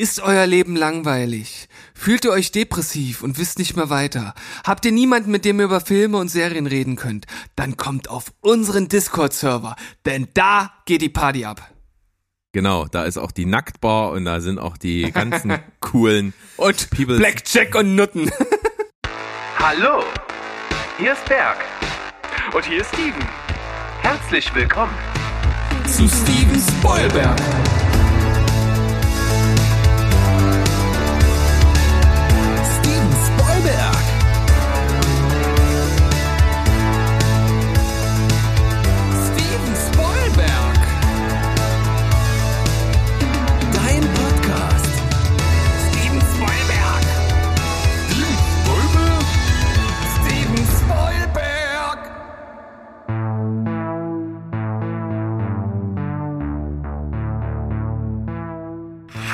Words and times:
Ist 0.00 0.20
euer 0.20 0.46
Leben 0.46 0.76
langweilig? 0.76 1.68
Fühlt 1.92 2.24
ihr 2.24 2.30
euch 2.30 2.52
depressiv 2.52 3.22
und 3.22 3.36
wisst 3.36 3.58
nicht 3.58 3.76
mehr 3.76 3.90
weiter? 3.90 4.32
Habt 4.64 4.86
ihr 4.86 4.92
niemanden, 4.92 5.30
mit 5.30 5.44
dem 5.44 5.60
ihr 5.60 5.66
über 5.66 5.82
Filme 5.82 6.16
und 6.16 6.28
Serien 6.28 6.66
reden 6.66 6.96
könnt? 6.96 7.26
Dann 7.54 7.76
kommt 7.76 8.08
auf 8.08 8.32
unseren 8.40 8.88
Discord-Server, 8.88 9.76
denn 10.06 10.28
da 10.32 10.72
geht 10.86 11.02
die 11.02 11.10
Party 11.10 11.44
ab. 11.44 11.70
Genau, 12.52 12.86
da 12.86 13.02
ist 13.02 13.18
auch 13.18 13.30
die 13.30 13.44
Nacktbar 13.44 14.12
und 14.12 14.24
da 14.24 14.40
sind 14.40 14.58
auch 14.58 14.78
die 14.78 15.12
ganzen 15.12 15.58
coolen 15.80 16.32
und 16.56 16.88
People. 16.88 17.18
Blackjack 17.18 17.74
und 17.74 17.94
Nutten. 17.94 18.30
Hallo, 19.58 20.02
hier 20.96 21.12
ist 21.12 21.26
Berg. 21.26 21.58
Und 22.54 22.64
hier 22.64 22.80
ist 22.80 22.88
Steven. 22.94 23.28
Herzlich 24.00 24.54
willkommen 24.54 24.94
zu 25.84 26.08
Steven 26.08 26.58
Spoilberg. 26.58 27.38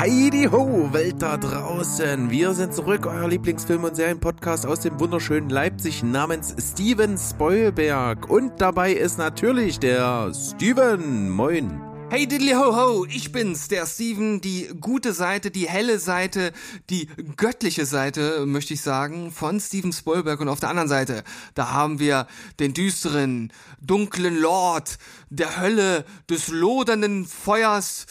Heidi 0.07 0.45
Ho, 0.53 0.89
Welt 0.93 1.17
da 1.19 1.37
draußen. 1.37 2.31
Wir 2.31 2.55
sind 2.55 2.73
zurück, 2.73 3.07
euer 3.07 3.27
Lieblingsfilm- 3.27 3.83
und 3.83 3.97
Serienpodcast 3.97 4.65
aus 4.65 4.79
dem 4.79 5.01
wunderschönen 5.01 5.51
Leipzig 5.51 6.05
namens 6.05 6.55
Steven 6.61 7.19
Spoilberg. 7.19 8.31
Und 8.31 8.53
dabei 8.61 8.93
ist 8.93 9.19
natürlich 9.19 9.81
der 9.81 10.33
Steven. 10.33 11.29
Moin. 11.29 11.81
Hey 12.09 12.25
diddly 12.29 12.53
ho 12.53 12.77
ho, 12.77 13.05
ich 13.05 13.33
bin's, 13.33 13.67
der 13.67 13.85
Steven, 13.85 14.41
die 14.41 14.69
gute 14.81 15.13
Seite, 15.13 15.51
die 15.51 15.69
helle 15.69 15.99
Seite, 15.99 16.53
die 16.89 17.09
göttliche 17.37 17.85
Seite, 17.85 18.47
möchte 18.47 18.75
ich 18.75 18.83
sagen, 18.83 19.33
von 19.33 19.59
Steven 19.59 19.93
Spielberg 19.93 20.39
und 20.39 20.49
auf 20.49 20.61
der 20.61 20.69
anderen 20.69 20.89
Seite, 20.89 21.25
da 21.55 21.73
haben 21.73 21.99
wir 21.99 22.29
den 22.61 22.75
düsteren, 22.75 23.53
dunklen 23.81 24.39
Lord 24.39 24.99
der 25.31 25.61
Hölle, 25.61 26.05
des 26.31 26.47
lodernden 26.47 27.27
Feuers, 27.27 28.07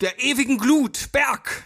der 0.00 0.22
ewigen 0.22 0.58
Glut, 0.58 1.10
Berg. 1.12 1.64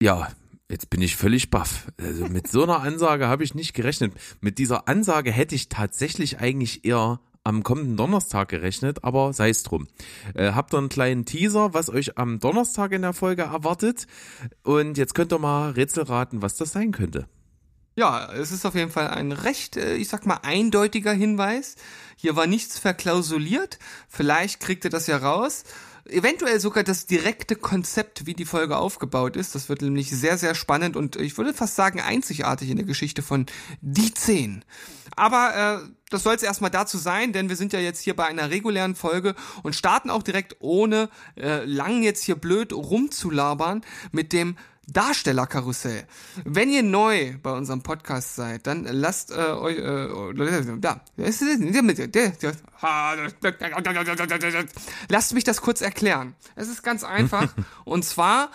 Ja, 0.00 0.28
Jetzt 0.68 0.90
bin 0.90 1.00
ich 1.00 1.14
völlig 1.14 1.50
baff. 1.50 1.86
Also 1.96 2.26
mit 2.26 2.48
so 2.48 2.64
einer 2.64 2.80
Ansage 2.80 3.28
habe 3.28 3.44
ich 3.44 3.54
nicht 3.54 3.72
gerechnet. 3.72 4.12
Mit 4.40 4.58
dieser 4.58 4.88
Ansage 4.88 5.30
hätte 5.30 5.54
ich 5.54 5.68
tatsächlich 5.68 6.40
eigentlich 6.40 6.84
eher 6.84 7.20
am 7.44 7.62
kommenden 7.62 7.96
Donnerstag 7.96 8.48
gerechnet, 8.48 9.04
aber 9.04 9.32
sei 9.32 9.50
es 9.50 9.62
drum. 9.62 9.86
Äh, 10.34 10.52
habt 10.52 10.74
ihr 10.74 10.78
einen 10.78 10.88
kleinen 10.88 11.24
Teaser, 11.24 11.72
was 11.72 11.88
euch 11.88 12.18
am 12.18 12.40
Donnerstag 12.40 12.90
in 12.90 13.02
der 13.02 13.12
Folge 13.12 13.42
erwartet? 13.42 14.08
Und 14.64 14.98
jetzt 14.98 15.14
könnt 15.14 15.32
ihr 15.32 15.38
mal 15.38 15.70
Rätsel 15.70 16.02
raten, 16.02 16.42
was 16.42 16.56
das 16.56 16.72
sein 16.72 16.90
könnte. 16.90 17.28
Ja, 17.98 18.30
es 18.30 18.52
ist 18.52 18.66
auf 18.66 18.74
jeden 18.74 18.90
Fall 18.90 19.08
ein 19.08 19.32
recht, 19.32 19.78
äh, 19.78 19.94
ich 19.94 20.08
sag 20.08 20.26
mal, 20.26 20.40
eindeutiger 20.42 21.12
Hinweis. 21.12 21.76
Hier 22.16 22.36
war 22.36 22.46
nichts 22.46 22.78
verklausuliert. 22.78 23.78
Vielleicht 24.08 24.60
kriegt 24.60 24.84
ihr 24.84 24.90
das 24.90 25.06
ja 25.06 25.16
raus 25.16 25.64
eventuell 26.08 26.60
sogar 26.60 26.84
das 26.84 27.06
direkte 27.06 27.56
Konzept, 27.56 28.26
wie 28.26 28.34
die 28.34 28.44
Folge 28.44 28.76
aufgebaut 28.76 29.36
ist. 29.36 29.54
Das 29.54 29.68
wird 29.68 29.82
nämlich 29.82 30.10
sehr, 30.10 30.38
sehr 30.38 30.54
spannend 30.54 30.96
und 30.96 31.16
ich 31.16 31.36
würde 31.36 31.54
fast 31.54 31.76
sagen 31.76 32.00
einzigartig 32.00 32.70
in 32.70 32.76
der 32.76 32.86
Geschichte 32.86 33.22
von 33.22 33.46
Die 33.80 34.14
Zehn. 34.14 34.64
Aber 35.16 35.82
äh, 35.84 35.88
das 36.10 36.22
soll 36.22 36.34
es 36.34 36.42
erstmal 36.42 36.70
dazu 36.70 36.98
sein, 36.98 37.32
denn 37.32 37.48
wir 37.48 37.56
sind 37.56 37.72
ja 37.72 37.80
jetzt 37.80 38.00
hier 38.00 38.14
bei 38.14 38.26
einer 38.26 38.50
regulären 38.50 38.94
Folge 38.94 39.34
und 39.62 39.74
starten 39.74 40.10
auch 40.10 40.22
direkt 40.22 40.56
ohne 40.60 41.08
äh, 41.36 41.64
lang 41.64 42.02
jetzt 42.02 42.22
hier 42.22 42.36
blöd 42.36 42.72
rumzulabern 42.72 43.82
mit 44.12 44.32
dem 44.32 44.56
Darstellerkarussell. 44.86 46.06
Wenn 46.44 46.70
ihr 46.70 46.82
neu 46.82 47.34
bei 47.42 47.50
unserem 47.50 47.82
Podcast 47.82 48.36
seid, 48.36 48.66
dann 48.66 48.84
lasst 48.84 49.32
äh, 49.32 49.34
euch 49.34 49.78
äh, 49.78 50.78
da. 50.78 51.00
Lasst 55.08 55.34
mich 55.34 55.44
das 55.44 55.60
kurz 55.60 55.80
erklären. 55.80 56.34
Es 56.54 56.68
ist 56.68 56.82
ganz 56.82 57.02
einfach. 57.02 57.52
und 57.84 58.04
zwar 58.04 58.50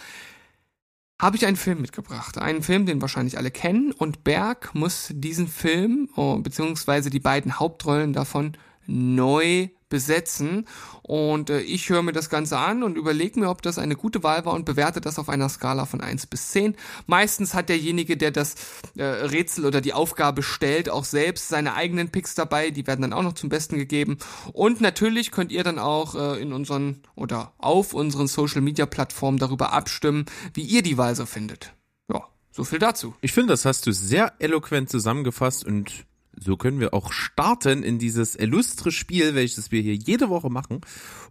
habe 1.21 1.35
ich 1.35 1.45
einen 1.45 1.57
Film 1.57 1.81
mitgebracht. 1.81 2.37
Einen 2.37 2.63
Film, 2.63 2.85
den 2.85 3.01
wahrscheinlich 3.01 3.37
alle 3.37 3.51
kennen. 3.51 3.91
Und 3.91 4.23
Berg 4.23 4.73
muss 4.73 5.09
diesen 5.11 5.47
Film, 5.47 6.09
oh, 6.15 6.37
beziehungsweise 6.37 7.09
die 7.09 7.19
beiden 7.19 7.59
Hauptrollen 7.59 8.13
davon, 8.13 8.57
neu 8.87 9.69
besetzen. 9.91 10.65
Und 11.03 11.51
äh, 11.51 11.59
ich 11.59 11.89
höre 11.89 12.01
mir 12.01 12.13
das 12.13 12.31
Ganze 12.31 12.57
an 12.57 12.81
und 12.81 12.97
überlege 12.97 13.39
mir, 13.39 13.49
ob 13.49 13.61
das 13.61 13.77
eine 13.77 13.95
gute 13.95 14.23
Wahl 14.23 14.43
war 14.45 14.53
und 14.53 14.65
bewerte 14.65 15.01
das 15.01 15.19
auf 15.19 15.29
einer 15.29 15.49
Skala 15.49 15.85
von 15.85 16.01
1 16.01 16.25
bis 16.25 16.49
10. 16.49 16.75
Meistens 17.05 17.53
hat 17.53 17.69
derjenige, 17.69 18.17
der 18.17 18.31
das 18.31 18.55
äh, 18.95 19.03
Rätsel 19.03 19.65
oder 19.65 19.81
die 19.81 19.93
Aufgabe 19.93 20.41
stellt, 20.41 20.89
auch 20.89 21.05
selbst 21.05 21.49
seine 21.49 21.75
eigenen 21.75 22.09
Picks 22.09 22.33
dabei. 22.33 22.71
Die 22.71 22.87
werden 22.87 23.01
dann 23.03 23.13
auch 23.13 23.21
noch 23.21 23.33
zum 23.33 23.49
Besten 23.49 23.77
gegeben. 23.77 24.17
Und 24.53 24.81
natürlich 24.81 25.29
könnt 25.29 25.51
ihr 25.51 25.63
dann 25.63 25.77
auch 25.77 26.15
äh, 26.15 26.41
in 26.41 26.53
unseren 26.53 27.03
oder 27.15 27.53
auf 27.59 27.93
unseren 27.93 28.27
Social 28.27 28.61
Media 28.61 28.87
Plattformen 28.87 29.37
darüber 29.37 29.73
abstimmen, 29.73 30.25
wie 30.53 30.63
ihr 30.63 30.81
die 30.81 30.97
Wahl 30.97 31.15
so 31.15 31.25
findet. 31.25 31.73
Ja, 32.11 32.23
so 32.51 32.63
viel 32.63 32.79
dazu. 32.79 33.13
Ich 33.21 33.33
finde, 33.33 33.53
das 33.53 33.65
hast 33.65 33.85
du 33.85 33.91
sehr 33.91 34.33
eloquent 34.39 34.89
zusammengefasst 34.89 35.65
und 35.65 36.05
so 36.43 36.57
können 36.57 36.79
wir 36.79 36.93
auch 36.93 37.11
starten 37.11 37.83
in 37.83 37.99
dieses 37.99 38.35
illustre 38.35 38.91
Spiel, 38.91 39.35
welches 39.35 39.71
wir 39.71 39.81
hier 39.81 39.95
jede 39.95 40.29
Woche 40.29 40.49
machen 40.49 40.81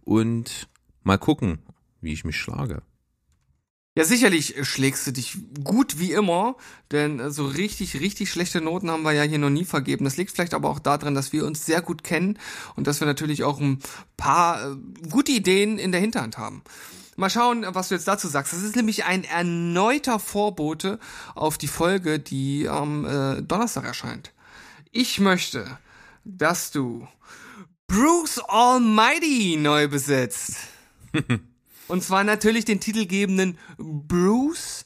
und 0.03 0.69
mal 1.03 1.17
gucken, 1.17 1.59
wie 1.99 2.13
ich 2.13 2.23
mich 2.23 2.37
schlage. 2.37 2.81
Ja, 3.97 4.05
sicherlich 4.05 4.55
schlägst 4.65 5.05
du 5.05 5.11
dich 5.11 5.37
gut 5.65 5.99
wie 5.99 6.13
immer, 6.13 6.55
denn 6.91 7.29
so 7.29 7.45
richtig, 7.45 7.99
richtig 7.99 8.31
schlechte 8.31 8.61
Noten 8.61 8.89
haben 8.89 9.03
wir 9.03 9.11
ja 9.11 9.23
hier 9.23 9.37
noch 9.37 9.49
nie 9.49 9.65
vergeben. 9.65 10.05
Das 10.05 10.15
liegt 10.15 10.31
vielleicht 10.31 10.53
aber 10.53 10.69
auch 10.69 10.79
daran, 10.79 11.13
dass 11.13 11.33
wir 11.33 11.45
uns 11.45 11.65
sehr 11.65 11.81
gut 11.81 12.01
kennen 12.01 12.39
und 12.77 12.87
dass 12.87 13.01
wir 13.01 13.05
natürlich 13.05 13.43
auch 13.43 13.59
ein 13.59 13.79
paar 14.15 14.71
äh, 14.71 14.75
gute 15.09 15.33
Ideen 15.33 15.77
in 15.77 15.91
der 15.91 15.99
Hinterhand 15.99 16.37
haben. 16.37 16.63
Mal 17.17 17.29
schauen, 17.29 17.65
was 17.67 17.89
du 17.89 17.95
jetzt 17.95 18.07
dazu 18.07 18.29
sagst. 18.29 18.53
Das 18.53 18.63
ist 18.63 18.77
nämlich 18.77 19.03
ein 19.03 19.25
erneuter 19.25 20.19
Vorbote 20.19 20.97
auf 21.35 21.57
die 21.57 21.67
Folge, 21.67 22.17
die 22.17 22.69
am 22.69 23.03
äh, 23.03 23.41
Donnerstag 23.41 23.83
erscheint. 23.83 24.31
Ich 24.91 25.19
möchte, 25.19 25.77
dass 26.25 26.71
du 26.71 27.07
Bruce 27.87 28.39
Almighty 28.39 29.57
neu 29.57 29.87
besetzt. 29.87 30.57
Und 31.87 32.03
zwar 32.03 32.23
natürlich 32.23 32.65
den 32.65 32.79
titelgebenden 32.79 33.57
Bruce, 33.77 34.85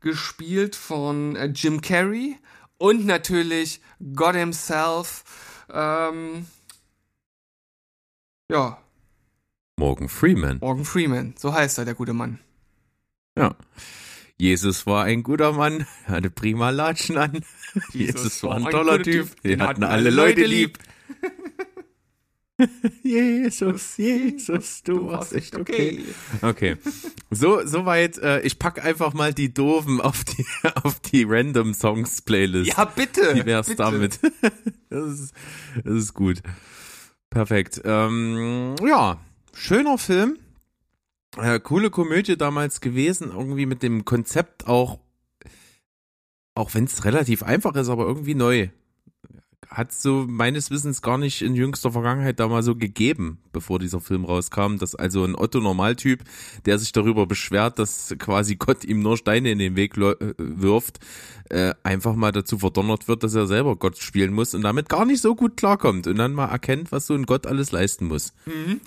gespielt 0.00 0.76
von 0.76 1.36
äh, 1.36 1.46
Jim 1.46 1.80
Carrey. 1.80 2.38
Und 2.78 3.04
natürlich 3.06 3.80
God 4.14 4.34
himself. 4.34 5.24
Ähm, 5.70 6.46
ja. 8.50 8.78
Morgan 9.76 10.08
Freeman. 10.08 10.58
Morgan 10.60 10.84
Freeman, 10.84 11.34
so 11.38 11.52
heißt 11.52 11.78
er, 11.78 11.84
der 11.84 11.94
gute 11.94 12.12
Mann. 12.12 12.40
Ja. 13.36 13.54
Jesus 14.36 14.86
war 14.86 15.04
ein 15.04 15.22
guter 15.22 15.52
Mann, 15.52 15.86
hatte 16.06 16.30
prima 16.30 16.70
Latschen 16.70 17.18
an. 17.18 17.44
Jesus, 17.92 18.42
war 18.42 18.56
ein 18.56 18.64
toller 18.64 19.02
Typ, 19.02 19.40
den 19.42 19.62
hatten 19.62 19.84
alle 19.84 20.10
Leute 20.10 20.44
lieb. 20.44 20.78
Jesus, 23.02 23.96
Jesus, 23.96 24.82
du 24.84 25.06
warst 25.06 25.32
echt 25.32 25.56
okay. 25.56 26.04
Okay. 26.40 26.76
So, 27.30 27.66
soweit, 27.66 28.18
äh, 28.18 28.42
ich 28.42 28.60
pack 28.60 28.84
einfach 28.84 29.12
mal 29.12 29.34
die 29.34 29.52
Doofen 29.52 30.00
auf 30.00 30.22
die, 30.22 30.46
auf 30.82 31.00
die 31.00 31.24
Random 31.24 31.74
Songs 31.74 32.22
Playlist. 32.22 32.76
Ja, 32.76 32.84
bitte. 32.84 33.34
Wie 33.34 33.44
wär's 33.44 33.66
bitte. 33.66 33.82
damit? 33.82 34.20
Das 34.88 35.18
ist, 35.18 35.34
das 35.82 35.94
ist 35.94 36.14
gut. 36.14 36.42
Perfekt. 37.28 37.82
Ähm, 37.84 38.76
ja, 38.86 39.18
schöner 39.52 39.98
Film. 39.98 40.38
Äh, 41.36 41.60
coole 41.60 41.90
Komödie 41.90 42.36
damals 42.36 42.80
gewesen, 42.80 43.30
irgendwie 43.32 43.66
mit 43.66 43.82
dem 43.82 44.04
Konzept 44.04 44.66
auch, 44.66 45.00
auch 46.54 46.74
wenn 46.74 46.84
es 46.84 47.04
relativ 47.04 47.42
einfach 47.42 47.74
ist, 47.74 47.88
aber 47.88 48.06
irgendwie 48.06 48.34
neu. 48.34 48.68
Hat 49.74 49.92
so 49.92 50.24
meines 50.28 50.70
Wissens 50.70 51.02
gar 51.02 51.18
nicht 51.18 51.42
in 51.42 51.54
jüngster 51.54 51.90
Vergangenheit 51.90 52.38
da 52.38 52.48
mal 52.48 52.62
so 52.62 52.76
gegeben, 52.76 53.38
bevor 53.52 53.78
dieser 53.78 54.00
Film 54.00 54.24
rauskam, 54.24 54.76
dass 54.78 54.94
also 54.94 55.24
ein 55.24 55.34
Otto 55.34 55.60
Normaltyp, 55.60 56.22
der 56.64 56.78
sich 56.78 56.92
darüber 56.92 57.26
beschwert, 57.26 57.78
dass 57.78 58.14
quasi 58.18 58.54
Gott 58.58 58.84
ihm 58.84 59.00
nur 59.00 59.16
Steine 59.16 59.50
in 59.50 59.58
den 59.58 59.76
Weg 59.76 59.96
äh, 59.96 60.14
wirft, 60.38 61.00
äh, 61.50 61.74
einfach 61.82 62.14
mal 62.14 62.32
dazu 62.32 62.58
verdonnert 62.58 63.08
wird, 63.08 63.22
dass 63.22 63.34
er 63.34 63.46
selber 63.46 63.76
Gott 63.76 63.98
spielen 63.98 64.32
muss 64.32 64.54
und 64.54 64.62
damit 64.62 64.88
gar 64.88 65.04
nicht 65.04 65.20
so 65.20 65.34
gut 65.34 65.56
klarkommt 65.56 66.06
und 66.06 66.16
dann 66.16 66.32
mal 66.32 66.46
erkennt, 66.46 66.92
was 66.92 67.06
so 67.06 67.14
ein 67.14 67.26
Gott 67.26 67.46
alles 67.46 67.72
leisten 67.72 68.06
muss. 68.06 68.32
Mhm. 68.46 68.80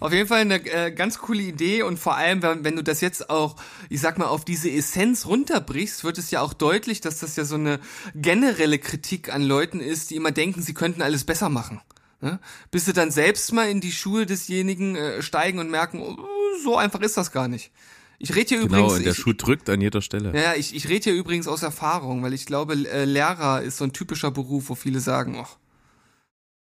Auf 0.00 0.12
jeden 0.12 0.28
Fall 0.28 0.40
eine 0.40 0.64
äh, 0.66 0.92
ganz 0.92 1.18
coole 1.18 1.42
Idee 1.42 1.82
und 1.82 1.98
vor 1.98 2.16
allem, 2.16 2.42
wenn, 2.42 2.64
wenn 2.64 2.76
du 2.76 2.84
das 2.84 3.00
jetzt 3.00 3.30
auch, 3.30 3.56
ich 3.88 4.00
sag 4.00 4.18
mal, 4.18 4.26
auf 4.26 4.44
diese 4.44 4.70
Essenz 4.70 5.26
runterbrichst, 5.26 6.04
wird 6.04 6.18
es 6.18 6.30
ja 6.30 6.40
auch 6.40 6.52
deutlich, 6.52 7.00
dass 7.00 7.20
das 7.20 7.36
ja 7.36 7.44
so 7.44 7.56
eine 7.56 7.80
generelle 8.14 8.78
Kritik 8.78 9.32
an 9.32 9.42
Leuten 9.42 9.80
ist, 9.80 10.10
die 10.10 10.16
immer 10.16 10.33
denken, 10.34 10.62
sie 10.62 10.74
könnten 10.74 11.02
alles 11.02 11.24
besser 11.24 11.48
machen. 11.48 11.80
Ne? 12.20 12.40
Bis 12.70 12.86
sie 12.86 12.92
dann 12.92 13.10
selbst 13.10 13.52
mal 13.52 13.68
in 13.68 13.80
die 13.80 13.92
Schuhe 13.92 14.26
desjenigen 14.26 14.96
äh, 14.96 15.22
steigen 15.22 15.58
und 15.58 15.70
merken, 15.70 16.00
oh, 16.00 16.16
so 16.62 16.76
einfach 16.76 17.00
ist 17.00 17.16
das 17.16 17.32
gar 17.32 17.48
nicht. 17.48 17.70
Ich 18.18 18.34
rede 18.34 18.48
hier 18.48 18.58
genau, 18.58 18.66
übrigens. 18.66 18.92
Genau, 18.92 19.02
der 19.04 19.12
ich, 19.12 19.18
Schuh 19.18 19.32
drückt 19.32 19.68
an 19.68 19.80
jeder 19.80 20.00
Stelle. 20.00 20.32
Ja, 20.34 20.54
ich, 20.54 20.74
ich 20.74 20.88
rede 20.88 21.04
hier 21.04 21.14
übrigens 21.14 21.48
aus 21.48 21.62
Erfahrung, 21.62 22.22
weil 22.22 22.32
ich 22.32 22.46
glaube, 22.46 22.74
äh, 22.74 23.04
Lehrer 23.04 23.62
ist 23.62 23.76
so 23.76 23.84
ein 23.84 23.92
typischer 23.92 24.30
Beruf, 24.30 24.68
wo 24.68 24.74
viele 24.74 25.00
sagen, 25.00 25.36
ach, 25.38 25.56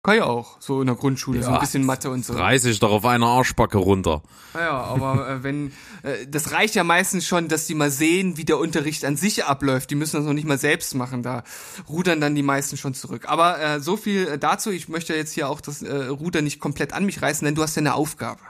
kann 0.02 0.16
ja 0.16 0.24
auch, 0.24 0.56
so 0.60 0.80
in 0.80 0.86
der 0.86 0.96
Grundschule, 0.96 1.40
ja, 1.40 1.44
so 1.44 1.50
ein 1.50 1.60
bisschen 1.60 1.84
Mathe 1.84 2.10
und 2.10 2.24
so. 2.24 2.32
Reiß 2.32 2.64
ich 2.64 2.78
doch 2.78 2.90
auf 2.90 3.04
einer 3.04 3.26
Arschbacke 3.26 3.76
runter. 3.76 4.22
Ja, 4.54 4.82
aber 4.82 5.28
äh, 5.28 5.42
wenn, 5.42 5.72
äh, 6.02 6.26
das 6.26 6.52
reicht 6.52 6.74
ja 6.74 6.84
meistens 6.84 7.26
schon, 7.26 7.48
dass 7.48 7.66
die 7.66 7.74
mal 7.74 7.90
sehen, 7.90 8.38
wie 8.38 8.46
der 8.46 8.58
Unterricht 8.58 9.04
an 9.04 9.16
sich 9.16 9.44
abläuft. 9.44 9.90
Die 9.90 9.96
müssen 9.96 10.16
das 10.16 10.24
noch 10.24 10.32
nicht 10.32 10.46
mal 10.46 10.58
selbst 10.58 10.94
machen, 10.94 11.22
da 11.22 11.44
rudern 11.88 12.20
dann 12.20 12.34
die 12.34 12.42
meisten 12.42 12.78
schon 12.78 12.94
zurück. 12.94 13.26
Aber 13.28 13.60
äh, 13.60 13.80
so 13.80 13.98
viel 13.98 14.38
dazu, 14.38 14.70
ich 14.70 14.88
möchte 14.88 15.14
jetzt 15.14 15.32
hier 15.32 15.50
auch 15.50 15.60
das 15.60 15.82
äh, 15.82 16.06
Ruder 16.06 16.40
nicht 16.40 16.60
komplett 16.60 16.94
an 16.94 17.04
mich 17.04 17.20
reißen, 17.20 17.44
denn 17.44 17.54
du 17.54 17.62
hast 17.62 17.76
ja 17.76 17.80
eine 17.80 17.94
Aufgabe. 17.94 18.40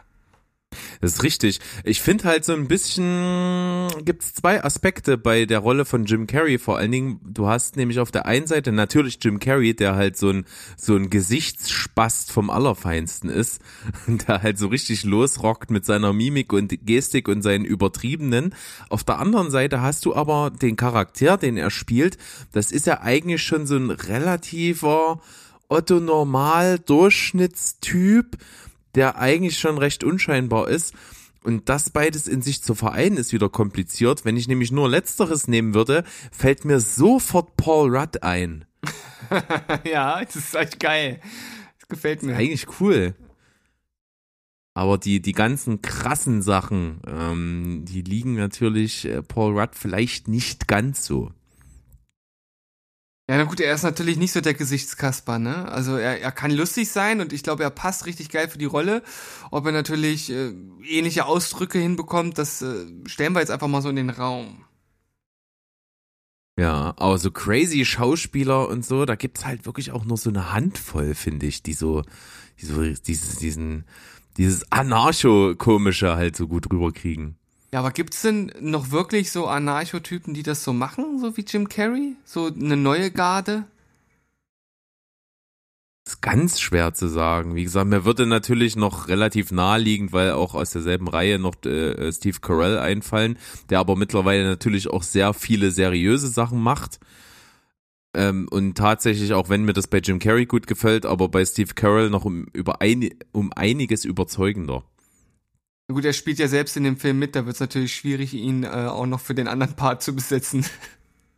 Das 1.01 1.15
ist 1.15 1.23
richtig. 1.23 1.61
Ich 1.83 2.01
finde 2.01 2.25
halt 2.25 2.45
so 2.45 2.53
ein 2.53 2.69
bisschen, 2.69 3.89
gibt's 4.05 4.35
zwei 4.35 4.63
Aspekte 4.63 5.19
bei 5.19 5.45
der 5.45 5.59
Rolle 5.59 5.85
von 5.85 6.05
Jim 6.05 6.27
Carrey. 6.27 6.59
Vor 6.59 6.79
allen 6.79 6.93
Dingen, 6.93 7.21
du 7.25 7.49
hast 7.49 7.77
nämlich 7.77 7.99
auf 7.99 8.11
der 8.11 8.27
einen 8.27 8.47
Seite 8.47 8.71
natürlich 8.71 9.19
Jim 9.21 9.41
Carrey, 9.41 9.75
der 9.75 9.97
halt 9.97 10.17
so 10.17 10.31
ein, 10.31 10.45
so 10.77 10.95
ein 10.95 11.11
Gesichtsspast 11.11 12.31
vom 12.31 12.51
Allerfeinsten 12.51 13.31
ist. 13.31 13.61
Der 14.07 14.43
halt 14.43 14.59
so 14.59 14.69
richtig 14.69 15.05
losrockt 15.05 15.71
mit 15.71 15.85
seiner 15.85 16.13
Mimik 16.13 16.53
und 16.53 16.87
Gestik 16.87 17.29
und 17.29 17.43
seinen 17.43 17.65
Übertriebenen. 17.65 18.55
Auf 18.89 19.05
der 19.05 19.19
anderen 19.19 19.51
Seite 19.51 19.81
hast 19.81 20.05
du 20.05 20.15
aber 20.15 20.51
den 20.51 20.77
Charakter, 20.77 21.37
den 21.37 21.57
er 21.57 21.71
spielt. 21.71 22.19
Das 22.53 22.73
ist 22.73 22.87
ja 22.87 23.01
eigentlich 23.01 23.43
schon 23.43 23.67
so 23.67 23.77
ein 23.77 23.91
relativer 23.91 25.21
Otto 25.71 26.01
Normal 26.01 26.81
Durchschnittstyp 26.81 28.37
der 28.95 29.19
eigentlich 29.19 29.59
schon 29.59 29.79
recht 29.79 30.05
unscheinbar 30.05 30.69
ist. 30.69 30.95
Und 31.43 31.69
das 31.69 31.91
beides 31.91 32.27
in 32.27 32.43
sich 32.43 32.63
zu 32.63 32.75
vereinen 32.75 33.17
ist 33.17 33.33
wieder 33.33 33.49
kompliziert. 33.49 34.25
Wenn 34.25 34.37
ich 34.37 34.47
nämlich 34.47 34.73
nur 34.73 34.89
Letzteres 34.89 35.49
nehmen 35.49 35.75
würde, 35.75 36.05
fällt 36.31 36.65
mir 36.65 36.81
sofort 36.81 37.57
Paul 37.57 37.97
Rudd 37.97 38.23
ein. 38.23 38.67
ja, 39.85 40.23
das 40.23 40.37
ist 40.37 40.55
echt 40.55 40.81
geil. 40.81 41.21
Das 41.79 41.89
gefällt 41.89 42.23
mir. 42.23 42.33
Das 42.33 42.41
eigentlich 42.41 42.67
cool. 42.81 43.15
Aber 44.75 44.99
die, 44.99 45.21
die 45.21 45.33
ganzen 45.33 45.83
krassen 45.83 46.43
Sachen, 46.43 47.01
ähm, 47.07 47.85
die 47.87 48.03
liegen 48.03 48.35
natürlich 48.35 49.07
äh, 49.07 49.23
Paul 49.23 49.59
Rudd 49.59 49.75
vielleicht 49.75 50.29
nicht 50.29 50.69
ganz 50.69 51.05
so. 51.05 51.33
Ja, 53.31 53.37
na 53.37 53.45
gut, 53.45 53.61
er 53.61 53.73
ist 53.73 53.85
natürlich 53.85 54.17
nicht 54.17 54.33
so 54.33 54.41
der 54.41 54.55
Gesichtskasper, 54.55 55.39
ne? 55.39 55.71
Also 55.71 55.97
er, 55.97 56.21
er 56.21 56.33
kann 56.33 56.51
lustig 56.51 56.91
sein 56.91 57.21
und 57.21 57.33
ich 57.33 57.45
glaube, 57.45 57.63
er 57.63 57.71
passt 57.71 58.05
richtig 58.07 58.29
geil 58.29 58.49
für 58.49 58.59
die 58.59 58.65
Rolle. 58.65 59.05
Ob 59.53 59.65
er 59.67 59.71
natürlich 59.71 60.33
äh, 60.33 60.53
ähnliche 60.85 61.27
Ausdrücke 61.27 61.79
hinbekommt, 61.79 62.39
das 62.39 62.61
äh, 62.61 62.87
stellen 63.07 63.33
wir 63.33 63.39
jetzt 63.39 63.53
einfach 63.53 63.69
mal 63.69 63.83
so 63.83 63.89
in 63.89 63.95
den 63.95 64.11
Raum. 64.11 64.65
Ja, 66.59 66.93
aber 66.97 67.19
so 67.19 67.31
crazy 67.31 67.85
Schauspieler 67.85 68.69
und 68.69 68.85
so, 68.85 69.05
da 69.05 69.15
gibt's 69.15 69.47
halt 69.47 69.65
wirklich 69.65 69.93
auch 69.93 70.05
nur 70.05 70.17
so 70.17 70.31
eine 70.31 70.53
Handvoll, 70.53 71.15
finde 71.15 71.47
ich, 71.47 71.63
die 71.63 71.75
so, 71.75 72.03
die 72.61 72.67
so 72.67 72.83
dieses, 72.83 73.37
diesen, 73.37 73.85
dieses 74.39 74.73
Anarcho-komische 74.73 76.17
halt 76.17 76.37
so 76.37 76.49
gut 76.49 76.69
rüberkriegen. 76.73 77.37
Ja, 77.73 77.81
aber 77.81 77.93
gibt's 77.93 78.23
denn 78.23 78.53
noch 78.61 78.91
wirklich 78.91 79.31
so 79.31 79.47
Anarchotypen, 79.47 80.35
die 80.35 80.43
das 80.43 80.65
so 80.65 80.73
machen, 80.73 81.21
so 81.21 81.37
wie 81.37 81.45
Jim 81.47 81.69
Carrey? 81.69 82.17
So 82.25 82.47
eine 82.47 82.77
neue 82.77 83.11
Garde? 83.11 83.67
ist 86.11 86.23
ganz 86.23 86.61
schwer 86.61 86.93
zu 86.95 87.09
sagen. 87.09 87.55
Wie 87.55 87.63
gesagt, 87.63 87.89
mir 87.89 88.05
würde 88.05 88.27
natürlich 88.27 88.77
noch 88.77 89.09
relativ 89.09 89.53
naheliegend, 89.53 90.13
weil 90.13 90.33
auch 90.33 90.55
aus 90.55 90.71
derselben 90.71 91.09
Reihe 91.09 91.39
noch 91.39 91.55
äh, 91.65 92.13
Steve 92.13 92.39
Carell 92.41 92.79
einfallen, 92.79 93.39
der 93.69 93.79
aber 93.79 93.97
mittlerweile 93.97 94.45
natürlich 94.45 94.89
auch 94.89 95.03
sehr 95.03 95.33
viele 95.35 95.71
seriöse 95.71 96.29
Sachen 96.29 96.61
macht. 96.61 96.99
Ähm, 98.13 98.49
und 98.51 98.77
tatsächlich, 98.77 99.35
auch 99.35 99.49
wenn 99.49 99.65
mir 99.65 99.73
das 99.73 99.87
bei 99.87 99.99
Jim 99.99 100.19
Carrey 100.19 100.47
gut 100.47 100.67
gefällt, 100.67 101.07
aber 101.07 101.29
bei 101.29 101.45
Steve 101.45 101.75
Carell 101.75 102.11
noch 102.11 102.25
um, 102.25 102.47
über 102.53 102.81
ein, 102.81 103.11
um 103.33 103.53
einiges 103.53 104.05
überzeugender. 104.05 104.83
Gut, 105.93 106.05
er 106.05 106.13
spielt 106.13 106.39
ja 106.39 106.47
selbst 106.47 106.77
in 106.77 106.85
dem 106.85 106.97
Film 106.97 107.19
mit, 107.19 107.35
da 107.35 107.47
wird 107.47 107.55
es 107.55 107.61
natürlich 107.61 107.95
schwierig, 107.95 108.35
ihn 108.35 108.63
äh, 108.63 108.69
auch 108.69 109.07
noch 109.07 109.21
für 109.21 109.35
den 109.35 109.49
anderen 109.49 109.75
Part 109.75 110.03
zu 110.03 110.15
besetzen. 110.15 110.65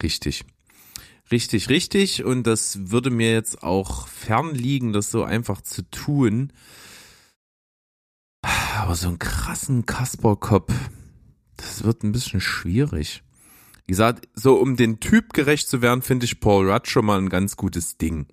Richtig. 0.03 0.45
Richtig, 1.31 1.71
richtig. 1.71 2.25
Und 2.25 2.47
das 2.47 2.91
würde 2.91 3.11
mir 3.11 3.33
jetzt 3.33 3.63
auch 3.63 4.09
fern 4.09 4.55
liegen, 4.55 4.93
das 4.93 5.11
so 5.11 5.25
einfach 5.25 5.63
zu 5.63 5.89
tun. 5.91 6.53
Aber 8.77 8.95
so 8.95 9.09
einen 9.09 9.19
krassen 9.19 9.87
Kasperkopf, 9.87 10.73
das 11.57 11.85
wird 11.85 12.03
ein 12.03 12.13
bisschen 12.13 12.41
schwierig. 12.41 13.23
Wie 13.87 13.93
gesagt, 13.93 14.29
so 14.35 14.57
um 14.57 14.77
den 14.77 15.01
Typ 15.01 15.33
gerecht 15.33 15.69
zu 15.69 15.81
werden, 15.81 16.03
finde 16.03 16.27
ich 16.27 16.41
Paul 16.41 16.71
Rudd 16.71 16.89
schon 16.89 17.07
mal 17.07 17.19
ein 17.19 17.29
ganz 17.29 17.57
gutes 17.57 17.97
Ding. 17.97 18.27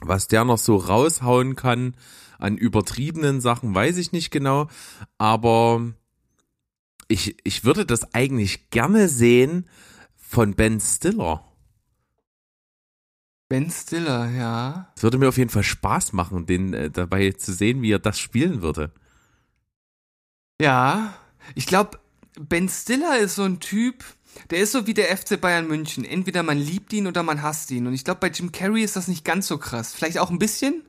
Was 0.00 0.28
der 0.28 0.44
noch 0.44 0.58
so 0.58 0.76
raushauen 0.76 1.56
kann, 1.56 1.94
an 2.40 2.56
übertriebenen 2.56 3.40
Sachen 3.40 3.74
weiß 3.74 3.96
ich 3.96 4.12
nicht 4.12 4.30
genau, 4.30 4.68
aber 5.18 5.92
ich, 7.08 7.36
ich 7.44 7.64
würde 7.64 7.84
das 7.84 8.14
eigentlich 8.14 8.70
gerne 8.70 9.08
sehen 9.08 9.68
von 10.16 10.54
Ben 10.54 10.80
Stiller. 10.80 11.44
Ben 13.48 13.68
Stiller, 13.68 14.30
ja. 14.30 14.92
Es 14.96 15.02
würde 15.02 15.18
mir 15.18 15.28
auf 15.28 15.36
jeden 15.36 15.50
Fall 15.50 15.64
Spaß 15.64 16.12
machen, 16.12 16.46
den 16.46 16.72
äh, 16.72 16.90
dabei 16.90 17.32
zu 17.32 17.52
sehen, 17.52 17.82
wie 17.82 17.90
er 17.90 17.98
das 17.98 18.18
spielen 18.18 18.62
würde. 18.62 18.92
Ja, 20.60 21.14
ich 21.56 21.66
glaube, 21.66 21.98
Ben 22.38 22.68
Stiller 22.68 23.18
ist 23.18 23.34
so 23.34 23.42
ein 23.42 23.58
Typ, 23.58 24.04
der 24.50 24.60
ist 24.60 24.70
so 24.70 24.86
wie 24.86 24.94
der 24.94 25.16
FC 25.16 25.40
Bayern 25.40 25.66
München. 25.66 26.04
Entweder 26.04 26.44
man 26.44 26.58
liebt 26.58 26.92
ihn 26.92 27.08
oder 27.08 27.24
man 27.24 27.42
hasst 27.42 27.72
ihn. 27.72 27.88
Und 27.88 27.94
ich 27.94 28.04
glaube, 28.04 28.20
bei 28.20 28.28
Jim 28.28 28.52
Carrey 28.52 28.84
ist 28.84 28.94
das 28.94 29.08
nicht 29.08 29.24
ganz 29.24 29.48
so 29.48 29.58
krass. 29.58 29.92
Vielleicht 29.92 30.18
auch 30.18 30.30
ein 30.30 30.38
bisschen, 30.38 30.84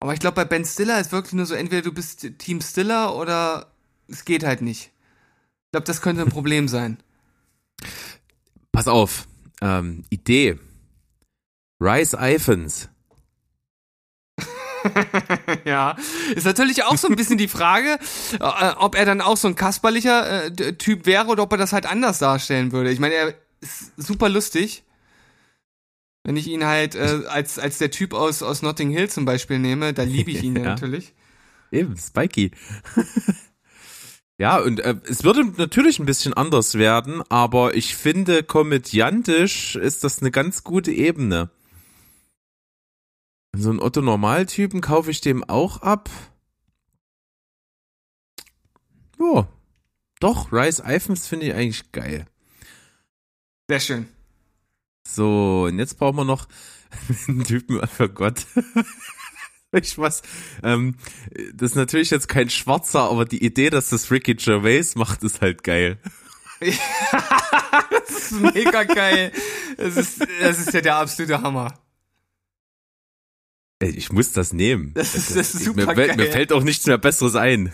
aber 0.00 0.14
ich 0.14 0.20
glaube, 0.20 0.34
bei 0.34 0.44
Ben 0.44 0.64
Stiller 0.64 0.98
ist 0.98 1.12
wirklich 1.12 1.34
nur 1.34 1.46
so, 1.46 1.54
entweder 1.54 1.82
du 1.82 1.92
bist 1.92 2.26
Team 2.38 2.60
Stiller 2.60 3.14
oder 3.14 3.70
es 4.08 4.24
geht 4.24 4.44
halt 4.44 4.62
nicht. 4.62 4.90
Ich 5.66 5.72
glaube, 5.72 5.86
das 5.86 6.02
könnte 6.02 6.22
ein 6.22 6.30
Problem 6.30 6.68
sein. 6.68 6.98
Pass 8.72 8.88
auf, 8.88 9.28
ähm, 9.60 10.04
Idee. 10.10 10.58
Rice 11.80 12.14
Iphans. 12.18 12.88
ja, 15.64 15.96
ist 16.34 16.46
natürlich 16.46 16.84
auch 16.84 16.96
so 16.96 17.08
ein 17.08 17.16
bisschen 17.16 17.36
die 17.36 17.48
Frage, 17.48 17.98
äh, 18.40 18.72
ob 18.76 18.94
er 18.94 19.04
dann 19.04 19.20
auch 19.20 19.36
so 19.36 19.48
ein 19.48 19.54
kasperlicher 19.54 20.46
äh, 20.46 20.72
Typ 20.74 21.04
wäre 21.04 21.26
oder 21.26 21.42
ob 21.42 21.52
er 21.52 21.58
das 21.58 21.72
halt 21.72 21.84
anders 21.84 22.18
darstellen 22.18 22.72
würde. 22.72 22.90
Ich 22.90 23.00
meine, 23.00 23.14
er 23.14 23.34
ist 23.60 23.92
super 23.96 24.28
lustig. 24.28 24.82
Wenn 26.22 26.36
ich 26.36 26.48
ihn 26.48 26.64
halt 26.64 26.94
äh, 26.94 27.22
als, 27.28 27.58
als 27.58 27.78
der 27.78 27.90
Typ 27.90 28.12
aus, 28.12 28.42
aus 28.42 28.62
Notting 28.62 28.90
Hill 28.90 29.08
zum 29.08 29.24
Beispiel 29.24 29.58
nehme, 29.58 29.94
da 29.94 30.02
liebe 30.02 30.30
ich 30.30 30.42
ihn 30.42 30.56
ja. 30.56 30.62
natürlich. 30.62 31.14
Eben, 31.72 31.96
Spikey. 31.96 32.50
ja, 34.38 34.58
und 34.58 34.80
äh, 34.80 34.96
es 35.04 35.24
würde 35.24 35.44
natürlich 35.44 35.98
ein 35.98 36.06
bisschen 36.06 36.34
anders 36.34 36.74
werden, 36.74 37.22
aber 37.30 37.74
ich 37.74 37.96
finde, 37.96 38.42
komödiantisch 38.42 39.76
ist 39.76 40.04
das 40.04 40.20
eine 40.20 40.30
ganz 40.30 40.62
gute 40.62 40.92
Ebene. 40.92 41.50
So 43.56 43.70
einen 43.70 43.80
Otto-Normaltypen 43.80 44.80
kaufe 44.80 45.10
ich 45.10 45.20
dem 45.20 45.42
auch 45.44 45.82
ab. 45.82 46.10
Ja, 49.18 49.48
doch, 50.20 50.52
Rice 50.52 50.82
Iphans 50.84 51.26
finde 51.26 51.46
ich 51.46 51.54
eigentlich 51.54 51.92
geil. 51.92 52.26
Sehr 53.68 53.80
schön. 53.80 54.08
So, 55.06 55.64
und 55.68 55.78
jetzt 55.78 55.98
brauchen 55.98 56.16
wir 56.16 56.24
noch 56.24 56.46
einen 57.28 57.44
Typen 57.44 57.80
für 57.88 58.08
Gott. 58.08 58.46
ich 59.72 59.98
was. 59.98 60.22
Ähm, 60.62 60.96
das 61.54 61.70
ist 61.70 61.76
natürlich 61.76 62.10
jetzt 62.10 62.28
kein 62.28 62.50
Schwarzer, 62.50 63.02
aber 63.10 63.24
die 63.24 63.44
Idee, 63.44 63.70
dass 63.70 63.90
das 63.90 64.10
Ricky 64.10 64.34
Gervais 64.34 64.94
macht, 64.96 65.22
ist 65.22 65.40
halt 65.40 65.62
geil. 65.64 65.98
das 66.60 68.10
ist 68.10 68.32
mega 68.32 68.84
geil. 68.84 69.32
Das 69.76 69.96
ist, 69.96 70.20
das 70.40 70.58
ist 70.58 70.74
ja 70.74 70.80
der 70.80 70.96
absolute 70.96 71.40
Hammer. 71.42 71.78
Ey, 73.82 73.90
Ich 73.92 74.12
muss 74.12 74.32
das 74.32 74.52
nehmen. 74.52 74.92
Das 74.92 75.14
ist- 75.14 75.34
das 75.34 75.54
ist 75.54 75.60
mir, 75.74 75.82
super 75.84 75.94
fällt- 75.94 76.16
mir 76.16 76.24
geil. 76.24 76.32
fällt 76.32 76.52
auch 76.52 76.62
nichts 76.62 76.84
mehr 76.84 76.98
Besseres 76.98 77.34
ein. 77.34 77.72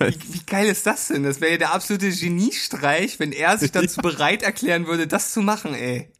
Wie, 0.00 0.34
wie 0.34 0.42
geil 0.44 0.66
ist 0.68 0.86
das 0.86 1.08
denn? 1.08 1.22
Das 1.22 1.40
wäre 1.40 1.52
ja 1.52 1.58
der 1.58 1.72
absolute 1.74 2.10
Geniestreich, 2.10 3.18
wenn 3.20 3.32
er 3.32 3.56
sich 3.56 3.72
dazu 3.72 4.02
bereit 4.02 4.42
erklären 4.42 4.86
würde, 4.86 5.06
das 5.06 5.32
zu 5.32 5.40
machen, 5.40 5.72
ey. 5.74 6.12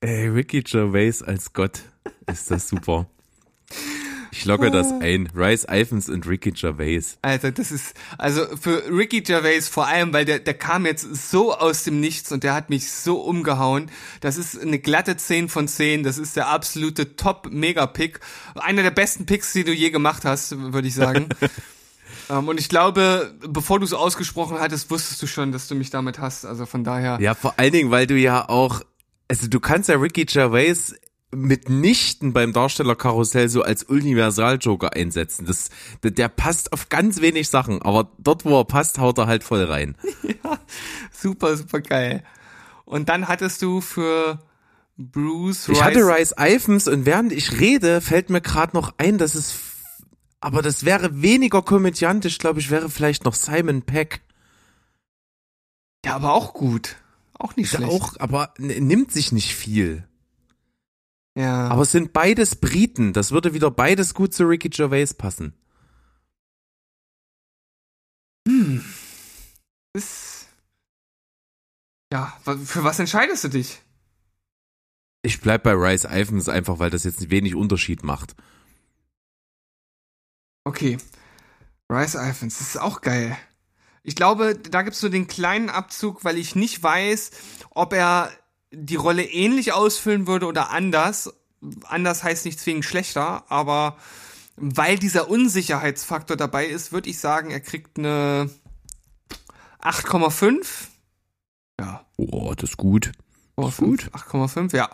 Ey, 0.00 0.28
Ricky 0.28 0.62
Gervais 0.62 1.22
als 1.24 1.52
Gott. 1.52 1.80
Ist 2.26 2.52
das 2.52 2.68
super. 2.68 3.06
Ich 4.30 4.44
logge 4.44 4.70
das 4.70 4.92
ein. 5.00 5.28
Rice 5.34 5.66
Iphans 5.68 6.08
und 6.08 6.24
Ricky 6.28 6.52
Gervais. 6.52 7.18
Alter, 7.22 7.50
das 7.50 7.72
ist, 7.72 7.94
also 8.16 8.46
für 8.56 8.84
Ricky 8.88 9.22
Gervais 9.22 9.62
vor 9.68 9.88
allem, 9.88 10.12
weil 10.12 10.24
der, 10.24 10.38
der 10.38 10.54
kam 10.54 10.86
jetzt 10.86 11.30
so 11.30 11.52
aus 11.52 11.82
dem 11.82 11.98
Nichts 11.98 12.30
und 12.30 12.44
der 12.44 12.54
hat 12.54 12.70
mich 12.70 12.92
so 12.92 13.20
umgehauen. 13.20 13.90
Das 14.20 14.36
ist 14.36 14.60
eine 14.60 14.78
glatte 14.78 15.16
10 15.16 15.48
von 15.48 15.66
10. 15.66 16.04
Das 16.04 16.16
ist 16.16 16.36
der 16.36 16.46
absolute 16.46 17.16
Top-Mega-Pick. 17.16 18.20
Einer 18.54 18.84
der 18.84 18.92
besten 18.92 19.26
Picks, 19.26 19.52
die 19.52 19.64
du 19.64 19.72
je 19.72 19.90
gemacht 19.90 20.24
hast, 20.24 20.56
würde 20.72 20.86
ich 20.86 20.94
sagen. 20.94 21.28
ähm, 22.30 22.46
und 22.46 22.60
ich 22.60 22.68
glaube, 22.68 23.34
bevor 23.48 23.80
du 23.80 23.84
es 23.84 23.92
ausgesprochen 23.92 24.60
hattest, 24.60 24.92
wusstest 24.92 25.20
du 25.20 25.26
schon, 25.26 25.50
dass 25.50 25.66
du 25.66 25.74
mich 25.74 25.90
damit 25.90 26.20
hast. 26.20 26.44
Also 26.44 26.66
von 26.66 26.84
daher. 26.84 27.18
Ja, 27.20 27.34
vor 27.34 27.54
allen 27.56 27.72
Dingen, 27.72 27.90
weil 27.90 28.06
du 28.06 28.16
ja 28.16 28.48
auch, 28.48 28.82
also 29.28 29.46
du 29.48 29.60
kannst 29.60 29.88
ja 29.88 29.96
Ricky 29.96 30.24
Gervais 30.24 30.94
mitnichten 31.30 32.32
beim 32.32 32.52
Darstellerkarussell 32.52 33.48
so 33.48 33.62
als 33.62 33.82
Universaljoker 33.82 34.94
einsetzen. 34.94 35.44
Das, 35.44 35.68
der, 36.02 36.10
der 36.10 36.28
passt 36.28 36.72
auf 36.72 36.88
ganz 36.88 37.20
wenig 37.20 37.48
Sachen, 37.50 37.82
aber 37.82 38.10
dort, 38.18 38.44
wo 38.44 38.58
er 38.58 38.64
passt, 38.64 38.98
haut 38.98 39.18
er 39.18 39.26
halt 39.26 39.44
voll 39.44 39.64
rein. 39.64 39.94
Super, 41.12 41.56
super 41.56 41.80
geil. 41.80 42.22
Und 42.84 43.08
dann 43.08 43.26
hattest 43.26 43.60
du 43.60 43.80
für 43.80 44.38
Bruce 44.96 45.68
Ich 45.68 45.82
hatte 45.82 45.98
Rice 45.98 46.34
Iphans 46.38 46.86
und 46.86 47.06
während 47.06 47.32
ich 47.32 47.58
rede, 47.58 48.00
fällt 48.00 48.30
mir 48.30 48.40
gerade 48.40 48.76
noch 48.76 48.94
ein, 48.98 49.18
dass 49.18 49.34
es, 49.34 49.58
aber 50.40 50.62
das 50.62 50.84
wäre 50.84 51.20
weniger 51.20 51.60
komödiantisch, 51.62 52.38
glaube 52.38 52.60
ich, 52.60 52.70
wäre 52.70 52.88
vielleicht 52.88 53.24
noch 53.24 53.34
Simon 53.34 53.82
Peck. 53.82 54.20
Ja, 56.04 56.14
aber 56.14 56.32
auch 56.32 56.54
gut. 56.54 56.96
Auch 57.38 57.56
nicht 57.56 57.70
schlecht. 57.70 57.90
auch, 57.90 58.18
aber 58.18 58.52
nimmt 58.58 59.12
sich 59.12 59.32
nicht 59.32 59.54
viel. 59.54 60.06
ja. 61.36 61.68
Aber 61.68 61.82
es 61.82 61.92
sind 61.92 62.12
beides 62.12 62.56
Briten. 62.56 63.12
Das 63.12 63.30
würde 63.30 63.54
wieder 63.54 63.70
beides 63.70 64.12
gut 64.14 64.34
zu 64.34 64.44
Ricky 64.44 64.68
Gervais 64.68 65.14
passen. 65.16 65.54
Hm. 68.46 68.84
Ist. 69.94 70.48
Ja, 72.12 72.36
für 72.42 72.84
was 72.84 72.98
entscheidest 72.98 73.44
du 73.44 73.48
dich? 73.48 73.82
Ich 75.22 75.40
bleib 75.40 75.62
bei 75.62 75.72
Rice 75.72 76.04
Iphans 76.04 76.48
einfach, 76.48 76.78
weil 76.78 76.90
das 76.90 77.04
jetzt 77.04 77.30
wenig 77.30 77.54
Unterschied 77.54 78.02
macht. 78.02 78.34
Okay. 80.64 80.98
Rice 81.90 82.14
Iphans, 82.14 82.58
das 82.58 82.68
ist 82.68 82.80
auch 82.80 83.00
geil. 83.00 83.36
Ich 84.08 84.16
glaube, 84.16 84.54
da 84.54 84.80
gibt's 84.80 85.00
so 85.00 85.10
den 85.10 85.28
kleinen 85.28 85.68
Abzug, 85.68 86.24
weil 86.24 86.38
ich 86.38 86.54
nicht 86.54 86.82
weiß, 86.82 87.30
ob 87.70 87.92
er 87.92 88.32
die 88.70 88.96
Rolle 88.96 89.22
ähnlich 89.22 89.74
ausfüllen 89.74 90.26
würde 90.26 90.46
oder 90.46 90.70
anders. 90.70 91.34
Anders 91.84 92.22
heißt 92.22 92.46
nicht 92.46 92.58
zwingend 92.58 92.86
schlechter, 92.86 93.44
aber 93.50 93.98
weil 94.56 94.98
dieser 94.98 95.28
Unsicherheitsfaktor 95.28 96.38
dabei 96.38 96.66
ist, 96.66 96.90
würde 96.90 97.10
ich 97.10 97.18
sagen, 97.18 97.50
er 97.50 97.60
kriegt 97.60 97.98
eine 97.98 98.48
8,5. 99.82 100.64
Ja, 101.78 102.06
Oh, 102.16 102.54
das 102.56 102.70
ist 102.70 102.76
gut. 102.78 103.12
Oh, 103.56 103.70
Gut. 103.76 104.10
8,5, 104.14 104.74
ja. 104.74 104.88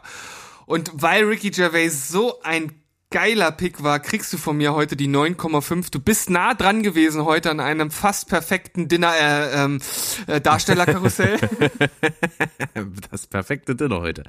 Und 0.67 0.91
weil 0.93 1.23
Ricky 1.25 1.51
Gervais 1.51 2.09
so 2.09 2.43
ein 2.43 2.73
geiler 3.15 3.53
Pick 3.53 3.85
war, 3.85 4.01
kriegst 4.01 4.33
du 4.33 4.39
von 4.39 4.57
mir 4.57 4.75
heute 4.75 4.97
die 4.97 5.07
9,5. 5.09 5.93
Du 5.93 6.01
bist 6.01 6.31
nah 6.31 6.53
dran 6.53 6.83
gewesen 6.83 7.25
heute 7.25 7.49
an 7.49 7.61
einem 7.61 7.93
fast 7.93 8.29
perfekten 8.29 8.89
Dinner 8.89 9.13
äh, 9.15 9.65
ähm, 9.65 9.81
äh, 10.27 10.41
Darstellerkarussell. 10.41 11.39
Das 13.13 13.29
perfekte 13.29 13.77
Dinner 13.77 14.01
heute. 14.01 14.25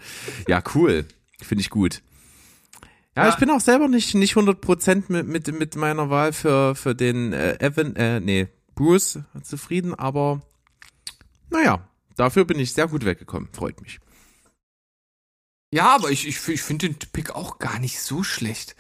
Ja, 0.48 0.62
cool. 0.76 1.06
Finde 1.42 1.62
ich 1.62 1.72
gut. 1.72 2.04
Ja, 3.16 3.24
Ja. 3.24 3.30
ich 3.30 3.36
bin 3.38 3.50
auch 3.50 3.60
selber 3.60 3.88
nicht, 3.88 4.14
nicht 4.14 4.36
100% 4.36 5.06
mit, 5.08 5.28
mit, 5.28 5.60
mit 5.60 5.76
meiner 5.76 6.12
Wahl 6.12 6.32
für, 6.32 6.76
für 6.76 6.94
den 6.94 7.34
äh, 7.34 7.58
Evan, 7.60 7.96
äh, 7.96 8.20
nee, 8.20 8.48
Bruce 8.76 9.20
zufrieden, 9.42 9.96
aber 9.96 10.42
naja, 11.50 11.88
dafür 12.18 12.46
bin 12.46 12.60
ich 12.60 12.74
sehr 12.74 12.88
gut 12.88 13.04
weggekommen. 13.04 13.50
Freut 13.52 13.82
mich. 13.82 14.00
Ja, 15.76 15.94
aber 15.94 16.10
ich, 16.10 16.26
ich, 16.26 16.48
ich 16.48 16.62
finde 16.62 16.88
den 16.88 16.98
Pick 17.12 17.32
auch 17.32 17.60
gar 17.60 17.80
nicht 17.80 18.00
so 18.00 18.24
schlecht. 18.24 18.78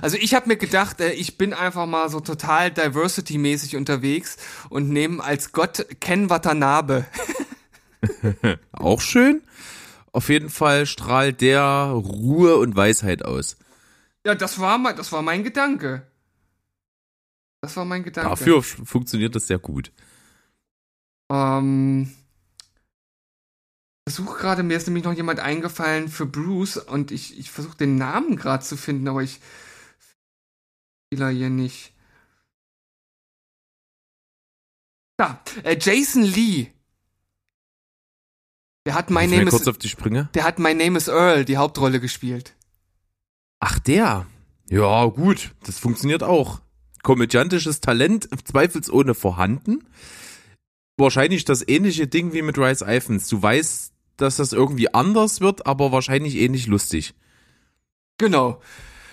Also 0.00 0.16
ich 0.16 0.32
habe 0.32 0.46
mir 0.46 0.56
gedacht, 0.56 1.00
äh, 1.00 1.10
ich 1.10 1.36
bin 1.36 1.52
einfach 1.52 1.86
mal 1.86 2.08
so 2.08 2.20
total 2.20 2.70
Diversity-mäßig 2.70 3.76
unterwegs 3.76 4.36
und 4.68 4.88
nehme 4.88 5.24
als 5.24 5.50
Gott 5.50 5.84
Ken 5.98 6.30
Watanabe. 6.30 7.04
Auch 8.70 9.00
schön. 9.00 9.42
Auf 10.12 10.28
jeden 10.28 10.48
Fall 10.48 10.86
strahlt 10.86 11.40
der 11.40 11.64
Ruhe 11.64 12.58
und 12.58 12.76
Weisheit 12.76 13.24
aus. 13.24 13.56
Ja, 14.24 14.36
das 14.36 14.60
war 14.60 14.78
mein, 14.78 14.94
das 14.94 15.10
war 15.10 15.22
mein 15.22 15.42
Gedanke. 15.42 16.06
Das 17.60 17.76
war 17.76 17.84
mein 17.84 18.04
Gedanke. 18.04 18.30
Dafür 18.30 18.62
funktioniert 18.62 19.34
das 19.34 19.48
sehr 19.48 19.58
gut. 19.58 19.90
Ähm, 21.28 22.14
versuche 24.08 24.38
gerade, 24.38 24.62
mir 24.62 24.76
ist 24.76 24.86
nämlich 24.86 25.04
noch 25.04 25.12
jemand 25.12 25.40
eingefallen 25.40 26.08
für 26.08 26.26
Bruce 26.26 26.76
und 26.76 27.10
ich, 27.10 27.38
ich 27.38 27.50
versuche 27.50 27.76
den 27.76 27.96
Namen 27.96 28.36
gerade 28.36 28.64
zu 28.64 28.76
finden, 28.76 29.08
aber 29.08 29.22
ich 29.22 29.40
Spieler 31.06 31.30
hier 31.30 31.50
nicht. 31.50 31.92
Da, 35.16 35.40
äh, 35.62 35.78
Jason 35.80 36.22
Lee. 36.22 36.68
Der 38.86 38.94
hat 38.94 39.10
My 39.10 39.26
Name 39.26 39.48
is, 39.48 39.62
der 40.32 40.44
hat 40.44 40.58
My 40.58 40.74
Name 40.74 40.96
is 40.98 41.08
Earl 41.08 41.44
die 41.44 41.56
Hauptrolle 41.56 42.00
gespielt. 42.00 42.54
Ach, 43.60 43.78
der. 43.78 44.26
Ja, 44.68 45.06
gut. 45.06 45.54
Das 45.64 45.78
funktioniert 45.78 46.22
auch. 46.22 46.60
Komödiantisches 47.02 47.80
Talent 47.80 48.28
zweifelsohne 48.44 49.14
vorhanden. 49.14 49.88
Wahrscheinlich 50.98 51.44
das 51.44 51.66
ähnliche 51.66 52.06
Ding 52.06 52.32
wie 52.32 52.42
mit 52.42 52.58
Rice 52.58 52.82
Iphans. 52.82 53.28
Du 53.28 53.42
weißt, 53.42 53.92
dass 54.16 54.36
das 54.36 54.52
irgendwie 54.52 54.92
anders 54.92 55.40
wird, 55.40 55.66
aber 55.66 55.92
wahrscheinlich 55.92 56.36
ähnlich 56.36 56.66
lustig. 56.66 57.14
Genau. 58.18 58.60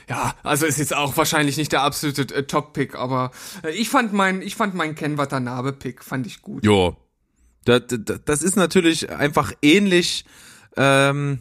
Ja, 0.10 0.36
also 0.44 0.66
ist 0.66 0.80
jetzt 0.80 0.96
auch 0.96 1.16
wahrscheinlich 1.16 1.58
nicht 1.58 1.72
der 1.72 1.82
absolute 1.84 2.34
äh, 2.34 2.44
Top-Pick, 2.44 2.96
aber 2.96 3.32
äh, 3.64 3.72
ich 3.72 3.90
fand 3.90 4.14
mein, 4.14 4.42
ich 4.42 4.56
fand 4.56 4.76
meinen 4.76 4.96
Ken 4.96 5.18
Watanabe-Pick, 5.18 6.04
fand 6.04 6.28
ich 6.28 6.42
gut. 6.42 6.66
Ja. 6.66 6.96
Das, 7.66 7.84
das, 7.88 8.20
das 8.26 8.42
ist 8.42 8.58
natürlich 8.58 9.10
einfach 9.10 9.54
ähnlich. 9.62 10.26
Ähm, 10.76 11.40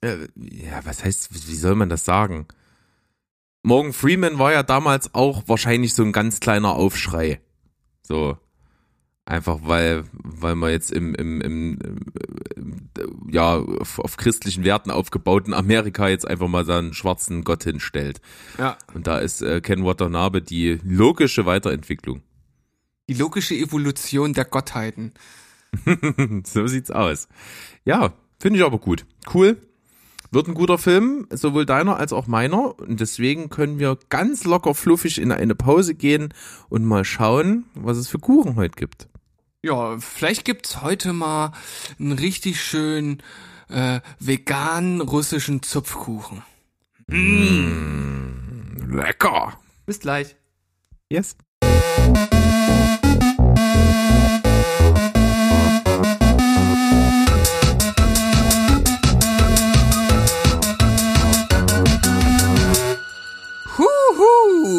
äh, 0.00 0.26
ja, 0.34 0.80
was 0.84 1.04
heißt, 1.04 1.32
wie 1.32 1.56
soll 1.56 1.76
man 1.76 1.88
das 1.88 2.04
sagen? 2.04 2.46
Morgan 3.62 3.92
Freeman 3.92 4.38
war 4.38 4.52
ja 4.52 4.62
damals 4.62 5.14
auch 5.14 5.44
wahrscheinlich 5.46 5.94
so 5.94 6.02
ein 6.02 6.12
ganz 6.12 6.40
kleiner 6.40 6.74
Aufschrei. 6.74 7.40
So. 8.02 8.38
Einfach 9.28 9.58
weil, 9.64 10.04
weil 10.14 10.54
man 10.54 10.70
jetzt 10.70 10.90
im, 10.90 11.14
im, 11.14 11.42
im, 11.42 11.78
im 12.56 12.76
ja, 13.30 13.58
auf, 13.58 13.98
auf 13.98 14.16
christlichen 14.16 14.64
Werten 14.64 14.90
aufgebauten 14.90 15.52
Amerika 15.52 16.08
jetzt 16.08 16.26
einfach 16.26 16.48
mal 16.48 16.64
seinen 16.64 16.94
schwarzen 16.94 17.44
Gott 17.44 17.62
hinstellt. 17.62 18.22
Ja. 18.56 18.78
Und 18.94 19.06
da 19.06 19.18
ist 19.18 19.42
äh, 19.42 19.60
Ken 19.60 19.84
Watanabe 19.84 20.40
die 20.40 20.80
logische 20.82 21.44
Weiterentwicklung. 21.44 22.22
Die 23.10 23.12
logische 23.12 23.54
Evolution 23.54 24.32
der 24.32 24.46
Gottheiten. 24.46 25.12
so 26.44 26.66
sieht's 26.66 26.90
aus. 26.90 27.28
Ja, 27.84 28.14
finde 28.40 28.60
ich 28.60 28.64
aber 28.64 28.78
gut. 28.78 29.04
Cool. 29.34 29.58
Wird 30.30 30.48
ein 30.48 30.54
guter 30.54 30.78
Film, 30.78 31.26
sowohl 31.28 31.66
deiner 31.66 31.98
als 31.98 32.14
auch 32.14 32.28
meiner. 32.28 32.78
Und 32.80 33.00
deswegen 33.00 33.50
können 33.50 33.78
wir 33.78 33.98
ganz 34.08 34.44
locker 34.44 34.74
fluffig 34.74 35.20
in 35.20 35.32
eine 35.32 35.54
Pause 35.54 35.94
gehen 35.94 36.32
und 36.70 36.86
mal 36.86 37.04
schauen, 37.04 37.66
was 37.74 37.98
es 37.98 38.08
für 38.08 38.18
Kuchen 38.18 38.56
heute 38.56 38.74
gibt. 38.74 39.06
Ja, 39.62 39.98
vielleicht 39.98 40.44
gibt's 40.44 40.82
heute 40.82 41.12
mal 41.12 41.50
einen 41.98 42.12
richtig 42.12 42.62
schönen 42.62 43.22
äh, 43.68 44.00
veganen 44.20 45.00
russischen 45.00 45.62
Zupfkuchen. 45.62 46.44
Lecker. 48.88 49.58
Bis 49.84 49.98
gleich. 49.98 50.36
Yes. 51.10 51.36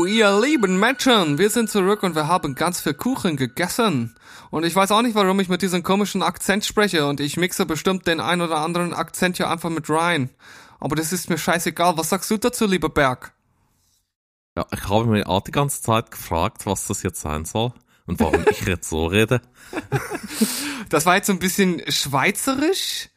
Ihr 0.09 0.39
lieben 0.39 0.79
Menschen, 0.79 1.37
wir 1.37 1.49
sind 1.49 1.69
zurück 1.69 2.03
und 2.03 2.15
wir 2.15 2.27
haben 2.27 2.55
ganz 2.55 2.81
viel 2.81 2.95
Kuchen 2.95 3.37
gegessen. 3.37 4.15
Und 4.49 4.65
ich 4.65 4.75
weiß 4.75 4.91
auch 4.91 5.03
nicht, 5.03 5.15
warum 5.15 5.39
ich 5.39 5.49
mit 5.49 5.61
diesem 5.61 5.83
komischen 5.83 6.23
Akzent 6.23 6.65
spreche 6.65 7.05
und 7.05 7.19
ich 7.19 7.37
mixe 7.37 7.65
bestimmt 7.65 8.07
den 8.07 8.19
ein 8.19 8.41
oder 8.41 8.57
anderen 8.57 8.93
Akzent 8.93 9.37
hier 9.37 9.49
einfach 9.49 9.69
mit 9.69 9.89
rein. 9.89 10.29
Aber 10.79 10.95
das 10.95 11.13
ist 11.13 11.29
mir 11.29 11.37
scheißegal. 11.37 11.97
Was 11.97 12.09
sagst 12.09 12.31
du 12.31 12.37
dazu, 12.37 12.65
lieber 12.65 12.89
Berg? 12.89 13.33
Ja, 14.57 14.65
ich 14.73 14.89
habe 14.89 15.05
mich 15.05 15.25
auch 15.27 15.41
die 15.41 15.51
ganze 15.51 15.81
Zeit 15.81 16.09
gefragt, 16.09 16.65
was 16.65 16.87
das 16.87 17.03
jetzt 17.03 17.21
sein 17.21 17.45
soll 17.45 17.71
und 18.07 18.19
warum 18.19 18.43
ich 18.49 18.65
jetzt 18.65 18.89
so 18.89 19.05
rede. 19.05 19.41
Das 20.89 21.05
war 21.05 21.17
jetzt 21.17 21.27
so 21.27 21.33
ein 21.33 21.39
bisschen 21.39 21.83
schweizerisch, 21.87 23.09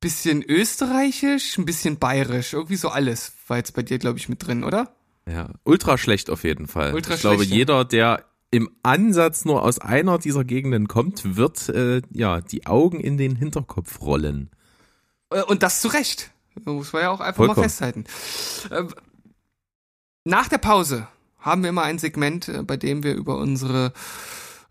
bisschen 0.00 0.42
österreichisch, 0.42 1.56
ein 1.56 1.64
bisschen 1.64 1.98
bayerisch. 1.98 2.52
Irgendwie 2.52 2.76
so 2.76 2.90
alles 2.90 3.32
war 3.46 3.56
jetzt 3.56 3.72
bei 3.72 3.80
dir, 3.80 3.98
glaube 3.98 4.18
ich, 4.18 4.28
mit 4.28 4.46
drin, 4.46 4.64
oder? 4.64 4.94
Ja, 5.30 5.50
ultra 5.64 5.96
schlecht 5.98 6.30
auf 6.30 6.44
jeden 6.44 6.66
Fall. 6.66 6.92
Ultra 6.94 7.14
ich 7.14 7.20
glaube, 7.20 7.44
ja. 7.44 7.54
jeder, 7.54 7.84
der 7.84 8.24
im 8.50 8.70
Ansatz 8.82 9.44
nur 9.44 9.62
aus 9.62 9.78
einer 9.78 10.18
dieser 10.18 10.44
Gegenden 10.44 10.88
kommt, 10.88 11.36
wird 11.36 11.68
äh, 11.68 12.02
ja 12.10 12.40
die 12.40 12.66
Augen 12.66 12.98
in 12.98 13.16
den 13.16 13.36
Hinterkopf 13.36 14.00
rollen. 14.00 14.50
Äh, 15.30 15.42
Und 15.42 15.62
das 15.62 15.80
zu 15.80 15.88
Recht. 15.88 16.32
Muss 16.64 16.92
man 16.92 17.02
ja 17.02 17.10
auch 17.10 17.20
einfach 17.20 17.36
Vollkommen. 17.36 17.58
mal 17.58 17.62
festhalten. 17.62 18.04
Äh, 18.70 18.84
Nach 20.24 20.48
der 20.48 20.58
Pause 20.58 21.06
haben 21.38 21.62
wir 21.62 21.70
immer 21.70 21.82
ein 21.82 21.98
Segment, 21.98 22.48
äh, 22.48 22.62
bei 22.62 22.76
dem 22.76 23.04
wir 23.04 23.14
über 23.14 23.38
unsere 23.38 23.92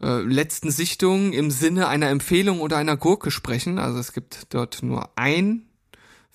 äh, 0.01 0.21
letzten 0.21 0.71
Sichtungen 0.71 1.31
im 1.31 1.49
Sinne 1.49 1.87
einer 1.87 2.09
Empfehlung 2.09 2.59
oder 2.59 2.77
einer 2.77 2.97
Gurke 2.97 3.31
sprechen. 3.31 3.79
Also 3.79 3.97
es 3.99 4.11
gibt 4.11 4.53
dort 4.53 4.83
nur 4.83 5.09
ein 5.15 5.68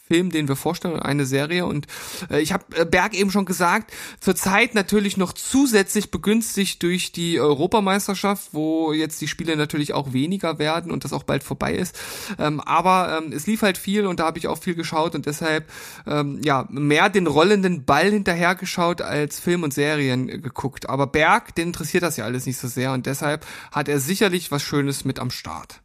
Film, 0.07 0.31
den 0.31 0.49
wir 0.49 0.57
vorstellen, 0.57 1.01
eine 1.01 1.25
Serie. 1.25 1.65
Und 1.65 1.87
äh, 2.31 2.41
ich 2.41 2.53
habe 2.53 2.65
äh, 2.77 2.85
Berg 2.85 3.15
eben 3.15 3.31
schon 3.31 3.47
gesagt, 3.47 3.91
zurzeit 4.21 4.75
natürlich 4.75 5.17
noch 5.17 5.33
zusätzlich 5.33 6.11
begünstigt 6.11 6.83
durch 6.83 7.13
die 7.13 7.41
Europameisterschaft, 7.41 8.51
wo 8.53 8.93
jetzt 8.93 9.21
die 9.23 9.29
Spiele 9.29 9.57
natürlich 9.57 9.95
auch 9.95 10.13
weniger 10.13 10.59
werden 10.59 10.93
und 10.93 11.05
das 11.05 11.15
auch 11.15 11.23
bald 11.23 11.43
vorbei 11.43 11.75
ist. 11.75 11.99
Ähm, 12.39 12.61
aber 12.61 13.23
ähm, 13.23 13.33
es 13.33 13.47
lief 13.47 13.63
halt 13.63 13.79
viel 13.79 14.07
und 14.07 14.21
da 14.21 14.27
habe 14.27 14.39
ich 14.39 14.47
auch 14.47 14.59
viel 14.59 14.75
geschaut 14.75 15.15
und 15.15 15.25
deshalb 15.25 15.71
ähm, 16.07 16.41
ja 16.45 16.67
mehr 16.71 17.09
den 17.09 17.27
rollenden 17.27 17.87
Ball 17.87 18.11
hinterhergeschaut 18.11 19.01
als 19.01 19.41
Film 19.41 19.63
und 19.63 19.73
Serien 19.73 20.27
geguckt. 20.27 20.89
Aber 20.89 21.07
Berg, 21.07 21.55
den 21.55 21.69
interessiert 21.69 22.03
das 22.03 22.19
ja 22.19 22.27
alles 22.27 22.45
nicht 22.45 22.59
so 22.59 22.69
sehr 22.69 22.93
und 22.93 23.07
deshalb 23.07 23.47
hat 23.73 23.89
er 23.89 24.01
sicherlich 24.01 24.51
was 24.51 24.63
Schönes 24.63 25.07
mit 25.07 25.19
am 25.19 25.31
Start. 25.31 25.84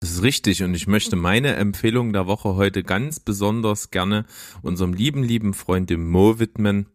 Das 0.00 0.10
ist 0.10 0.22
richtig 0.22 0.62
und 0.62 0.74
ich 0.74 0.86
möchte 0.86 1.16
meine 1.16 1.56
Empfehlung 1.56 2.12
der 2.12 2.28
Woche 2.28 2.54
heute 2.54 2.84
ganz 2.84 3.18
besonders 3.18 3.90
gerne 3.90 4.26
unserem 4.62 4.94
lieben, 4.94 5.24
lieben 5.24 5.54
Freund 5.54 5.90
dem 5.90 6.08
Mo 6.08 6.38
widmen, 6.38 6.86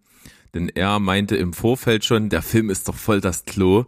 denn 0.53 0.69
er 0.69 0.99
meinte 0.99 1.35
im 1.35 1.51
Vorfeld 1.51 2.05
schon, 2.05 2.29
der 2.29 2.41
Film 2.41 2.69
ist 2.69 2.87
doch 2.87 2.95
voll 2.95 3.19
das 3.19 3.43
Klo. 3.43 3.87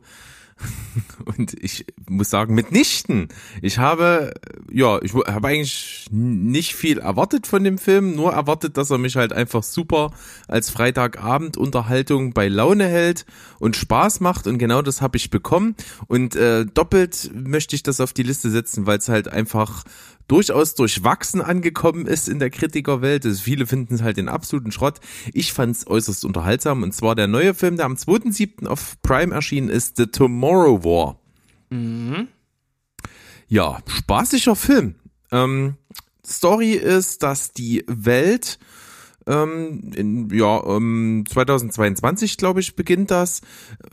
Und 1.26 1.54
ich 1.62 1.86
muss 2.08 2.30
sagen, 2.30 2.56
mitnichten. 2.56 3.28
Ich 3.62 3.78
habe, 3.78 4.34
ja, 4.72 5.02
ich 5.02 5.14
habe 5.14 5.48
eigentlich 5.48 6.08
nicht 6.12 6.76
viel 6.76 7.00
erwartet 7.00 7.48
von 7.48 7.64
dem 7.64 7.78
Film, 7.78 8.16
nur 8.16 8.34
erwartet, 8.34 8.78
dass 8.78 8.90
er 8.90 8.98
mich 8.98 9.16
halt 9.16 9.34
einfach 9.34 9.64
super 9.64 10.14
als 10.48 10.70
Freitagabend 10.70 11.58
Unterhaltung 11.58 12.34
bei 12.34 12.48
Laune 12.48 12.88
hält 12.88 13.26
und 13.60 13.76
Spaß 13.76 14.22
macht 14.22 14.48
und 14.48 14.58
genau 14.58 14.82
das 14.82 15.02
habe 15.02 15.18
ich 15.18 15.30
bekommen. 15.30 15.76
Und 16.08 16.36
äh, 16.36 16.66
doppelt 16.66 17.32
möchte 17.34 17.76
ich 17.76 17.84
das 17.84 18.00
auf 18.00 18.14
die 18.14 18.24
Liste 18.24 18.50
setzen, 18.50 18.86
weil 18.86 19.00
es 19.00 19.10
halt 19.10 19.28
einfach 19.28 19.84
durchaus 20.28 20.76
durchwachsen 20.76 21.42
angekommen 21.42 22.06
ist 22.06 22.28
in 22.28 22.40
der 22.40 22.50
Kritikerwelt. 22.50 23.26
Also 23.26 23.42
viele 23.42 23.68
finden 23.68 23.96
es 23.96 24.02
halt 24.02 24.18
den 24.18 24.30
absoluten 24.30 24.72
Schrott. 24.72 25.00
Ich 25.34 25.54
fand 25.54 25.76
es 25.76 25.88
äußerst 25.88 26.26
unterhaltsam 26.26 26.84
und 26.84 26.94
zwar 26.94 27.16
der 27.16 27.28
neue 27.28 27.54
Film, 27.54 27.78
der 27.78 27.86
am 27.86 27.96
2.7. 27.96 28.68
auf 28.68 29.02
Prime 29.02 29.34
erschienen 29.34 29.70
ist, 29.70 29.98
The 29.98 30.08
Tomorrow 30.08 30.84
War. 30.84 31.20
Ja, 33.48 33.80
spaßiger 33.88 34.56
Film. 34.56 34.96
Ähm, 35.32 35.76
Story 36.26 36.72
ist, 36.72 37.24
dass 37.24 37.54
die 37.54 37.84
Welt 37.88 38.58
ähm, 39.28 39.92
in, 39.96 40.30
ja, 40.30 40.64
ähm, 40.66 41.24
2022, 41.28 42.38
glaube 42.38 42.60
ich, 42.60 42.76
beginnt 42.76 43.12
das, 43.12 43.42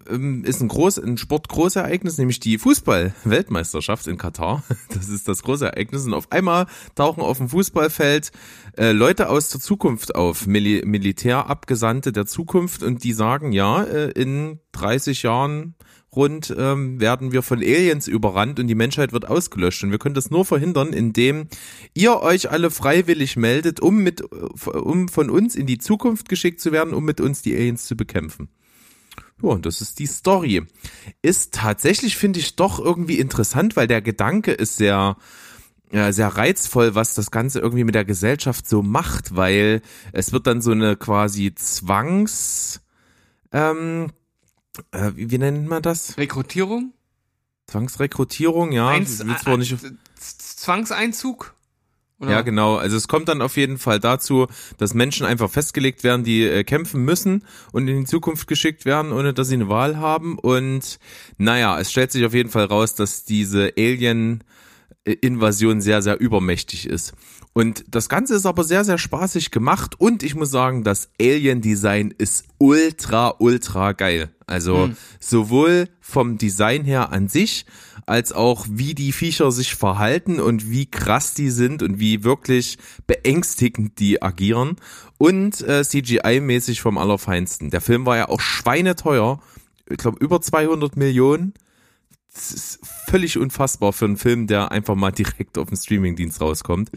ähm, 0.08 0.44
ist 0.44 0.60
ein 0.60 0.68
groß, 0.68 0.98
ein 0.98 1.16
Sportgroßereignis, 1.16 2.18
nämlich 2.18 2.40
die 2.40 2.58
Fußball-Weltmeisterschaft 2.58 4.06
in 4.06 4.18
Katar. 4.18 4.62
Das 4.92 5.08
ist 5.08 5.26
das 5.26 5.42
große 5.42 5.66
Ereignis. 5.66 6.04
Und 6.04 6.14
auf 6.14 6.30
einmal 6.30 6.66
tauchen 6.94 7.22
auf 7.22 7.38
dem 7.38 7.48
Fußballfeld 7.48 8.30
äh, 8.76 8.92
Leute 8.92 9.28
aus 9.28 9.48
der 9.48 9.60
Zukunft 9.60 10.14
auf, 10.14 10.46
Mili 10.46 10.82
Militärabgesandte 10.84 12.12
der 12.12 12.26
Zukunft. 12.26 12.82
Und 12.82 13.02
die 13.02 13.12
sagen, 13.12 13.52
ja, 13.52 13.82
äh, 13.82 14.10
in 14.10 14.60
30 14.72 15.22
Jahren 15.22 15.74
rund 16.14 16.54
ähm, 16.56 17.00
werden 17.00 17.32
wir 17.32 17.42
von 17.42 17.58
Aliens 17.58 18.06
überrannt 18.08 18.60
und 18.60 18.66
die 18.66 18.74
Menschheit 18.74 19.12
wird 19.12 19.26
ausgelöscht. 19.28 19.82
Und 19.82 19.90
wir 19.90 19.98
können 19.98 20.14
das 20.14 20.30
nur 20.30 20.44
verhindern, 20.44 20.92
indem 20.92 21.48
ihr 21.94 22.20
euch 22.20 22.50
alle 22.50 22.70
freiwillig 22.70 23.36
meldet, 23.36 23.80
um 23.80 23.98
mit 23.98 24.22
um 24.22 25.08
von 25.08 25.30
uns 25.30 25.54
in 25.54 25.66
die 25.66 25.78
Zukunft 25.78 26.28
geschickt 26.28 26.60
zu 26.60 26.72
werden, 26.72 26.94
um 26.94 27.04
mit 27.04 27.20
uns 27.20 27.42
die 27.42 27.54
Aliens 27.54 27.86
zu 27.86 27.96
bekämpfen. 27.96 28.48
Ja, 29.42 29.50
und 29.50 29.66
das 29.66 29.80
ist 29.80 29.98
die 29.98 30.06
Story. 30.06 30.62
Ist 31.22 31.54
tatsächlich, 31.54 32.16
finde 32.16 32.40
ich, 32.40 32.56
doch 32.56 32.78
irgendwie 32.78 33.18
interessant, 33.18 33.76
weil 33.76 33.86
der 33.86 34.02
Gedanke 34.02 34.52
ist 34.52 34.76
sehr, 34.76 35.16
ja, 35.90 36.12
sehr 36.12 36.28
reizvoll, 36.28 36.94
was 36.94 37.14
das 37.14 37.30
Ganze 37.30 37.60
irgendwie 37.60 37.84
mit 37.84 37.94
der 37.94 38.04
Gesellschaft 38.04 38.68
so 38.68 38.82
macht, 38.82 39.34
weil 39.34 39.82
es 40.12 40.32
wird 40.32 40.46
dann 40.46 40.62
so 40.62 40.70
eine 40.70 40.96
quasi 40.96 41.54
Zwangs, 41.54 42.82
ähm, 43.50 44.12
äh, 44.92 45.12
wie, 45.14 45.30
wie 45.30 45.38
nennt 45.38 45.68
man 45.68 45.82
das? 45.82 46.16
Rekrutierung? 46.16 46.92
Zwangsrekrutierung, 47.66 48.72
ja. 48.72 48.94
Will 48.94 49.06
zwar 49.06 49.56
nicht, 49.56 49.72
äh, 49.72 49.92
Zwangseinzug? 50.16 51.54
Oder? 52.22 52.30
ja, 52.30 52.40
genau. 52.42 52.76
Also 52.76 52.96
es 52.96 53.08
kommt 53.08 53.28
dann 53.28 53.42
auf 53.42 53.56
jeden 53.56 53.78
Fall 53.78 53.98
dazu, 53.98 54.46
dass 54.78 54.94
Menschen 54.94 55.26
einfach 55.26 55.50
festgelegt 55.50 56.04
werden, 56.04 56.22
die 56.22 56.44
äh, 56.44 56.62
kämpfen 56.62 57.04
müssen 57.04 57.44
und 57.72 57.88
in 57.88 58.00
die 58.00 58.06
Zukunft 58.06 58.46
geschickt 58.46 58.84
werden, 58.84 59.12
ohne 59.12 59.34
dass 59.34 59.48
sie 59.48 59.54
eine 59.54 59.68
Wahl 59.68 59.96
haben. 59.96 60.38
Und 60.38 61.00
naja, 61.36 61.80
es 61.80 61.90
stellt 61.90 62.12
sich 62.12 62.24
auf 62.24 62.32
jeden 62.32 62.50
Fall 62.50 62.66
raus, 62.66 62.94
dass 62.94 63.24
diese 63.24 63.72
Alien-Invasion 63.76 65.80
sehr, 65.80 66.00
sehr 66.00 66.20
übermächtig 66.20 66.86
ist. 66.86 67.12
Und 67.54 67.84
das 67.88 68.08
Ganze 68.08 68.34
ist 68.34 68.46
aber 68.46 68.64
sehr, 68.64 68.84
sehr 68.84 68.96
spaßig 68.96 69.50
gemacht 69.50 70.00
und 70.00 70.22
ich 70.22 70.34
muss 70.34 70.50
sagen, 70.50 70.84
das 70.84 71.10
Alien-Design 71.20 72.14
ist 72.16 72.44
ultra, 72.58 73.34
ultra 73.38 73.92
geil. 73.92 74.30
Also 74.46 74.90
sowohl 75.20 75.88
vom 76.00 76.38
Design 76.38 76.84
her 76.84 77.12
an 77.12 77.28
sich, 77.28 77.66
als 78.06 78.32
auch 78.32 78.66
wie 78.70 78.94
die 78.94 79.12
Viecher 79.12 79.52
sich 79.52 79.74
verhalten 79.74 80.40
und 80.40 80.70
wie 80.70 80.86
krass 80.86 81.34
die 81.34 81.50
sind 81.50 81.82
und 81.82 81.98
wie 81.98 82.24
wirklich 82.24 82.78
beängstigend 83.06 83.98
die 83.98 84.22
agieren 84.22 84.76
und 85.18 85.60
äh, 85.62 85.82
CGI-mäßig 85.82 86.80
vom 86.80 86.98
Allerfeinsten. 86.98 87.70
Der 87.70 87.80
Film 87.80 88.06
war 88.06 88.16
ja 88.16 88.28
auch 88.28 88.40
schweineteuer, 88.40 89.40
ich 89.88 89.98
glaube 89.98 90.18
über 90.24 90.40
200 90.40 90.96
Millionen. 90.96 91.54
Das 92.34 92.50
ist 92.50 92.80
völlig 93.10 93.36
unfassbar 93.36 93.92
für 93.92 94.06
einen 94.06 94.16
Film, 94.16 94.46
der 94.46 94.72
einfach 94.72 94.94
mal 94.94 95.10
direkt 95.12 95.58
auf 95.58 95.68
dem 95.68 95.76
Streamingdienst 95.76 96.40
rauskommt. 96.40 96.90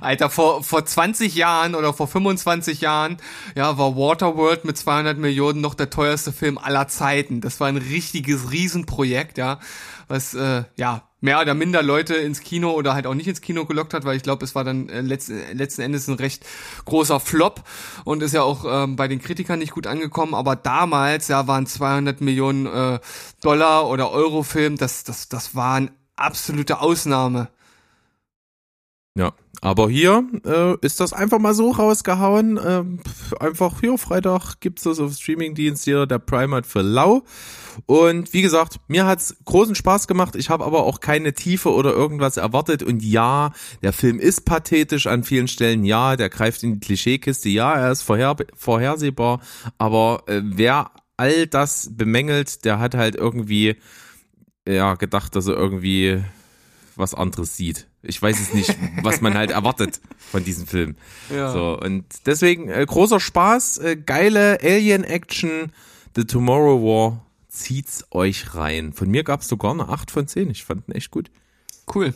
Alter, 0.00 0.28
vor, 0.28 0.62
vor 0.62 0.84
20 0.84 1.34
Jahren 1.34 1.74
oder 1.74 1.94
vor 1.94 2.06
25 2.06 2.82
Jahren, 2.82 3.16
ja, 3.56 3.78
war 3.78 3.96
Waterworld 3.96 4.66
mit 4.66 4.76
200 4.76 5.16
Millionen 5.16 5.62
noch 5.62 5.74
der 5.74 5.88
teuerste 5.88 6.32
Film 6.32 6.58
aller 6.58 6.86
Zeiten. 6.86 7.40
Das 7.40 7.60
war 7.60 7.68
ein 7.68 7.78
richtiges 7.78 8.52
Riesenprojekt, 8.52 9.38
ja, 9.38 9.58
was, 10.06 10.34
äh, 10.34 10.64
ja, 10.76 11.07
mehr 11.20 11.40
oder 11.40 11.54
minder 11.54 11.82
Leute 11.82 12.14
ins 12.14 12.40
Kino 12.40 12.70
oder 12.70 12.94
halt 12.94 13.06
auch 13.06 13.14
nicht 13.14 13.26
ins 13.26 13.40
Kino 13.40 13.64
gelockt 13.64 13.94
hat, 13.94 14.04
weil 14.04 14.16
ich 14.16 14.22
glaube, 14.22 14.44
es 14.44 14.54
war 14.54 14.64
dann 14.64 14.88
äh, 14.88 15.00
letzten, 15.00 15.40
letzten 15.56 15.82
Endes 15.82 16.06
ein 16.08 16.14
recht 16.14 16.44
großer 16.84 17.20
Flop 17.20 17.62
und 18.04 18.22
ist 18.22 18.34
ja 18.34 18.42
auch 18.42 18.64
ähm, 18.66 18.96
bei 18.96 19.08
den 19.08 19.20
Kritikern 19.20 19.58
nicht 19.58 19.72
gut 19.72 19.86
angekommen, 19.86 20.34
aber 20.34 20.56
damals, 20.56 21.28
ja, 21.28 21.46
waren 21.46 21.66
200 21.66 22.20
Millionen 22.20 22.66
äh, 22.66 23.00
Dollar 23.42 23.88
oder 23.88 24.10
Euro 24.10 24.42
Film, 24.42 24.76
das, 24.76 25.04
das, 25.04 25.28
das 25.28 25.54
war 25.54 25.74
eine 25.74 25.90
absolute 26.16 26.80
Ausnahme. 26.80 27.48
Ja, 29.18 29.32
aber 29.60 29.90
hier 29.90 30.24
äh, 30.44 30.76
ist 30.80 31.00
das 31.00 31.12
einfach 31.12 31.40
mal 31.40 31.52
so 31.52 31.72
rausgehauen. 31.72 32.56
Ähm, 32.64 33.00
einfach 33.40 33.80
hier 33.80 33.98
Freitag 33.98 34.60
gibt's 34.60 34.84
das 34.84 35.00
auf 35.00 35.12
Streamingdienst 35.12 35.82
hier, 35.82 36.06
der 36.06 36.20
Prime 36.20 36.54
hat 36.54 36.66
für 36.66 36.82
lau. 36.82 37.24
Und 37.86 38.32
wie 38.32 38.42
gesagt, 38.42 38.76
mir 38.86 39.06
hat's 39.06 39.36
großen 39.44 39.74
Spaß 39.74 40.06
gemacht. 40.06 40.36
Ich 40.36 40.50
habe 40.50 40.64
aber 40.64 40.84
auch 40.84 41.00
keine 41.00 41.32
Tiefe 41.32 41.72
oder 41.72 41.92
irgendwas 41.92 42.36
erwartet. 42.36 42.84
Und 42.84 43.02
ja, 43.02 43.50
der 43.82 43.92
Film 43.92 44.20
ist 44.20 44.44
pathetisch 44.44 45.08
an 45.08 45.24
vielen 45.24 45.48
Stellen. 45.48 45.82
Ja, 45.84 46.14
der 46.14 46.28
greift 46.28 46.62
in 46.62 46.74
die 46.74 46.86
Klischeekiste. 46.86 47.48
Ja, 47.48 47.74
er 47.74 47.90
ist 47.90 48.02
vorher, 48.02 48.36
vorhersehbar. 48.54 49.40
Aber 49.78 50.22
äh, 50.26 50.42
wer 50.44 50.92
all 51.16 51.48
das 51.48 51.90
bemängelt, 51.92 52.64
der 52.64 52.78
hat 52.78 52.94
halt 52.94 53.16
irgendwie 53.16 53.78
ja 54.64 54.94
gedacht, 54.94 55.34
dass 55.34 55.48
er 55.48 55.54
irgendwie 55.54 56.22
was 56.98 57.14
anderes 57.14 57.56
sieht. 57.56 57.86
Ich 58.02 58.20
weiß 58.20 58.40
es 58.40 58.54
nicht, 58.54 58.76
was 59.02 59.20
man 59.20 59.34
halt 59.34 59.50
erwartet 59.52 60.00
von 60.18 60.44
diesem 60.44 60.66
Film. 60.66 60.96
Ja. 61.30 61.52
So, 61.52 61.78
und 61.78 62.04
deswegen 62.26 62.68
äh, 62.68 62.84
großer 62.86 63.20
Spaß, 63.20 63.78
äh, 63.78 63.96
geile 63.96 64.58
Alien-Action, 64.62 65.72
The 66.16 66.24
Tomorrow 66.24 66.82
War, 66.82 67.26
zieht's 67.48 68.04
euch 68.10 68.54
rein. 68.54 68.92
Von 68.92 69.10
mir 69.10 69.24
gab's 69.24 69.48
sogar 69.48 69.72
eine 69.72 69.88
8 69.88 70.10
von 70.10 70.26
10. 70.26 70.50
Ich 70.50 70.64
fand 70.64 70.88
ihn 70.88 70.92
echt 70.92 71.10
gut. 71.10 71.30
Cool. 71.94 72.14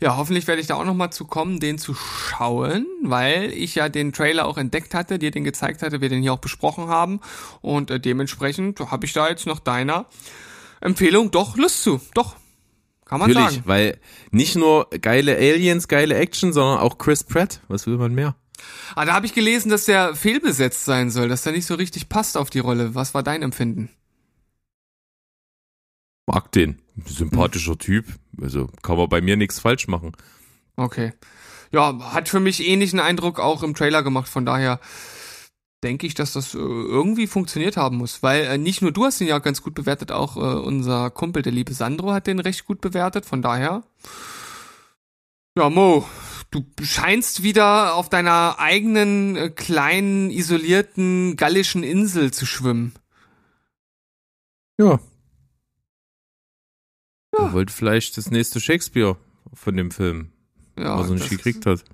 Ja, 0.00 0.16
hoffentlich 0.16 0.46
werde 0.46 0.60
ich 0.60 0.68
da 0.68 0.76
auch 0.76 0.84
noch 0.84 0.94
mal 0.94 1.10
zu 1.10 1.24
kommen, 1.24 1.58
den 1.58 1.78
zu 1.78 1.92
schauen, 1.92 2.86
weil 3.02 3.52
ich 3.52 3.74
ja 3.74 3.88
den 3.88 4.12
Trailer 4.12 4.46
auch 4.46 4.56
entdeckt 4.56 4.94
hatte, 4.94 5.18
dir 5.18 5.32
den 5.32 5.42
gezeigt 5.42 5.82
hatte, 5.82 6.00
wir 6.00 6.08
den 6.08 6.22
hier 6.22 6.32
auch 6.32 6.38
besprochen 6.38 6.86
haben 6.86 7.20
und 7.62 7.90
äh, 7.90 7.98
dementsprechend 7.98 8.78
habe 8.78 9.06
ich 9.06 9.12
da 9.12 9.28
jetzt 9.28 9.46
nach 9.46 9.58
deiner 9.58 10.06
Empfehlung 10.80 11.32
doch 11.32 11.56
Lust 11.56 11.82
zu. 11.82 12.00
Doch. 12.14 12.36
Kann 13.08 13.20
man 13.20 13.30
Natürlich, 13.30 13.56
sagen. 13.56 13.68
weil 13.68 13.98
nicht 14.30 14.54
nur 14.54 14.88
geile 15.00 15.36
Aliens, 15.36 15.88
geile 15.88 16.14
Action, 16.16 16.52
sondern 16.52 16.78
auch 16.78 16.98
Chris 16.98 17.24
Pratt. 17.24 17.62
Was 17.68 17.86
will 17.86 17.96
man 17.96 18.14
mehr? 18.14 18.36
Ah, 18.94 19.06
da 19.06 19.14
habe 19.14 19.24
ich 19.24 19.34
gelesen, 19.34 19.70
dass 19.70 19.86
der 19.86 20.14
fehlbesetzt 20.14 20.84
sein 20.84 21.10
soll, 21.10 21.28
dass 21.28 21.42
der 21.42 21.52
nicht 21.52 21.64
so 21.64 21.74
richtig 21.74 22.10
passt 22.10 22.36
auf 22.36 22.50
die 22.50 22.58
Rolle. 22.58 22.94
Was 22.94 23.14
war 23.14 23.22
dein 23.22 23.42
Empfinden? 23.42 23.88
Mag 26.26 26.52
den. 26.52 26.82
Sympathischer 27.06 27.78
Typ. 27.78 28.04
Also 28.42 28.68
kann 28.82 28.98
man 28.98 29.08
bei 29.08 29.22
mir 29.22 29.36
nichts 29.36 29.58
falsch 29.58 29.88
machen. 29.88 30.12
Okay. 30.76 31.12
Ja, 31.72 32.12
hat 32.12 32.28
für 32.28 32.40
mich 32.40 32.66
ähnlichen 32.66 33.00
Eindruck 33.00 33.40
auch 33.40 33.62
im 33.62 33.74
Trailer 33.74 34.02
gemacht, 34.02 34.28
von 34.28 34.44
daher 34.44 34.80
denke 35.82 36.06
ich, 36.06 36.14
dass 36.14 36.32
das 36.32 36.54
äh, 36.54 36.58
irgendwie 36.58 37.26
funktioniert 37.26 37.76
haben 37.76 37.96
muss, 37.96 38.22
weil 38.22 38.44
äh, 38.44 38.58
nicht 38.58 38.82
nur 38.82 38.92
du 38.92 39.04
hast 39.04 39.20
ihn 39.20 39.28
ja 39.28 39.38
ganz 39.38 39.62
gut 39.62 39.74
bewertet, 39.74 40.12
auch 40.12 40.36
äh, 40.36 40.40
unser 40.40 41.10
Kumpel, 41.10 41.42
der 41.42 41.52
liebe 41.52 41.72
Sandro, 41.72 42.12
hat 42.12 42.26
den 42.26 42.40
recht 42.40 42.64
gut 42.64 42.80
bewertet, 42.80 43.24
von 43.24 43.42
daher. 43.42 43.84
Ja, 45.56 45.70
Mo, 45.70 46.06
du 46.50 46.64
scheinst 46.82 47.42
wieder 47.42 47.94
auf 47.94 48.08
deiner 48.08 48.58
eigenen 48.58 49.36
äh, 49.36 49.50
kleinen, 49.50 50.30
isolierten 50.30 51.36
gallischen 51.36 51.82
Insel 51.82 52.32
zu 52.32 52.46
schwimmen. 52.46 52.92
Ja. 54.78 55.00
Er 57.36 57.52
wollte 57.52 57.72
vielleicht 57.72 58.16
das 58.16 58.30
nächste 58.30 58.60
Shakespeare 58.60 59.16
von 59.52 59.76
dem 59.76 59.90
Film, 59.90 60.32
Ja, 60.76 60.98
was 60.98 61.08
er 61.08 61.14
nicht 61.14 61.30
gekriegt 61.30 61.66
hat. 61.66 61.84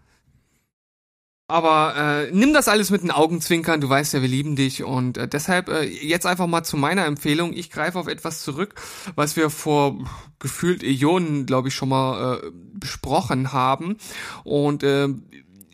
Aber 1.46 1.94
äh, 1.96 2.30
nimm 2.32 2.54
das 2.54 2.68
alles 2.68 2.88
mit 2.88 3.02
den 3.02 3.10
Augenzwinkern, 3.10 3.82
du 3.82 3.88
weißt 3.88 4.14
ja, 4.14 4.22
wir 4.22 4.28
lieben 4.28 4.56
dich 4.56 4.82
und 4.82 5.18
äh, 5.18 5.28
deshalb 5.28 5.68
äh, 5.68 5.82
jetzt 5.82 6.24
einfach 6.24 6.46
mal 6.46 6.62
zu 6.62 6.78
meiner 6.78 7.04
Empfehlung. 7.04 7.52
Ich 7.52 7.70
greife 7.70 7.98
auf 7.98 8.06
etwas 8.06 8.40
zurück, 8.42 8.80
was 9.14 9.36
wir 9.36 9.50
vor 9.50 9.98
gefühlt 10.38 10.82
Äonen, 10.82 11.44
glaube 11.44 11.68
ich, 11.68 11.74
schon 11.74 11.90
mal 11.90 12.38
äh, 12.38 12.50
besprochen 12.72 13.52
haben 13.52 13.98
und 14.44 14.84
äh, 14.84 15.08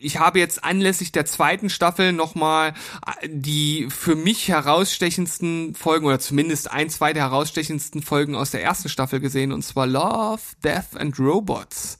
ich 0.02 0.18
habe 0.18 0.38
jetzt 0.38 0.64
anlässlich 0.64 1.12
der 1.12 1.26
zweiten 1.26 1.70
Staffel 1.70 2.12
nochmal 2.12 2.72
die 3.26 3.86
für 3.90 4.16
mich 4.16 4.48
herausstechendsten 4.48 5.74
Folgen 5.74 6.06
oder 6.06 6.18
zumindest 6.18 6.70
ein, 6.70 6.90
zwei 6.90 7.12
der 7.12 7.24
herausstechendsten 7.24 8.02
Folgen 8.02 8.34
aus 8.34 8.50
der 8.50 8.62
ersten 8.62 8.88
Staffel 8.88 9.20
gesehen 9.20 9.52
und 9.52 9.62
zwar 9.62 9.86
Love, 9.86 10.40
Death 10.64 10.96
and 10.96 11.18
Robots 11.18 11.99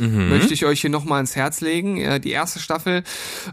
möchte 0.00 0.54
ich 0.54 0.64
euch 0.64 0.80
hier 0.80 0.90
nochmal 0.90 1.16
ans 1.16 1.36
Herz 1.36 1.60
legen. 1.60 1.98
Äh, 1.98 2.20
Die 2.20 2.30
erste 2.30 2.58
Staffel, 2.58 3.02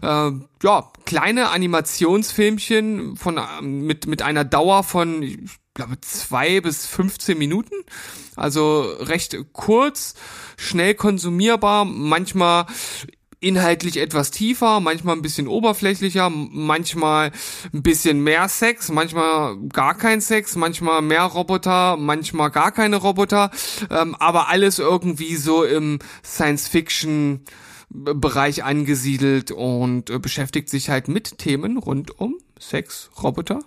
äh, 0.02 0.30
ja, 0.62 0.92
kleine 1.04 1.50
Animationsfilmchen 1.50 3.16
von, 3.16 3.38
äh, 3.38 3.62
mit, 3.62 4.06
mit 4.06 4.22
einer 4.22 4.44
Dauer 4.44 4.82
von, 4.82 5.22
ich 5.22 5.38
glaube, 5.74 6.00
zwei 6.00 6.60
bis 6.60 6.86
15 6.86 7.38
Minuten. 7.38 7.74
Also 8.36 8.82
recht 9.00 9.36
kurz, 9.52 10.14
schnell 10.56 10.94
konsumierbar, 10.94 11.84
manchmal 11.84 12.66
inhaltlich 13.40 13.98
etwas 13.98 14.30
tiefer, 14.30 14.80
manchmal 14.80 15.16
ein 15.16 15.22
bisschen 15.22 15.48
oberflächlicher, 15.48 16.30
manchmal 16.30 17.30
ein 17.72 17.82
bisschen 17.82 18.22
mehr 18.22 18.48
Sex, 18.48 18.90
manchmal 18.90 19.56
gar 19.72 19.96
kein 19.96 20.20
Sex, 20.20 20.56
manchmal 20.56 21.02
mehr 21.02 21.22
Roboter, 21.22 21.96
manchmal 21.96 22.50
gar 22.50 22.72
keine 22.72 22.96
Roboter, 22.96 23.50
ähm, 23.90 24.14
aber 24.16 24.48
alles 24.48 24.78
irgendwie 24.78 25.36
so 25.36 25.64
im 25.64 25.98
Science-Fiction 26.24 27.44
Bereich 27.90 28.64
angesiedelt 28.64 29.50
und 29.50 30.10
äh, 30.10 30.18
beschäftigt 30.18 30.68
sich 30.68 30.90
halt 30.90 31.08
mit 31.08 31.38
Themen 31.38 31.78
rund 31.78 32.20
um 32.20 32.36
Sex, 32.58 33.08
Roboter 33.22 33.60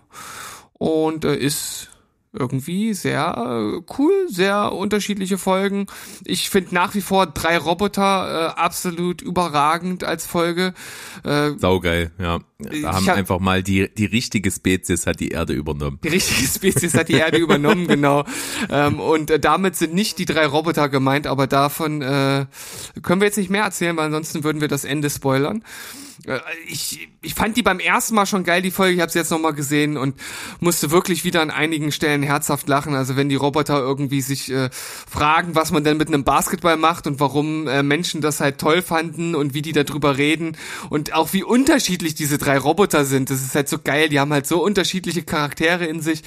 und 0.73 1.25
äh, 1.25 1.35
ist 1.35 1.89
irgendwie 2.33 2.93
sehr 2.93 3.35
äh, 3.37 3.81
cool, 3.97 4.13
sehr 4.29 4.71
unterschiedliche 4.71 5.37
Folgen. 5.37 5.87
Ich 6.23 6.49
finde 6.49 6.73
nach 6.73 6.95
wie 6.95 7.01
vor 7.01 7.25
drei 7.27 7.57
Roboter 7.57 8.53
äh, 8.55 8.59
absolut 8.59 9.21
überragend 9.21 10.03
als 10.05 10.25
Folge. 10.25 10.73
Äh, 11.23 11.51
Saugeil, 11.57 12.11
ja. 12.17 12.39
Da 12.59 12.93
haben 12.93 13.07
hab- 13.07 13.17
einfach 13.17 13.39
mal 13.39 13.63
die, 13.63 13.93
die 13.93 14.05
richtige 14.05 14.49
Spezies 14.51 15.07
hat 15.07 15.19
die 15.19 15.29
Erde 15.29 15.53
übernommen. 15.53 15.99
die 16.03 16.09
richtige 16.09 16.47
Spezies 16.47 16.93
hat 16.93 17.09
die 17.09 17.15
Erde 17.15 17.37
übernommen, 17.37 17.87
genau. 17.87 18.23
Ähm, 18.69 18.99
und 18.99 19.29
äh, 19.31 19.39
damit 19.39 19.75
sind 19.75 19.93
nicht 19.93 20.17
die 20.19 20.25
drei 20.25 20.45
Roboter 20.45 20.87
gemeint, 20.87 21.27
aber 21.27 21.47
davon 21.47 22.01
äh, 22.01 22.45
können 23.01 23.19
wir 23.19 23.25
jetzt 23.27 23.37
nicht 23.37 23.49
mehr 23.49 23.63
erzählen, 23.63 23.97
weil 23.97 24.05
ansonsten 24.05 24.43
würden 24.43 24.61
wir 24.61 24.67
das 24.69 24.85
Ende 24.85 25.09
spoilern. 25.09 25.63
Äh, 26.25 26.39
Ich, 26.67 27.09
ich 27.21 27.33
fand 27.33 27.57
die 27.57 27.63
beim 27.63 27.79
ersten 27.79 28.15
Mal 28.15 28.25
schon 28.25 28.43
geil, 28.43 28.61
die 28.61 28.71
Folge. 28.71 28.95
Ich 28.95 29.01
habe 29.01 29.11
sie 29.11 29.19
jetzt 29.19 29.31
nochmal 29.31 29.53
gesehen 29.53 29.97
und 29.97 30.15
musste 30.59 30.91
wirklich 30.91 31.23
wieder 31.23 31.41
an 31.41 31.51
einigen 31.51 31.91
Stellen 31.91 32.23
herzhaft 32.23 32.67
lachen. 32.67 32.95
Also 32.95 33.15
wenn 33.15 33.29
die 33.29 33.35
Roboter 33.35 33.79
irgendwie 33.79 34.21
sich 34.21 34.51
äh, 34.51 34.69
fragen, 34.71 35.55
was 35.55 35.71
man 35.71 35.83
denn 35.83 35.97
mit 35.97 36.07
einem 36.07 36.23
Basketball 36.23 36.77
macht 36.77 37.07
und 37.07 37.19
warum 37.19 37.67
äh, 37.67 37.83
Menschen 37.83 38.21
das 38.21 38.39
halt 38.39 38.57
toll 38.59 38.81
fanden 38.81 39.35
und 39.35 39.53
wie 39.53 39.61
die 39.61 39.73
darüber 39.73 40.17
reden 40.17 40.57
und 40.89 41.13
auch 41.13 41.33
wie 41.33 41.43
unterschiedlich 41.43 42.15
diese 42.15 42.37
drei 42.37 42.57
Roboter 42.57 43.05
sind. 43.05 43.29
Das 43.29 43.41
ist 43.41 43.55
halt 43.55 43.69
so 43.69 43.79
geil. 43.79 44.09
Die 44.09 44.19
haben 44.19 44.33
halt 44.33 44.47
so 44.47 44.63
unterschiedliche 44.63 45.23
Charaktere 45.23 45.85
in 45.85 46.01
sich. 46.01 46.23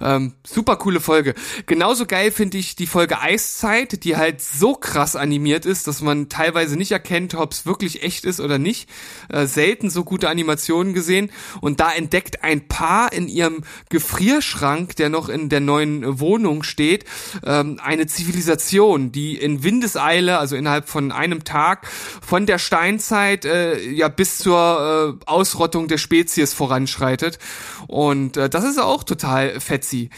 Ähm, 0.00 0.34
super 0.46 0.76
coole 0.76 1.00
Folge. 1.00 1.34
Genauso 1.66 2.06
geil 2.06 2.30
finde 2.32 2.58
ich 2.58 2.76
die 2.76 2.86
Folge 2.86 3.20
Eiszeit, 3.20 4.04
die 4.04 4.16
halt 4.16 4.40
so 4.40 4.74
krass 4.74 5.16
animiert 5.16 5.66
ist, 5.66 5.86
dass 5.86 6.00
man 6.00 6.28
teilweise 6.28 6.76
nicht 6.76 6.92
erkennt, 6.92 7.34
ob 7.34 7.52
es 7.52 7.66
wirklich 7.66 8.02
echt 8.02 8.24
ist 8.24 8.40
oder 8.40 8.58
nicht. 8.58 8.88
Äh, 9.28 9.46
selten 9.46 9.90
so 9.90 10.04
gute 10.04 10.28
Animationen 10.28 10.94
gesehen. 10.94 11.30
Und 11.60 11.80
da 11.80 11.92
entdeckt 11.92 12.44
ein 12.44 12.68
Paar 12.68 13.12
in 13.12 13.28
ihrem 13.28 13.62
Gefrierschrank, 13.88 14.96
der 14.96 15.08
noch 15.08 15.28
in 15.28 15.48
der 15.48 15.60
neuen 15.60 16.20
Wohnung 16.20 16.62
steht, 16.62 17.04
ähm, 17.44 17.80
eine 17.82 18.06
Zivilisation, 18.06 19.12
die 19.12 19.36
in 19.36 19.62
Windeseile, 19.62 20.38
also 20.38 20.56
innerhalb 20.56 20.88
von 20.88 21.12
einem 21.12 21.44
Tag, 21.44 21.86
von 21.86 22.46
der 22.46 22.58
Steinzeit 22.58 23.44
äh, 23.44 23.80
ja 23.90 24.08
bis 24.08 24.38
zur 24.38 25.18
äh, 25.20 25.24
Ausrottung 25.26 25.88
der 25.88 25.98
Spezies 25.98 26.52
voranschreitet. 26.52 27.38
Und 27.86 28.36
äh, 28.36 28.48
das 28.48 28.64
ist 28.64 28.78
auch 28.78 29.04
total 29.04 29.60
fetzi. 29.60 30.10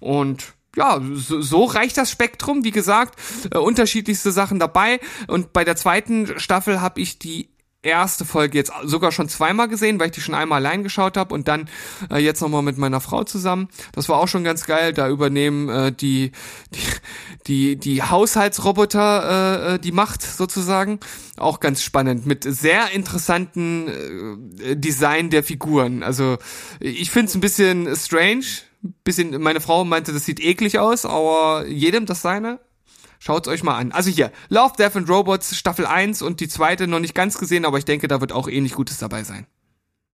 Und 0.00 0.54
ja, 0.76 1.00
so, 1.14 1.40
so 1.40 1.64
reicht 1.64 1.96
das 1.96 2.10
Spektrum. 2.10 2.62
Wie 2.62 2.70
gesagt, 2.70 3.18
äh, 3.50 3.58
unterschiedlichste 3.58 4.30
Sachen 4.30 4.58
dabei. 4.58 5.00
Und 5.26 5.52
bei 5.52 5.64
der 5.64 5.76
zweiten 5.76 6.38
Staffel 6.38 6.80
habe 6.80 7.00
ich 7.00 7.18
die 7.18 7.48
erste 7.86 8.24
Folge 8.24 8.58
jetzt 8.58 8.72
sogar 8.84 9.12
schon 9.12 9.28
zweimal 9.28 9.68
gesehen, 9.68 9.98
weil 9.98 10.06
ich 10.06 10.12
die 10.12 10.20
schon 10.20 10.34
einmal 10.34 10.64
allein 10.64 10.82
geschaut 10.82 11.16
habe 11.16 11.32
und 11.32 11.48
dann 11.48 11.68
äh, 12.10 12.18
jetzt 12.18 12.40
nochmal 12.40 12.62
mit 12.62 12.76
meiner 12.78 13.00
Frau 13.00 13.24
zusammen. 13.24 13.68
Das 13.92 14.08
war 14.08 14.18
auch 14.18 14.28
schon 14.28 14.44
ganz 14.44 14.66
geil. 14.66 14.92
Da 14.92 15.08
übernehmen 15.08 15.68
äh, 15.68 15.92
die, 15.92 16.32
die, 16.74 16.80
die, 17.46 17.76
die 17.76 18.02
Haushaltsroboter 18.02 19.72
äh, 19.72 19.74
äh, 19.74 19.78
die 19.78 19.92
Macht 19.92 20.22
sozusagen. 20.22 21.00
Auch 21.36 21.60
ganz 21.60 21.82
spannend 21.82 22.26
mit 22.26 22.44
sehr 22.44 22.90
interessanten 22.92 23.88
äh, 24.60 24.76
Design 24.76 25.30
der 25.30 25.42
Figuren. 25.42 26.02
Also 26.02 26.38
ich 26.80 27.10
finde 27.10 27.28
es 27.28 27.34
ein 27.34 27.40
bisschen 27.40 27.94
strange. 27.96 28.44
Bisschen, 29.02 29.40
meine 29.42 29.60
Frau 29.60 29.84
meinte, 29.84 30.12
das 30.12 30.26
sieht 30.26 30.38
eklig 30.38 30.78
aus, 30.78 31.06
aber 31.06 31.66
jedem 31.66 32.06
das 32.06 32.22
seine. 32.22 32.60
Schaut's 33.26 33.48
euch 33.48 33.64
mal 33.64 33.76
an. 33.76 33.90
Also 33.90 34.08
hier, 34.08 34.30
Love, 34.50 34.74
Death 34.78 34.94
and 34.94 35.08
Robots 35.08 35.56
Staffel 35.56 35.84
1 35.84 36.22
und 36.22 36.38
die 36.38 36.46
zweite 36.46 36.86
noch 36.86 37.00
nicht 37.00 37.12
ganz 37.16 37.38
gesehen, 37.38 37.64
aber 37.64 37.76
ich 37.76 37.84
denke, 37.84 38.06
da 38.06 38.20
wird 38.20 38.30
auch 38.30 38.46
ähnlich 38.46 38.74
Gutes 38.74 38.98
dabei 38.98 39.24
sein. 39.24 39.48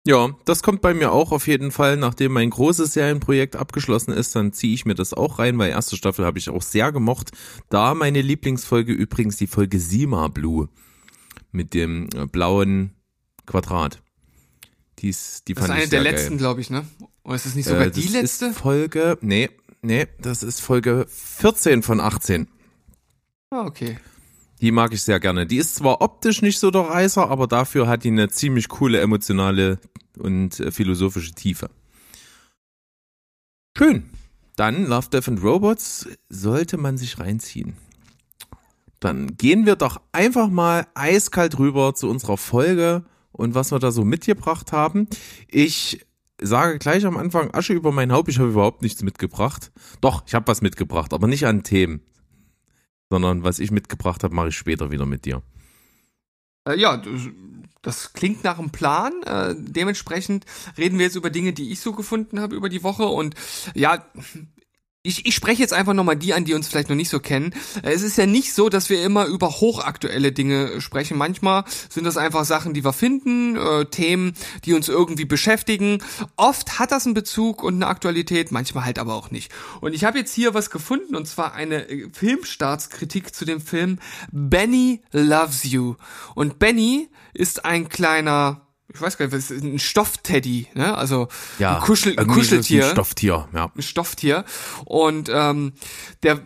Ja, 0.06 0.30
das 0.44 0.62
kommt 0.62 0.80
bei 0.80 0.94
mir 0.94 1.10
auch 1.10 1.32
auf 1.32 1.48
jeden 1.48 1.72
Fall. 1.72 1.96
Nachdem 1.96 2.30
mein 2.30 2.50
großes 2.50 2.92
Serienprojekt 2.92 3.56
abgeschlossen 3.56 4.12
ist, 4.12 4.36
dann 4.36 4.52
ziehe 4.52 4.72
ich 4.74 4.84
mir 4.86 4.94
das 4.94 5.12
auch 5.12 5.40
rein, 5.40 5.58
weil 5.58 5.70
erste 5.70 5.96
Staffel 5.96 6.24
habe 6.24 6.38
ich 6.38 6.50
auch 6.50 6.62
sehr 6.62 6.92
gemocht. 6.92 7.32
Da 7.68 7.94
meine 7.94 8.22
Lieblingsfolge 8.22 8.92
übrigens 8.92 9.36
die 9.38 9.48
Folge 9.48 9.80
Sima 9.80 10.28
Blue 10.28 10.68
mit 11.50 11.74
dem 11.74 12.08
äh, 12.14 12.26
blauen 12.26 12.92
Quadrat. 13.44 14.00
Die, 15.00 15.08
ist, 15.08 15.48
die 15.48 15.54
Das 15.54 15.64
ist 15.64 15.66
fand 15.66 15.74
eine 15.78 15.84
ich 15.84 15.90
der 15.90 16.02
sehr 16.02 16.12
letzten, 16.12 16.28
geil. 16.34 16.38
glaube 16.38 16.60
ich, 16.60 16.70
ne? 16.70 16.86
Oder 17.24 17.34
ist 17.34 17.46
es 17.46 17.56
nicht 17.56 17.66
sogar 17.66 17.86
Äh, 17.86 17.90
die 17.90 18.04
das 18.04 18.12
letzte? 18.12 18.46
Ist 18.46 18.58
Folge, 18.58 19.18
nee, 19.20 19.50
nee, 19.82 20.06
das 20.20 20.44
ist 20.44 20.60
Folge 20.60 21.06
14 21.08 21.82
von 21.82 21.98
18. 21.98 22.46
Ah, 23.52 23.64
okay. 23.66 23.98
Die 24.60 24.70
mag 24.70 24.92
ich 24.92 25.02
sehr 25.02 25.18
gerne. 25.18 25.44
Die 25.44 25.56
ist 25.56 25.74
zwar 25.74 26.02
optisch 26.02 26.40
nicht 26.40 26.60
so 26.60 26.70
der 26.70 26.82
Reißer, 26.82 27.28
aber 27.28 27.48
dafür 27.48 27.88
hat 27.88 28.04
die 28.04 28.08
eine 28.08 28.28
ziemlich 28.28 28.68
coole 28.68 29.00
emotionale 29.00 29.78
und 30.18 30.60
äh, 30.60 30.70
philosophische 30.70 31.32
Tiefe. 31.32 31.70
Schön. 33.76 34.10
Dann 34.54 34.86
Love, 34.86 35.08
Death 35.08 35.28
and 35.28 35.42
Robots 35.42 36.08
sollte 36.28 36.76
man 36.76 36.96
sich 36.98 37.18
reinziehen. 37.18 37.74
Dann 39.00 39.36
gehen 39.38 39.66
wir 39.66 39.76
doch 39.76 40.00
einfach 40.12 40.48
mal 40.48 40.86
eiskalt 40.94 41.58
rüber 41.58 41.94
zu 41.94 42.08
unserer 42.08 42.36
Folge 42.36 43.04
und 43.32 43.54
was 43.54 43.72
wir 43.72 43.78
da 43.78 43.90
so 43.90 44.04
mitgebracht 44.04 44.72
haben. 44.72 45.08
Ich 45.48 46.06
sage 46.40 46.78
gleich 46.78 47.06
am 47.06 47.16
Anfang 47.16 47.52
Asche 47.54 47.72
über 47.72 47.90
mein 47.90 48.12
Haupt, 48.12 48.28
ich 48.28 48.38
habe 48.38 48.50
überhaupt 48.50 48.82
nichts 48.82 49.02
mitgebracht. 49.02 49.72
Doch, 50.02 50.22
ich 50.26 50.34
habe 50.34 50.46
was 50.46 50.60
mitgebracht, 50.60 51.14
aber 51.14 51.26
nicht 51.26 51.46
an 51.46 51.62
Themen. 51.62 52.02
Sondern 53.10 53.42
was 53.42 53.58
ich 53.58 53.70
mitgebracht 53.70 54.24
habe, 54.24 54.34
mache 54.34 54.48
ich 54.48 54.56
später 54.56 54.90
wieder 54.90 55.04
mit 55.04 55.24
dir. 55.24 55.42
Äh, 56.66 56.78
ja, 56.78 57.02
das, 57.82 58.12
klingt 58.12 58.44
nach 58.44 58.58
einem 58.58 58.70
Plan. 58.70 59.12
Äh, 59.24 59.54
dementsprechend 59.58 60.46
reden 60.78 60.98
wir 60.98 61.06
jetzt 61.06 61.16
über 61.16 61.30
Dinge, 61.30 61.52
die 61.52 61.72
ich 61.72 61.80
so 61.80 61.92
gefunden 61.92 62.40
habe 62.40 62.54
über 62.54 62.68
die 62.68 62.82
Woche. 62.82 63.04
Und 63.04 63.34
ja, 63.74 64.04
ich, 65.02 65.24
ich 65.24 65.34
spreche 65.34 65.62
jetzt 65.62 65.72
einfach 65.72 65.94
nochmal 65.94 66.16
die 66.16 66.34
an, 66.34 66.44
die 66.44 66.52
uns 66.52 66.68
vielleicht 66.68 66.90
noch 66.90 66.96
nicht 66.96 67.08
so 67.08 67.20
kennen. 67.20 67.54
Es 67.82 68.02
ist 68.02 68.18
ja 68.18 68.26
nicht 68.26 68.52
so, 68.52 68.68
dass 68.68 68.90
wir 68.90 69.02
immer 69.02 69.24
über 69.24 69.48
hochaktuelle 69.48 70.30
Dinge 70.30 70.82
sprechen. 70.82 71.16
Manchmal 71.16 71.64
sind 71.88 72.04
das 72.04 72.18
einfach 72.18 72.44
Sachen, 72.44 72.74
die 72.74 72.84
wir 72.84 72.92
finden, 72.92 73.56
äh, 73.56 73.86
Themen, 73.86 74.34
die 74.66 74.74
uns 74.74 74.88
irgendwie 74.88 75.24
beschäftigen. 75.24 76.02
Oft 76.36 76.78
hat 76.78 76.92
das 76.92 77.06
einen 77.06 77.14
Bezug 77.14 77.62
und 77.62 77.76
eine 77.76 77.86
Aktualität, 77.86 78.52
manchmal 78.52 78.84
halt 78.84 78.98
aber 78.98 79.14
auch 79.14 79.30
nicht. 79.30 79.50
Und 79.80 79.94
ich 79.94 80.04
habe 80.04 80.18
jetzt 80.18 80.34
hier 80.34 80.52
was 80.52 80.68
gefunden, 80.68 81.16
und 81.16 81.26
zwar 81.26 81.54
eine 81.54 81.88
äh, 81.88 82.10
Filmstartskritik 82.12 83.34
zu 83.34 83.46
dem 83.46 83.62
Film 83.62 84.00
Benny 84.32 85.00
Loves 85.12 85.64
You. 85.64 85.94
Und 86.34 86.58
Benny 86.58 87.08
ist 87.32 87.64
ein 87.64 87.88
kleiner 87.88 88.69
ich 88.92 89.00
weiß 89.00 89.18
gar 89.18 89.26
nicht, 89.26 89.34
was 89.34 89.50
ist 89.50 89.62
ein 89.62 89.78
Stoffteddy, 89.78 90.68
ne? 90.74 90.96
Also 90.96 91.28
Ja, 91.58 91.76
ein, 91.76 91.82
Kuschel, 91.82 92.18
ein 92.18 92.26
Kuscheltier 92.26 92.86
Ein 92.86 92.92
Stofftier, 92.92 93.48
ja. 93.54 93.72
ein 93.74 93.82
Stofftier 93.82 94.44
und 94.84 95.30
ähm, 95.32 95.72
der 96.22 96.40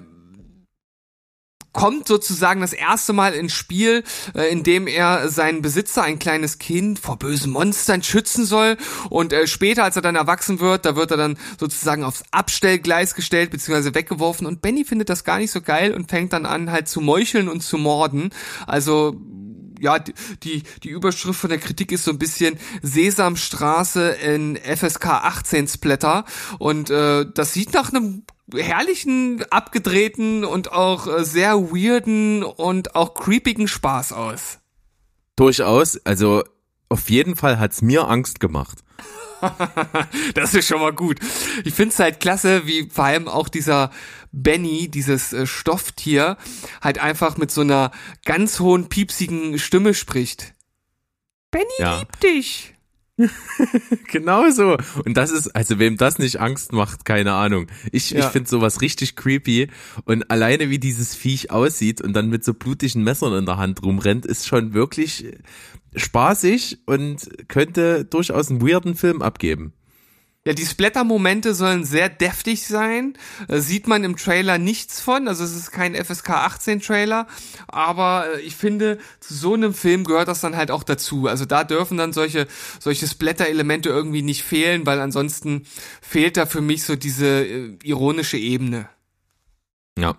kommt 1.75 2.07
sozusagen 2.09 2.63
das 2.63 2.73
erste 2.73 3.13
Mal 3.13 3.35
ins 3.35 3.53
Spiel, 3.53 4.05
äh, 4.35 4.51
in 4.51 4.63
dem 4.63 4.87
er 4.87 5.29
seinen 5.29 5.61
Besitzer, 5.61 6.05
ein 6.05 6.19
kleines 6.19 6.59
Kind, 6.59 6.99
vor 6.99 7.19
bösen 7.19 7.53
Monstern 7.53 8.03
schützen 8.03 8.47
soll. 8.47 8.79
Und 9.11 9.33
äh, 9.35 9.47
später, 9.47 9.85
als 9.85 9.97
er 9.97 10.03
dann 10.03 10.15
erwachsen 10.15 10.61
wird, 10.61 10.87
da 10.87 10.97
wird 10.97 11.11
er 11.11 11.17
dann 11.17 11.37
sozusagen 11.59 12.05
aufs 12.05 12.23
Abstellgleis 12.31 13.15
gestellt, 13.15 13.51
beziehungsweise 13.51 13.95
weggeworfen. 13.95 14.47
Und 14.47 14.63
Benny 14.63 14.85
findet 14.85 15.11
das 15.11 15.25
gar 15.25 15.39
nicht 15.39 15.51
so 15.51 15.61
geil 15.61 15.93
und 15.93 16.09
fängt 16.09 16.33
dann 16.33 16.47
an, 16.47 16.71
halt 16.71 16.89
zu 16.89 17.01
meucheln 17.01 17.49
und 17.49 17.61
zu 17.61 17.77
morden. 17.77 18.31
Also 18.67 19.21
ja, 19.85 19.99
die, 19.99 20.63
die, 20.83 20.89
Überschrift 20.89 21.39
von 21.39 21.51
der 21.51 21.59
Kritik 21.59 21.93
ist 21.93 22.05
so 22.05 22.11
ein 22.11 22.19
bisschen 22.19 22.59
Sesamstraße 22.83 24.09
in 24.09 24.57
FSK 24.57 25.07
18 25.07 25.69
Splatter 25.69 26.25
und 26.59 26.89
äh, 26.89 27.27
das 27.33 27.53
sieht 27.53 27.75
nach 27.75 27.93
einem 27.93 28.25
herrlichen, 28.53 29.45
abgedrehten 29.51 30.45
und 30.45 30.73
auch 30.73 31.07
äh, 31.07 31.25
sehr 31.25 31.71
weirden 31.71 32.43
und 32.43 32.97
auch 32.97 33.13
creepigen 33.13 33.69
Spaß 33.69 34.13
aus. 34.13 34.59
Durchaus, 35.37 35.99
also 36.07 36.43
auf 36.89 37.11
jeden 37.11 37.37
Fall 37.37 37.59
hat's 37.59 37.83
mir 37.83 38.09
Angst 38.09 38.41
gemacht. 38.41 38.79
das 40.35 40.55
ist 40.55 40.67
schon 40.67 40.81
mal 40.81 40.95
gut. 40.95 41.19
Ich 41.65 41.75
find's 41.75 41.99
halt 41.99 42.21
klasse, 42.21 42.67
wie 42.67 42.89
vor 42.91 43.05
allem 43.05 43.29
auch 43.29 43.51
dieser 43.51 43.91
Benny, 44.43 44.89
dieses 44.91 45.33
äh, 45.33 45.47
Stofftier, 45.47 46.37
halt 46.81 46.99
einfach 46.99 47.37
mit 47.37 47.51
so 47.51 47.61
einer 47.61 47.93
ganz 48.25 48.61
hohen, 48.61 48.89
piepsigen 48.89 49.59
Stimme 49.59 49.95
spricht. 49.95 50.55
Benny 51.51 51.65
Ja. 51.79 52.01
liebt 52.01 52.23
dich. 52.23 52.71
Genau 54.11 54.51
so. 54.51 54.77
Und 55.05 55.17
das 55.17 55.31
ist, 55.31 55.55
also 55.55 55.79
wem 55.79 55.97
das 55.97 56.19
nicht 56.19 56.41
Angst 56.41 56.73
macht, 56.73 57.05
keine 57.05 57.35
Ahnung. 57.35 57.69
Ich, 57.93 58.11
Ja. 58.11 58.21
ich 58.21 58.25
finde 58.27 58.49
sowas 58.51 58.81
richtig 58.81 59.15
creepy. 59.15 59.69
Und 60.05 60.31
alleine 60.33 60.69
wie 60.71 60.79
dieses 60.81 61.15
Viech 61.15 61.51
aussieht 61.53 62.01
und 62.01 62.13
dann 62.15 62.29
mit 62.29 62.45
so 62.45 62.55
blutigen 62.55 63.05
Messern 63.05 63.33
in 63.35 63.47
der 63.47 63.57
Hand 63.57 63.83
rumrennt, 63.85 64.27
ist 64.27 64.49
schon 64.49 64.75
wirklich 64.75 65.27
spaßig 65.95 66.79
und 66.87 67.29
könnte 67.49 68.05
durchaus 68.05 68.51
einen 68.51 68.61
weirden 68.67 68.97
Film 68.97 69.23
abgeben. 69.23 69.75
Ja, 70.47 70.53
die 70.53 70.67
Splatter-Momente 70.67 71.55
sollen 71.55 71.85
sehr 71.85 72.11
deftig 72.11 72.67
sein. 72.67 73.15
Äh, 73.49 73.61
sieht 73.61 73.89
man 73.89 74.05
im 74.05 74.17
Trailer 74.17 74.59
nichts 74.59 75.01
von. 75.01 75.27
Also 75.27 75.43
es 75.43 75.57
ist 75.57 75.71
kein 75.71 75.95
FSK 75.95 76.31
18 76.31 76.81
Trailer. 76.81 77.27
Aber 77.67 78.27
äh, 78.35 78.41
ich 78.43 78.55
finde, 78.55 78.99
zu 79.21 79.33
so 79.33 79.55
einem 79.55 79.73
Film 79.73 80.05
gehört 80.05 80.29
das 80.29 80.43
dann 80.43 80.55
halt 80.55 80.71
auch 80.71 80.83
dazu. 80.83 81.29
Also 81.29 81.47
da 81.47 81.65
dürfen 81.65 81.97
dann 81.97 82.13
solche, 82.13 82.47
solche 82.79 83.09
Splatter-Elemente 83.09 83.89
irgendwie 83.89 84.21
nicht 84.21 84.43
fehlen, 84.43 84.85
weil 84.85 85.01
ansonsten 85.01 85.65
fehlt 86.03 86.37
da 86.37 86.45
für 86.45 86.61
mich 86.61 86.83
so 86.83 86.95
diese 86.95 87.27
äh, 87.27 87.79
ironische 87.83 88.37
Ebene. 88.37 88.91
Ja. 89.99 90.19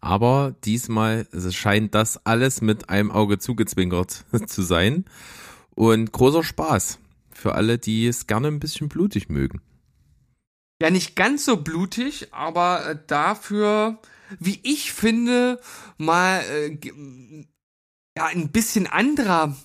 Aber 0.00 0.54
diesmal 0.64 1.26
es 1.32 1.54
scheint 1.54 1.94
das 1.94 2.24
alles 2.24 2.62
mit 2.62 2.88
einem 2.88 3.10
Auge 3.10 3.38
zugezwinkert 3.38 4.24
zu 4.46 4.62
sein. 4.62 5.04
Und 5.74 6.10
großer 6.12 6.42
Spaß 6.42 7.00
für 7.38 7.54
alle, 7.54 7.78
die 7.78 8.06
es 8.06 8.26
gerne 8.26 8.48
ein 8.48 8.60
bisschen 8.60 8.88
blutig 8.88 9.28
mögen. 9.28 9.60
Ja, 10.82 10.90
nicht 10.90 11.16
ganz 11.16 11.44
so 11.44 11.56
blutig, 11.56 12.32
aber 12.32 12.90
äh, 12.90 12.98
dafür, 13.06 14.00
wie 14.38 14.60
ich 14.62 14.92
finde, 14.92 15.60
mal 15.96 16.40
äh, 16.40 16.78
ja 18.16 18.26
ein 18.26 18.50
bisschen 18.50 18.86
anderer 18.86 19.56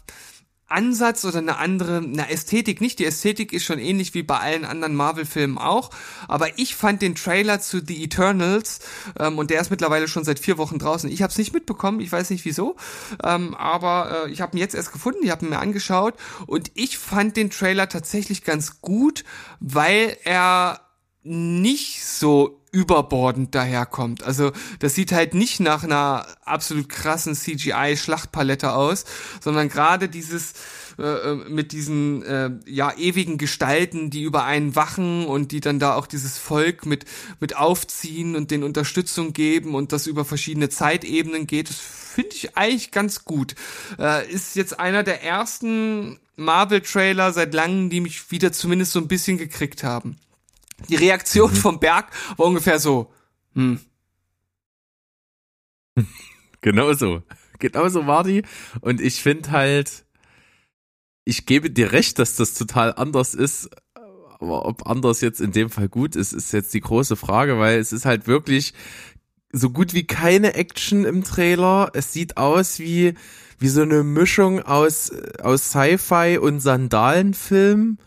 Ansatz 0.74 1.24
oder 1.24 1.38
eine 1.38 1.58
andere, 1.58 1.98
eine 1.98 2.30
Ästhetik 2.30 2.82
nicht. 2.82 3.00
Die 3.00 3.06
Ästhetik 3.06 3.54
ist 3.54 3.64
schon 3.64 3.80
ähnlich 3.80 4.14
wie 4.14 4.24
bei 4.24 4.40
allen 4.40 4.66
anderen 4.66 4.96
Marvel-Filmen 4.96 5.58
auch. 5.58 5.92
Aber 6.28 6.58
ich 6.58 6.76
fand 6.76 7.02
den 7.02 7.16
Trailer 7.16 7.62
zu 7.62 7.82
The 7.86 8.04
Eternals, 8.04 8.80
ähm, 9.20 9.38
und 9.38 9.50
der 9.50 9.62
ist 9.62 9.72
mittlerweile 9.72 10.08
schon 10.08 10.24
seit 10.24 10.40
vier 10.40 10.58
Wochen 10.58 10.80
draußen. 10.80 11.10
Ich 11.10 11.22
habe 11.22 11.32
es 11.32 11.38
nicht 11.38 11.54
mitbekommen, 11.54 12.00
ich 12.00 12.12
weiß 12.12 12.30
nicht 12.32 12.46
wieso. 12.46 12.76
Ähm, 13.24 13.54
aber 13.56 14.26
äh, 14.26 14.32
ich 14.32 14.42
habe 14.42 14.58
ihn 14.58 14.60
jetzt 14.60 14.76
erst 14.76 14.92
gefunden, 14.92 15.20
ich 15.24 15.32
habe 15.32 15.46
ihn 15.46 15.50
mir 15.50 15.60
angeschaut 15.60 16.16
und 16.48 16.72
ich 16.74 16.98
fand 16.98 17.38
den 17.38 17.50
Trailer 17.50 17.88
tatsächlich 17.88 18.44
ganz 18.44 18.82
gut, 18.82 19.24
weil 19.60 20.18
er 20.24 20.82
nicht 21.24 22.04
so 22.04 22.63
überbordend 22.74 23.54
daherkommt. 23.54 24.24
Also 24.24 24.52
das 24.80 24.96
sieht 24.96 25.12
halt 25.12 25.36
nicht 25.36 25.60
nach 25.60 25.84
einer 25.84 26.26
absolut 26.44 26.90
krassen 26.90 27.36
CGI-Schlachtpalette 27.36 28.74
aus, 28.74 29.06
sondern 29.42 29.70
gerade 29.70 30.10
dieses 30.10 30.54
äh, 30.98 31.04
äh, 31.04 31.36
mit 31.50 31.72
diesen 31.72 32.24
äh, 32.24 32.50
ja 32.66 32.92
ewigen 32.98 33.38
Gestalten, 33.38 34.10
die 34.10 34.24
über 34.24 34.44
einen 34.44 34.76
wachen 34.76 35.26
und 35.26 35.52
die 35.52 35.60
dann 35.60 35.80
da 35.80 35.96
auch 35.96 36.08
dieses 36.08 36.40
Volk 36.40 36.88
mit 36.88 37.06
mit 37.40 37.56
aufziehen 37.56 38.36
und 38.36 38.50
den 38.50 38.64
Unterstützung 38.64 39.34
geben 39.34 39.76
und 39.76 39.92
das 39.92 40.08
über 40.08 40.26
verschiedene 40.26 40.70
Zeitebenen 40.70 41.46
geht. 41.46 41.70
Das 41.70 41.78
finde 41.78 42.36
ich 42.36 42.58
eigentlich 42.58 42.90
ganz 42.90 43.24
gut. 43.24 43.54
Äh, 44.00 44.32
ist 44.32 44.56
jetzt 44.56 44.80
einer 44.80 45.04
der 45.04 45.24
ersten 45.24 46.20
Marvel-Trailer 46.38 47.34
seit 47.34 47.54
langem, 47.54 47.92
die 47.92 48.02
mich 48.02 48.32
wieder 48.32 48.52
zumindest 48.52 48.94
so 48.94 49.00
ein 49.00 49.08
bisschen 49.08 49.38
gekriegt 49.38 49.84
haben. 49.84 50.18
Die 50.90 50.96
Reaktion 50.96 51.54
vom 51.54 51.80
Berg 51.80 52.08
war 52.38 52.48
ungefähr 52.48 52.80
so, 52.80 53.12
hm, 53.54 53.80
Genauso. 56.62 57.24
Genauso 57.60 58.08
war 58.08 58.24
die. 58.24 58.44
Und 58.82 59.02
ich 59.02 59.22
finde 59.22 59.52
halt, 59.52 60.06
ich 61.26 61.46
gebe 61.46 61.70
dir 61.70 61.92
recht, 61.92 62.20
dass 62.20 62.36
das 62.36 62.54
total 62.54 62.94
anders 62.94 63.34
ist. 63.34 63.70
Aber 64.40 64.66
ob 64.66 64.88
anders 64.90 65.22
jetzt 65.22 65.40
in 65.40 65.52
dem 65.52 65.70
Fall 65.70 65.88
gut 65.88 66.16
ist, 66.16 66.34
ist 66.34 66.52
jetzt 66.52 66.74
die 66.74 66.82
große 66.82 67.16
Frage, 67.16 67.60
weil 67.60 67.80
es 67.80 67.94
ist 67.94 68.06
halt 68.06 68.28
wirklich 68.28 68.74
so 69.54 69.70
gut 69.70 69.94
wie 69.94 70.06
keine 70.06 70.56
Action 70.56 71.06
im 71.06 71.24
Trailer. 71.24 71.92
Es 71.94 72.12
sieht 72.12 72.38
aus 72.38 72.80
wie, 72.80 73.14
wie 73.60 73.70
so 73.70 73.84
eine 73.84 74.04
Mischung 74.04 74.62
aus, 74.62 75.12
aus 75.42 75.70
Sci-Fi 75.70 76.40
und 76.40 76.60
Sandalenfilm. 76.60 78.00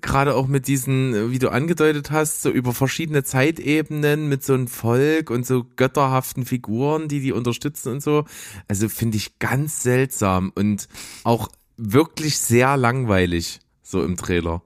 Gerade 0.00 0.34
auch 0.34 0.46
mit 0.46 0.66
diesen, 0.66 1.30
wie 1.30 1.38
du 1.38 1.50
angedeutet 1.50 2.10
hast, 2.10 2.42
so 2.42 2.50
über 2.50 2.72
verschiedene 2.72 3.24
Zeitebenen 3.24 4.28
mit 4.28 4.44
so 4.44 4.54
einem 4.54 4.68
Volk 4.68 5.30
und 5.30 5.46
so 5.46 5.64
götterhaften 5.76 6.44
Figuren, 6.44 7.08
die 7.08 7.20
die 7.20 7.32
unterstützen 7.32 7.92
und 7.92 8.02
so. 8.02 8.24
Also 8.68 8.88
finde 8.88 9.16
ich 9.16 9.38
ganz 9.38 9.82
seltsam 9.82 10.52
und 10.54 10.88
auch 11.24 11.48
wirklich 11.76 12.38
sehr 12.38 12.76
langweilig, 12.76 13.60
so 13.82 14.02
im 14.02 14.16
Trailer. 14.16 14.62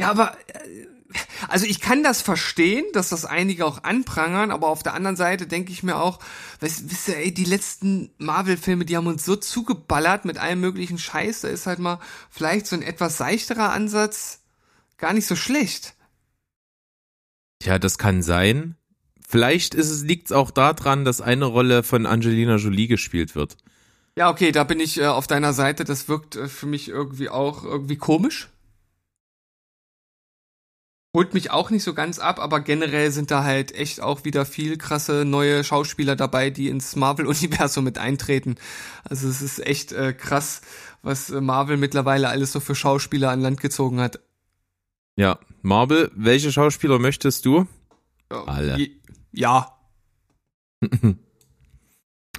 Ja, 0.00 0.10
aber 0.10 0.36
äh, 0.46 0.77
also 1.48 1.66
ich 1.66 1.80
kann 1.80 2.02
das 2.02 2.20
verstehen, 2.20 2.84
dass 2.92 3.08
das 3.08 3.24
einige 3.24 3.64
auch 3.64 3.82
anprangern, 3.84 4.50
aber 4.50 4.68
auf 4.68 4.82
der 4.82 4.94
anderen 4.94 5.16
Seite 5.16 5.46
denke 5.46 5.72
ich 5.72 5.82
mir 5.82 5.96
auch, 5.96 6.18
weißt, 6.60 6.90
wisst 6.90 7.08
ihr, 7.08 7.16
ey, 7.16 7.32
die 7.32 7.44
letzten 7.44 8.10
Marvel-Filme, 8.18 8.84
die 8.84 8.96
haben 8.96 9.06
uns 9.06 9.24
so 9.24 9.36
zugeballert 9.36 10.24
mit 10.24 10.38
allem 10.38 10.60
möglichen 10.60 10.98
Scheiß, 10.98 11.42
da 11.42 11.48
ist 11.48 11.66
halt 11.66 11.78
mal 11.78 12.00
vielleicht 12.30 12.66
so 12.66 12.76
ein 12.76 12.82
etwas 12.82 13.16
seichterer 13.16 13.72
Ansatz 13.72 14.40
gar 14.98 15.12
nicht 15.12 15.26
so 15.26 15.36
schlecht. 15.36 15.94
Ja, 17.62 17.78
das 17.78 17.98
kann 17.98 18.22
sein. 18.22 18.76
Vielleicht 19.26 19.74
ist 19.74 19.90
es, 19.90 20.04
liegt 20.04 20.26
es 20.26 20.32
auch 20.32 20.50
daran, 20.50 21.04
dass 21.04 21.20
eine 21.20 21.44
Rolle 21.44 21.82
von 21.82 22.06
Angelina 22.06 22.56
Jolie 22.56 22.88
gespielt 22.88 23.34
wird. 23.34 23.56
Ja, 24.16 24.30
okay, 24.30 24.52
da 24.52 24.64
bin 24.64 24.80
ich 24.80 24.98
äh, 24.98 25.06
auf 25.06 25.26
deiner 25.26 25.52
Seite, 25.52 25.84
das 25.84 26.08
wirkt 26.08 26.36
äh, 26.36 26.48
für 26.48 26.66
mich 26.66 26.88
irgendwie 26.88 27.28
auch 27.28 27.62
irgendwie 27.62 27.96
komisch. 27.96 28.48
Holt 31.16 31.32
mich 31.34 31.50
auch 31.50 31.70
nicht 31.70 31.82
so 31.84 31.94
ganz 31.94 32.18
ab, 32.18 32.38
aber 32.38 32.60
generell 32.60 33.10
sind 33.10 33.30
da 33.30 33.42
halt 33.42 33.72
echt 33.74 34.00
auch 34.02 34.24
wieder 34.24 34.44
viel 34.44 34.76
krasse 34.76 35.24
neue 35.24 35.64
Schauspieler 35.64 36.16
dabei, 36.16 36.50
die 36.50 36.68
ins 36.68 36.96
Marvel-Universum 36.96 37.82
mit 37.84 37.96
eintreten. 37.98 38.56
Also 39.04 39.26
es 39.28 39.40
ist 39.42 39.58
echt 39.66 39.92
äh, 39.92 40.12
krass, 40.12 40.60
was 41.02 41.30
äh, 41.30 41.40
Marvel 41.40 41.78
mittlerweile 41.78 42.28
alles 42.28 42.52
so 42.52 42.60
für 42.60 42.74
Schauspieler 42.74 43.30
an 43.30 43.40
Land 43.40 43.60
gezogen 43.60 44.00
hat. 44.00 44.20
Ja, 45.16 45.38
Marvel, 45.62 46.10
welche 46.14 46.52
Schauspieler 46.52 46.98
möchtest 46.98 47.44
du? 47.46 47.66
Ja, 48.30 48.44
Alle. 48.44 48.76
je- 48.78 48.92
Ja, 49.32 49.74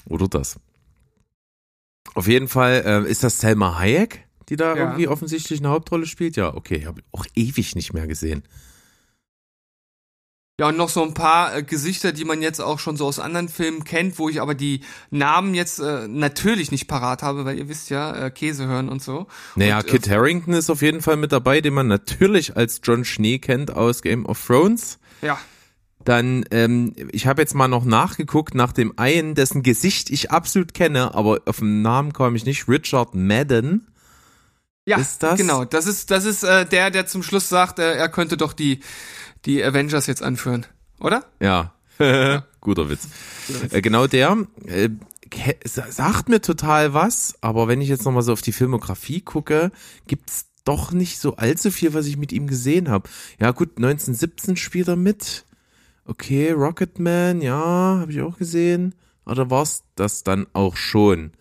Oder 0.06 0.28
das. 0.28 0.60
Auf 2.16 2.28
jeden 2.28 2.48
Fall 2.48 2.84
äh, 2.86 3.10
ist 3.10 3.24
das 3.24 3.40
Selma 3.40 3.78
Hayek, 3.80 4.26
die 4.50 4.56
da 4.56 4.76
Ja. 4.76 4.84
irgendwie 4.84 5.08
offensichtlich 5.08 5.60
eine 5.60 5.70
Hauptrolle 5.70 6.06
spielt. 6.06 6.36
Ja, 6.36 6.54
okay, 6.56 6.86
habe 6.86 7.02
ich 7.02 7.06
auch 7.12 7.26
ewig 7.36 7.76
nicht 7.76 7.94
mehr 7.94 8.08
gesehen. 8.08 8.44
Ja, 10.60 10.68
und 10.68 10.76
noch 10.78 10.90
so 10.90 11.02
ein 11.04 11.14
paar 11.14 11.56
äh, 11.56 11.64
Gesichter, 11.64 12.12
die 12.12 12.26
man 12.26 12.42
jetzt 12.42 12.60
auch 12.60 12.80
schon 12.80 12.98
so 12.98 13.06
aus 13.06 13.18
anderen 13.20 13.48
Filmen 13.48 13.86
kennt, 13.86 14.20
wo 14.20 14.28
ich 14.28 14.42
aber 14.42 14.56
die 14.56 14.82
Namen 15.10 15.54
jetzt 15.56 15.80
äh, 15.80 16.06
natürlich 16.10 16.70
nicht 16.70 16.88
parat 16.90 17.24
habe, 17.24 17.46
weil 17.46 17.58
ihr 17.58 17.70
wisst 17.70 17.90
ja, 17.90 18.26
äh, 18.26 18.30
Käse 18.30 18.68
hören 18.68 18.90
und 18.90 19.02
so. 19.02 19.28
Naja, 19.56 19.78
und, 19.78 19.88
äh, 19.88 19.92
Kit 19.92 20.10
Harrington 20.10 20.54
ist 20.54 20.70
auf 20.70 20.82
jeden 20.82 21.02
Fall 21.02 21.16
mit 21.16 21.32
dabei, 21.32 21.62
den 21.62 21.74
man 21.74 21.88
natürlich 21.88 22.58
als 22.58 22.82
John 22.84 23.06
Schnee 23.06 23.40
kennt 23.40 23.72
aus 23.72 24.02
Game 24.02 24.26
of 24.26 24.46
Thrones. 24.46 25.00
Ja, 25.22 25.40
Dann, 26.04 26.44
ähm, 26.52 26.94
ich 27.12 27.26
habe 27.26 27.42
jetzt 27.42 27.56
mal 27.56 27.68
noch 27.70 27.86
nachgeguckt 27.86 28.54
nach 28.54 28.74
dem 28.74 28.94
einen, 28.98 29.36
dessen 29.36 29.64
Gesicht 29.64 30.10
ich 30.10 30.30
absolut 30.32 30.74
kenne, 30.74 31.14
aber 31.16 31.40
auf 31.46 31.60
den 31.60 31.82
Namen 31.82 32.12
komme 32.12 32.36
ich 32.36 32.46
nicht. 32.46 32.68
Richard 32.68 33.16
Madden. 33.16 33.88
Ja, 34.89 34.97
Ist 34.97 35.21
das- 35.23 35.38
genau. 35.38 35.65
Das 35.65 35.86
ist 35.86 36.10
das 36.12 36.25
ist 36.25 36.43
äh, 36.43 36.65
der, 36.65 36.89
der 36.91 37.06
zum 37.06 37.23
Schluss 37.23 37.47
sagt, 37.49 37.80
äh, 37.80 37.93
er 37.95 38.10
könnte 38.10 38.36
doch 38.38 38.54
die 38.54 38.80
die 39.45 39.63
Avengers 39.63 40.08
jetzt 40.08 40.21
anführen, 40.23 40.65
oder? 40.99 41.23
Ja, 41.39 41.73
guter 42.62 42.89
Witz. 42.89 43.08
Äh, 43.71 43.82
genau 43.82 44.08
der 44.08 44.38
äh, 44.65 44.89
sagt 45.65 46.28
mir 46.28 46.41
total 46.41 46.93
was, 46.93 47.36
aber 47.41 47.67
wenn 47.67 47.82
ich 47.82 47.89
jetzt 47.89 48.04
nochmal 48.06 48.23
so 48.23 48.34
auf 48.34 48.41
die 48.41 48.52
Filmografie 48.52 49.21
gucke, 49.21 49.71
gibt's 50.08 50.45
doch 50.65 50.91
nicht 50.91 51.19
so 51.19 51.36
allzu 51.36 51.71
viel, 51.71 51.93
was 51.93 52.06
ich 52.08 52.17
mit 52.17 52.32
ihm 52.32 52.47
gesehen 52.47 52.89
habe. 52.89 53.08
Ja 53.39 53.52
gut, 53.52 53.78
1917 53.78 54.56
spielt 54.58 54.88
er 54.88 54.95
mit. 54.95 55.45
Okay, 56.06 56.52
Rocketman, 56.52 57.41
ja, 57.41 57.99
habe 58.02 58.12
ich 58.12 58.21
auch 58.21 58.38
gesehen. 58.38 58.95
Oder 59.25 59.49
war's 59.52 59.84
das 59.95 60.23
dann 60.23 60.47
auch 60.54 60.75
schon? 60.75 61.32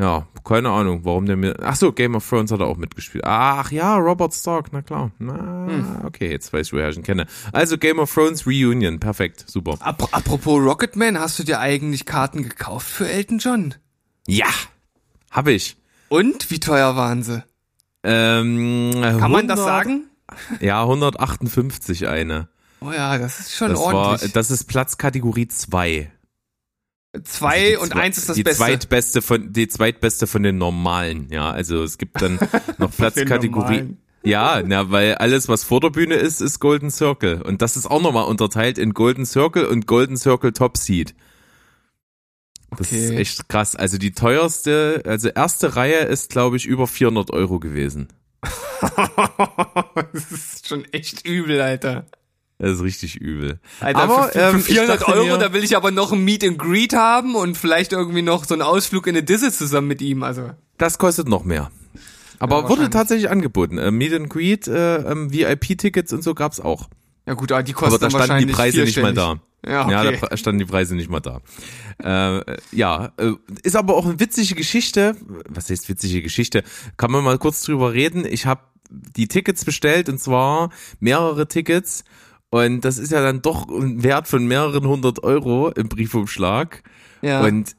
Ja, 0.00 0.28
keine 0.44 0.70
Ahnung, 0.70 1.00
warum 1.04 1.26
der 1.26 1.36
mir. 1.36 1.56
Ach 1.60 1.74
so, 1.74 1.90
Game 1.92 2.14
of 2.14 2.28
Thrones 2.28 2.52
hat 2.52 2.60
er 2.60 2.66
auch 2.66 2.76
mitgespielt. 2.76 3.24
Ach 3.26 3.72
ja, 3.72 3.96
Robert 3.96 4.32
Stark, 4.32 4.72
na 4.72 4.80
klar. 4.80 5.10
Na, 5.18 5.66
okay, 6.04 6.30
jetzt 6.30 6.52
weiß 6.52 6.68
ich, 6.68 6.72
woher 6.72 6.88
ich 6.88 6.96
ihn 6.96 7.02
kenne. 7.02 7.26
Also 7.52 7.78
Game 7.78 7.98
of 7.98 8.12
Thrones 8.14 8.46
Reunion, 8.46 9.00
perfekt, 9.00 9.44
super. 9.48 9.76
Ap 9.80 10.08
apropos 10.12 10.62
Rocketman, 10.62 11.18
hast 11.18 11.38
du 11.40 11.42
dir 11.42 11.58
eigentlich 11.58 12.06
Karten 12.06 12.44
gekauft 12.44 12.86
für 12.86 13.08
Elton 13.08 13.38
John? 13.38 13.74
Ja, 14.28 14.46
habe 15.32 15.50
ich. 15.52 15.76
Und 16.08 16.48
wie 16.50 16.60
teuer 16.60 16.94
waren 16.94 17.24
sie? 17.24 17.42
Ähm, 18.04 18.92
Kann 19.02 19.32
man 19.32 19.48
das 19.48 19.58
sagen? 19.58 20.04
Ja, 20.60 20.82
158 20.82 22.06
eine. 22.06 22.48
Oh 22.80 22.92
ja, 22.92 23.18
das 23.18 23.40
ist 23.40 23.56
schon 23.56 23.70
Das 23.70 23.80
war, 23.80 23.94
ordentlich. 23.94 24.32
das 24.32 24.50
ist 24.52 24.64
Platzkategorie 24.64 25.48
2. 25.48 26.12
Zwei 27.24 27.70
Die 27.70 27.76
und 27.76 27.92
zwei- 27.92 28.00
eins 28.00 28.18
ist 28.18 28.28
das 28.28 28.36
die 28.36 28.42
Beste. 28.42 28.58
Zweitbeste 28.64 29.22
von, 29.22 29.52
die 29.52 29.68
zweitbeste 29.68 30.26
von 30.26 30.42
den 30.42 30.58
normalen, 30.58 31.28
ja. 31.30 31.50
Also 31.50 31.82
es 31.82 31.98
gibt 31.98 32.20
dann 32.22 32.38
noch 32.78 32.90
Platzkategorie. 32.94 33.96
Ja, 34.24 34.62
na, 34.66 34.90
weil 34.90 35.14
alles, 35.14 35.48
was 35.48 35.62
vor 35.64 35.80
der 35.80 35.90
Bühne 35.90 36.14
ist, 36.16 36.40
ist 36.40 36.58
Golden 36.58 36.90
Circle. 36.90 37.40
Und 37.42 37.62
das 37.62 37.76
ist 37.76 37.86
auch 37.86 38.02
nochmal 38.02 38.24
unterteilt 38.26 38.76
in 38.78 38.92
Golden 38.92 39.24
Circle 39.24 39.66
und 39.66 39.86
Golden 39.86 40.16
Circle 40.16 40.52
Top 40.52 40.76
Seed. 40.76 41.14
Das 42.76 42.92
ist 42.92 43.10
Okay. 43.10 43.16
echt 43.20 43.48
krass. 43.48 43.76
Also 43.76 43.96
die 43.96 44.12
teuerste, 44.12 45.02
also 45.06 45.28
erste 45.28 45.76
Reihe 45.76 46.00
ist, 46.00 46.30
glaube 46.30 46.56
ich, 46.58 46.66
über 46.66 46.86
400 46.86 47.30
Euro 47.30 47.60
gewesen. 47.60 48.08
das 50.12 50.30
ist 50.32 50.68
schon 50.68 50.84
echt 50.92 51.26
übel, 51.26 51.60
Alter. 51.60 52.06
Das 52.58 52.72
ist 52.72 52.82
richtig 52.82 53.16
übel. 53.16 53.60
Alter, 53.80 54.00
Aber, 54.00 54.22
für, 54.24 54.32
für, 54.32 54.38
ähm, 54.40 54.52
für 54.54 54.58
ich 54.58 54.64
400 54.78 55.00
dachte 55.00 55.12
Euro, 55.12 55.26
mir- 55.26 55.38
da 55.38 55.52
will 55.52 55.62
ich 55.62 55.76
aber 55.76 55.90
noch 55.92 56.12
ein 56.12 56.24
Meet 56.24 56.44
and 56.44 56.58
Greet 56.58 56.92
haben 56.92 57.34
und 57.36 57.56
vielleicht 57.56 57.92
irgendwie 57.92 58.22
noch 58.22 58.44
so 58.44 58.54
einen 58.54 58.62
Ausflug 58.62 59.06
in 59.06 59.14
eine 59.16 59.22
Disse 59.22 59.52
zusammen 59.52 59.86
mit 59.88 60.02
ihm. 60.02 60.22
Also, 60.24 60.50
Das 60.76 60.98
kostet 60.98 61.28
noch 61.28 61.44
mehr. 61.44 61.70
Aber 62.40 62.62
Ja, 62.62 62.68
wurde 62.68 62.90
tatsächlich 62.90 63.30
angeboten. 63.30 63.78
Äh, 63.78 63.90
Meet 63.90 64.12
and 64.14 64.30
Greet, 64.30 64.66
äh, 64.68 64.96
ähm, 65.10 65.32
VIP-Tickets 65.32 66.12
und 66.12 66.22
so 66.24 66.34
gab's 66.34 66.60
auch. 66.60 66.88
ja 67.26 67.34
gut, 67.34 67.52
aber 67.52 67.62
die 67.62 67.72
kosten 67.72 67.94
Aber 67.94 67.98
da 67.98 68.10
standen 68.10 68.46
die 68.48 68.52
wahrscheinlich 68.52 68.56
Preise 68.56 68.80
nicht 68.82 69.02
mal 69.02 69.14
da. 69.14 69.40
Ja, 69.66 69.90
Ja, 69.90 70.00
okay. 70.02 70.18
da 70.20 70.26
pra- 70.28 70.36
standen 70.36 70.60
die 70.60 70.64
Preise 70.64 70.94
nicht 70.94 71.10
mal 71.10 71.18
da. 71.20 71.40
Äh, 72.02 72.56
ja, 72.72 73.12
äh, 73.16 73.32
ist 73.64 73.74
aber 73.76 73.96
auch 73.96 74.04
eine 74.06 74.20
witzige 74.20 74.54
Geschichte. 74.54 75.16
Was 75.48 75.68
heißt 75.68 75.88
witzige 75.88 76.22
Geschichte? 76.22 76.62
Kann 76.96 77.10
man 77.10 77.24
mal 77.24 77.38
kurz 77.38 77.62
drüber 77.62 77.92
reden. 77.92 78.24
Ich 78.24 78.46
habe 78.46 78.60
die 78.90 79.26
Tickets 79.28 79.64
bestellt 79.64 80.08
und 80.08 80.18
zwar 80.18 80.70
mehrere 81.00 81.48
Tickets. 81.48 82.04
Und 82.50 82.80
das 82.82 82.98
ist 82.98 83.12
ja 83.12 83.22
dann 83.22 83.42
doch 83.42 83.68
ein 83.68 84.02
Wert 84.02 84.26
von 84.28 84.46
mehreren 84.46 84.86
hundert 84.86 85.22
Euro 85.22 85.70
im 85.70 85.88
Briefumschlag. 85.88 86.82
ja. 87.22 87.42
Und 87.42 87.76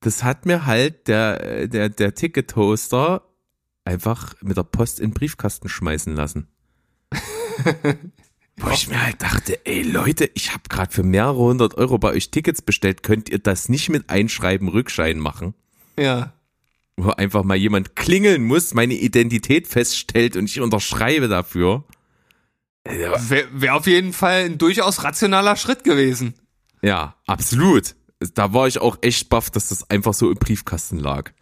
das 0.00 0.22
hat 0.22 0.44
mir 0.44 0.66
halt 0.66 1.08
der, 1.08 1.66
der, 1.66 1.88
der 1.88 2.14
Ticket-Hoster 2.14 3.22
einfach 3.86 4.34
mit 4.42 4.56
der 4.58 4.62
Post 4.62 5.00
in 5.00 5.10
den 5.10 5.14
Briefkasten 5.14 5.68
schmeißen 5.70 6.14
lassen. 6.14 6.46
Wo 8.58 8.70
ich 8.70 8.88
mir 8.88 9.02
halt 9.02 9.22
dachte, 9.22 9.58
ey 9.64 9.82
Leute, 9.82 10.30
ich 10.34 10.52
habe 10.52 10.64
gerade 10.68 10.92
für 10.92 11.02
mehrere 11.02 11.38
hundert 11.38 11.76
Euro 11.76 11.98
bei 11.98 12.10
euch 12.10 12.30
Tickets 12.30 12.62
bestellt, 12.62 13.02
könnt 13.02 13.28
ihr 13.28 13.38
das 13.38 13.68
nicht 13.68 13.88
mit 13.88 14.10
Einschreiben 14.10 14.68
Rückschein 14.68 15.18
machen? 15.18 15.54
ja. 15.98 16.32
Wo 16.96 17.10
einfach 17.10 17.42
mal 17.42 17.56
jemand 17.56 17.96
klingeln 17.96 18.44
muss, 18.44 18.72
meine 18.72 18.94
Identität 18.94 19.66
feststellt 19.66 20.36
und 20.36 20.44
ich 20.44 20.60
unterschreibe 20.60 21.26
dafür. 21.26 21.82
Wäre 22.84 23.48
wär 23.52 23.74
auf 23.76 23.86
jeden 23.86 24.12
Fall 24.12 24.44
ein 24.44 24.58
durchaus 24.58 25.04
rationaler 25.04 25.56
Schritt 25.56 25.84
gewesen. 25.84 26.34
Ja, 26.82 27.16
absolut. 27.26 27.94
Da 28.34 28.52
war 28.52 28.68
ich 28.68 28.78
auch 28.78 28.98
echt 29.00 29.28
baff, 29.30 29.50
dass 29.50 29.68
das 29.68 29.88
einfach 29.90 30.14
so 30.14 30.30
im 30.30 30.36
Briefkasten 30.36 30.98
lag. 30.98 31.32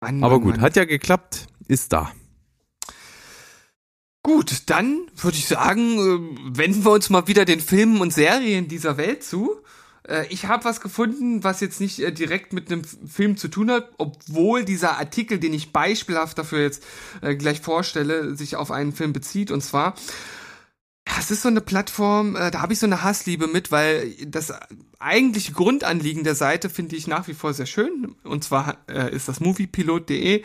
Mann, 0.00 0.22
Aber 0.22 0.34
Mann, 0.34 0.42
gut, 0.42 0.52
Mann. 0.56 0.60
hat 0.60 0.76
ja 0.76 0.84
geklappt, 0.84 1.46
ist 1.66 1.92
da. 1.92 2.12
Gut, 4.22 4.62
dann 4.66 5.06
würde 5.16 5.36
ich 5.36 5.46
sagen, 5.46 5.98
äh, 5.98 6.56
wenden 6.58 6.84
wir 6.84 6.92
uns 6.92 7.10
mal 7.10 7.26
wieder 7.26 7.44
den 7.44 7.60
Filmen 7.60 8.00
und 8.00 8.12
Serien 8.12 8.68
dieser 8.68 8.96
Welt 8.96 9.22
zu. 9.22 9.50
Äh, 10.08 10.26
Ich 10.30 10.46
habe 10.46 10.64
was 10.64 10.80
gefunden, 10.80 11.44
was 11.44 11.60
jetzt 11.60 11.80
nicht 11.80 12.00
äh, 12.00 12.12
direkt 12.12 12.52
mit 12.52 12.70
einem 12.70 12.84
Film 12.84 13.36
zu 13.36 13.48
tun 13.48 13.70
hat, 13.70 13.90
obwohl 13.98 14.64
dieser 14.64 14.98
Artikel, 14.98 15.38
den 15.38 15.54
ich 15.54 15.72
beispielhaft 15.72 16.38
dafür 16.38 16.60
jetzt 16.60 16.84
äh, 17.20 17.34
gleich 17.36 17.60
vorstelle, 17.60 18.36
sich 18.36 18.56
auf 18.56 18.70
einen 18.70 18.92
Film 18.92 19.12
bezieht. 19.12 19.50
Und 19.50 19.62
zwar, 19.62 19.94
ja, 21.08 21.14
es 21.18 21.30
ist 21.30 21.42
so 21.42 21.48
eine 21.48 21.60
Plattform, 21.60 22.36
äh, 22.36 22.50
da 22.50 22.62
habe 22.62 22.72
ich 22.72 22.78
so 22.78 22.86
eine 22.86 23.02
Hassliebe 23.02 23.46
mit, 23.46 23.70
weil 23.70 24.14
das 24.26 24.52
eigentliche 24.98 25.52
Grundanliegen 25.52 26.24
der 26.24 26.34
Seite 26.34 26.70
finde 26.70 26.96
ich 26.96 27.06
nach 27.06 27.28
wie 27.28 27.34
vor 27.34 27.52
sehr 27.52 27.66
schön. 27.66 28.14
Und 28.24 28.44
zwar 28.44 28.78
äh, 28.88 29.14
ist 29.14 29.28
das 29.28 29.40
moviepilot.de. 29.40 30.42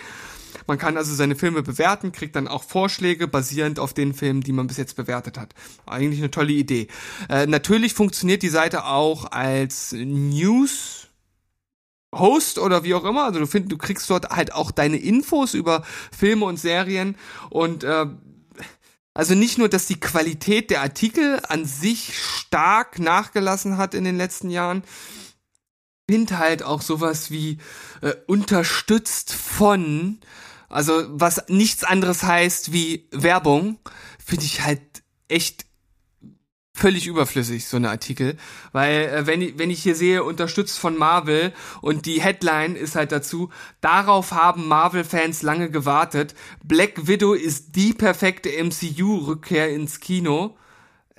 Man 0.70 0.78
kann 0.78 0.98
also 0.98 1.14
seine 1.16 1.36
Filme 1.36 1.64
bewerten, 1.64 2.12
kriegt 2.12 2.36
dann 2.36 2.48
auch 2.48 2.64
Vorschläge 2.64 3.28
basierend 3.28 3.80
auf 3.80 3.94
den 3.94 4.14
Filmen, 4.14 4.42
die 4.42 4.52
man 4.52 4.68
bis 4.68 4.78
jetzt 4.78 4.96
bewertet 4.96 5.38
hat. 5.38 5.54
Eigentlich 5.88 6.20
eine 6.20 6.32
tolle 6.32 6.54
Idee. 6.54 6.88
Äh, 7.28 7.48
natürlich 7.48 7.96
funktioniert 7.96 8.44
die 8.44 8.50
Seite 8.50 8.86
auch 8.86 9.32
als 9.32 9.94
News 9.94 11.08
Host 12.16 12.60
oder 12.60 12.84
wie 12.84 12.94
auch 12.94 13.04
immer. 13.04 13.26
Also 13.26 13.40
du 13.40 13.48
findest, 13.48 13.72
du 13.72 13.78
kriegst 13.78 14.10
dort 14.10 14.30
halt 14.30 14.54
auch 14.54 14.70
deine 14.70 14.98
Infos 14.98 15.56
über 15.56 15.84
Filme 16.16 16.46
und 16.46 16.58
Serien 16.58 17.16
und 17.50 17.84
äh, 17.84 18.06
also 19.16 19.34
nicht 19.34 19.58
nur, 19.58 19.70
dass 19.70 19.88
die 19.88 20.00
Qualität 20.00 20.70
der 20.70 20.82
Artikel 20.82 21.42
an 21.50 21.66
sich 21.66 22.18
stark 22.18 23.00
nachgelassen 23.00 23.78
hat 23.78 23.96
in 23.96 24.04
den 24.04 24.18
letzten 24.18 24.52
Jahren, 24.52 24.84
find 26.10 26.38
halt 26.38 26.64
auch 26.64 26.82
sowas 26.82 27.32
wie 27.32 27.58
äh, 28.02 28.14
unterstützt 28.28 29.34
von, 29.34 30.20
also 30.70 31.04
was 31.10 31.44
nichts 31.48 31.84
anderes 31.84 32.24
heißt 32.24 32.72
wie 32.72 33.08
Werbung, 33.12 33.80
finde 34.24 34.46
ich 34.46 34.62
halt 34.62 34.82
echt 35.28 35.66
völlig 36.80 37.08
überflüssig, 37.08 37.68
so 37.68 37.78
eine 37.78 37.90
Artikel. 37.90 38.38
Weil, 38.72 39.04
äh, 39.08 39.28
wenn, 39.28 39.42
ich, 39.42 39.58
wenn 39.60 39.70
ich 39.70 39.84
hier 39.84 39.96
sehe, 39.96 40.24
unterstützt 40.24 40.80
von 40.80 40.98
Marvel 40.98 41.54
und 41.82 42.06
die 42.06 42.22
Headline 42.22 42.76
ist 42.76 42.96
halt 42.96 43.12
dazu, 43.12 43.50
darauf 43.82 44.32
haben 44.32 44.68
Marvel-Fans 44.68 45.42
lange 45.42 45.70
gewartet. 45.70 46.34
Black 46.64 47.08
Widow 47.08 47.34
ist 47.34 47.76
die 47.76 47.94
perfekte 47.94 48.50
MCU-Rückkehr 48.50 49.70
ins 49.70 50.00
Kino. 50.00 50.58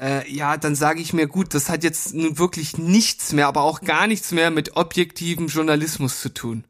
Äh, 0.00 0.30
ja, 0.32 0.56
dann 0.56 0.74
sage 0.74 1.00
ich 1.00 1.12
mir, 1.12 1.26
gut, 1.26 1.54
das 1.54 1.68
hat 1.68 1.84
jetzt 1.84 2.14
nun 2.14 2.38
wirklich 2.38 2.78
nichts 2.78 3.32
mehr, 3.32 3.46
aber 3.46 3.62
auch 3.62 3.82
gar 3.82 4.06
nichts 4.06 4.32
mehr 4.32 4.50
mit 4.50 4.76
objektivem 4.76 5.48
Journalismus 5.48 6.20
zu 6.20 6.32
tun. 6.32 6.64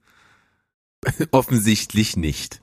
Offensichtlich 1.30 2.16
nicht. 2.16 2.60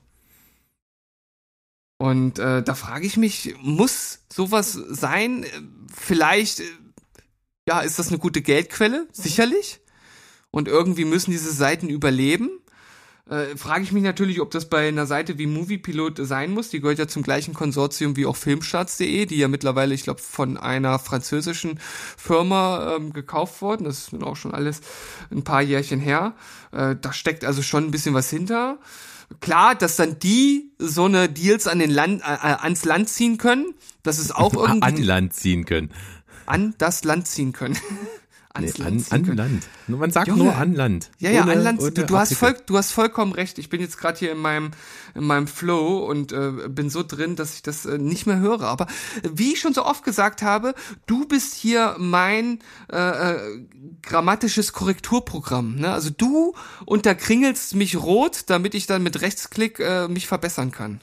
Und 1.98 2.38
äh, 2.38 2.62
da 2.62 2.74
frage 2.74 3.06
ich 3.06 3.16
mich, 3.16 3.54
muss 3.60 4.20
sowas 4.32 4.72
sein? 4.72 5.44
Vielleicht, 5.94 6.60
äh, 6.60 6.64
ja, 7.68 7.80
ist 7.80 7.98
das 7.98 8.08
eine 8.08 8.18
gute 8.18 8.40
Geldquelle? 8.40 9.08
Sicherlich. 9.12 9.80
Und 10.50 10.68
irgendwie 10.68 11.04
müssen 11.04 11.32
diese 11.32 11.52
Seiten 11.52 11.88
überleben. 11.88 12.50
Äh, 13.28 13.56
Frage 13.56 13.82
ich 13.82 13.92
mich 13.92 14.04
natürlich, 14.04 14.40
ob 14.40 14.52
das 14.52 14.70
bei 14.70 14.88
einer 14.88 15.06
Seite 15.06 15.38
wie 15.38 15.46
Moviepilot 15.46 16.18
sein 16.22 16.52
muss. 16.52 16.70
Die 16.70 16.80
gehört 16.80 16.98
ja 16.98 17.08
zum 17.08 17.22
gleichen 17.22 17.52
Konsortium 17.52 18.16
wie 18.16 18.26
auch 18.26 18.36
Filmstarts.de, 18.36 19.26
die 19.26 19.36
ja 19.36 19.48
mittlerweile, 19.48 19.92
ich 19.92 20.04
glaube, 20.04 20.20
von 20.20 20.56
einer 20.56 20.98
französischen 20.98 21.78
Firma 22.16 22.94
ähm, 22.96 23.12
gekauft 23.12 23.60
worden. 23.60 23.84
Das 23.84 23.98
ist 23.98 24.12
nun 24.12 24.22
auch 24.22 24.36
schon 24.36 24.54
alles 24.54 24.80
ein 25.30 25.44
paar 25.44 25.62
Jährchen 25.62 26.00
her. 26.00 26.34
Äh, 26.72 26.96
da 26.98 27.12
steckt 27.12 27.44
also 27.44 27.60
schon 27.60 27.84
ein 27.84 27.90
bisschen 27.90 28.14
was 28.14 28.30
hinter. 28.30 28.78
Klar, 29.40 29.74
dass 29.74 29.96
dann 29.96 30.18
die 30.18 30.72
so 30.78 31.04
eine 31.04 31.28
Deals 31.28 31.66
an 31.66 31.78
den 31.78 31.90
Land, 31.90 32.22
äh, 32.22 32.32
äh 32.32 32.56
ans 32.60 32.84
Land 32.84 33.08
ziehen 33.08 33.38
können, 33.38 33.74
das 34.02 34.18
ist 34.18 34.34
auch 34.34 34.54
irgendwie 34.54 34.86
an 34.86 34.96
Land 34.96 35.34
ziehen 35.34 35.64
können. 35.64 35.90
An 36.46 36.74
das 36.78 37.04
Land 37.04 37.28
ziehen 37.28 37.52
können. 37.52 37.76
Nee, 38.60 38.72
an, 38.84 39.04
an 39.10 39.36
Land. 39.36 39.66
Man 39.86 40.10
sagt 40.10 40.28
Junge. 40.28 40.44
nur 40.44 40.54
an 40.56 40.74
Land. 40.74 41.10
Ja, 41.18 41.30
ja, 41.30 41.42
ohne, 41.42 41.52
an 41.52 41.62
Land. 41.62 41.80
Du, 41.80 41.90
du 41.90 42.16
hast 42.16 42.34
voll, 42.34 42.56
du 42.66 42.76
hast 42.76 42.92
vollkommen 42.92 43.32
recht. 43.32 43.58
Ich 43.58 43.68
bin 43.68 43.80
jetzt 43.80 43.98
gerade 43.98 44.18
hier 44.18 44.32
in 44.32 44.38
meinem, 44.38 44.70
in 45.14 45.24
meinem 45.24 45.46
Flow 45.46 45.98
und 45.98 46.32
äh, 46.32 46.68
bin 46.68 46.90
so 46.90 47.02
drin, 47.02 47.36
dass 47.36 47.54
ich 47.54 47.62
das 47.62 47.86
äh, 47.86 47.98
nicht 47.98 48.26
mehr 48.26 48.38
höre. 48.38 48.62
Aber 48.62 48.86
äh, 49.22 49.28
wie 49.32 49.52
ich 49.52 49.60
schon 49.60 49.74
so 49.74 49.84
oft 49.84 50.04
gesagt 50.04 50.42
habe, 50.42 50.74
du 51.06 51.26
bist 51.26 51.54
hier 51.54 51.96
mein 51.98 52.60
äh, 52.92 52.96
äh, 52.96 53.66
grammatisches 54.02 54.72
Korrekturprogramm. 54.72 55.76
Ne? 55.76 55.92
Also 55.92 56.10
du 56.10 56.54
unterkringelst 56.86 57.74
mich 57.74 57.96
rot, 57.96 58.44
damit 58.46 58.74
ich 58.74 58.86
dann 58.86 59.02
mit 59.02 59.20
Rechtsklick 59.20 59.80
äh, 59.80 60.08
mich 60.08 60.26
verbessern 60.26 60.70
kann. 60.70 61.00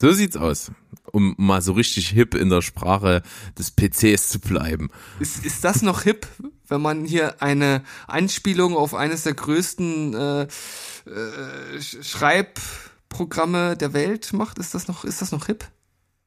So 0.00 0.12
sieht's 0.12 0.36
aus, 0.36 0.72
um 1.10 1.34
mal 1.38 1.62
so 1.62 1.72
richtig 1.72 2.08
hip 2.08 2.34
in 2.34 2.50
der 2.50 2.60
Sprache 2.60 3.22
des 3.58 3.70
PCs 3.70 4.28
zu 4.28 4.40
bleiben. 4.40 4.90
Ist, 5.20 5.44
ist 5.44 5.64
das 5.64 5.80
noch 5.80 6.02
hip, 6.02 6.26
wenn 6.68 6.80
man 6.80 7.04
hier 7.04 7.42
eine 7.42 7.82
Anspielung 8.06 8.76
auf 8.76 8.94
eines 8.94 9.22
der 9.22 9.34
größten 9.34 10.14
äh, 10.14 10.42
äh, 10.42 11.80
Schreibprogramme 11.80 13.76
der 13.76 13.92
Welt 13.92 14.32
macht? 14.32 14.58
Ist 14.58 14.74
das 14.74 14.88
noch, 14.88 15.04
ist 15.04 15.22
das 15.22 15.32
noch 15.32 15.46
hip? 15.46 15.64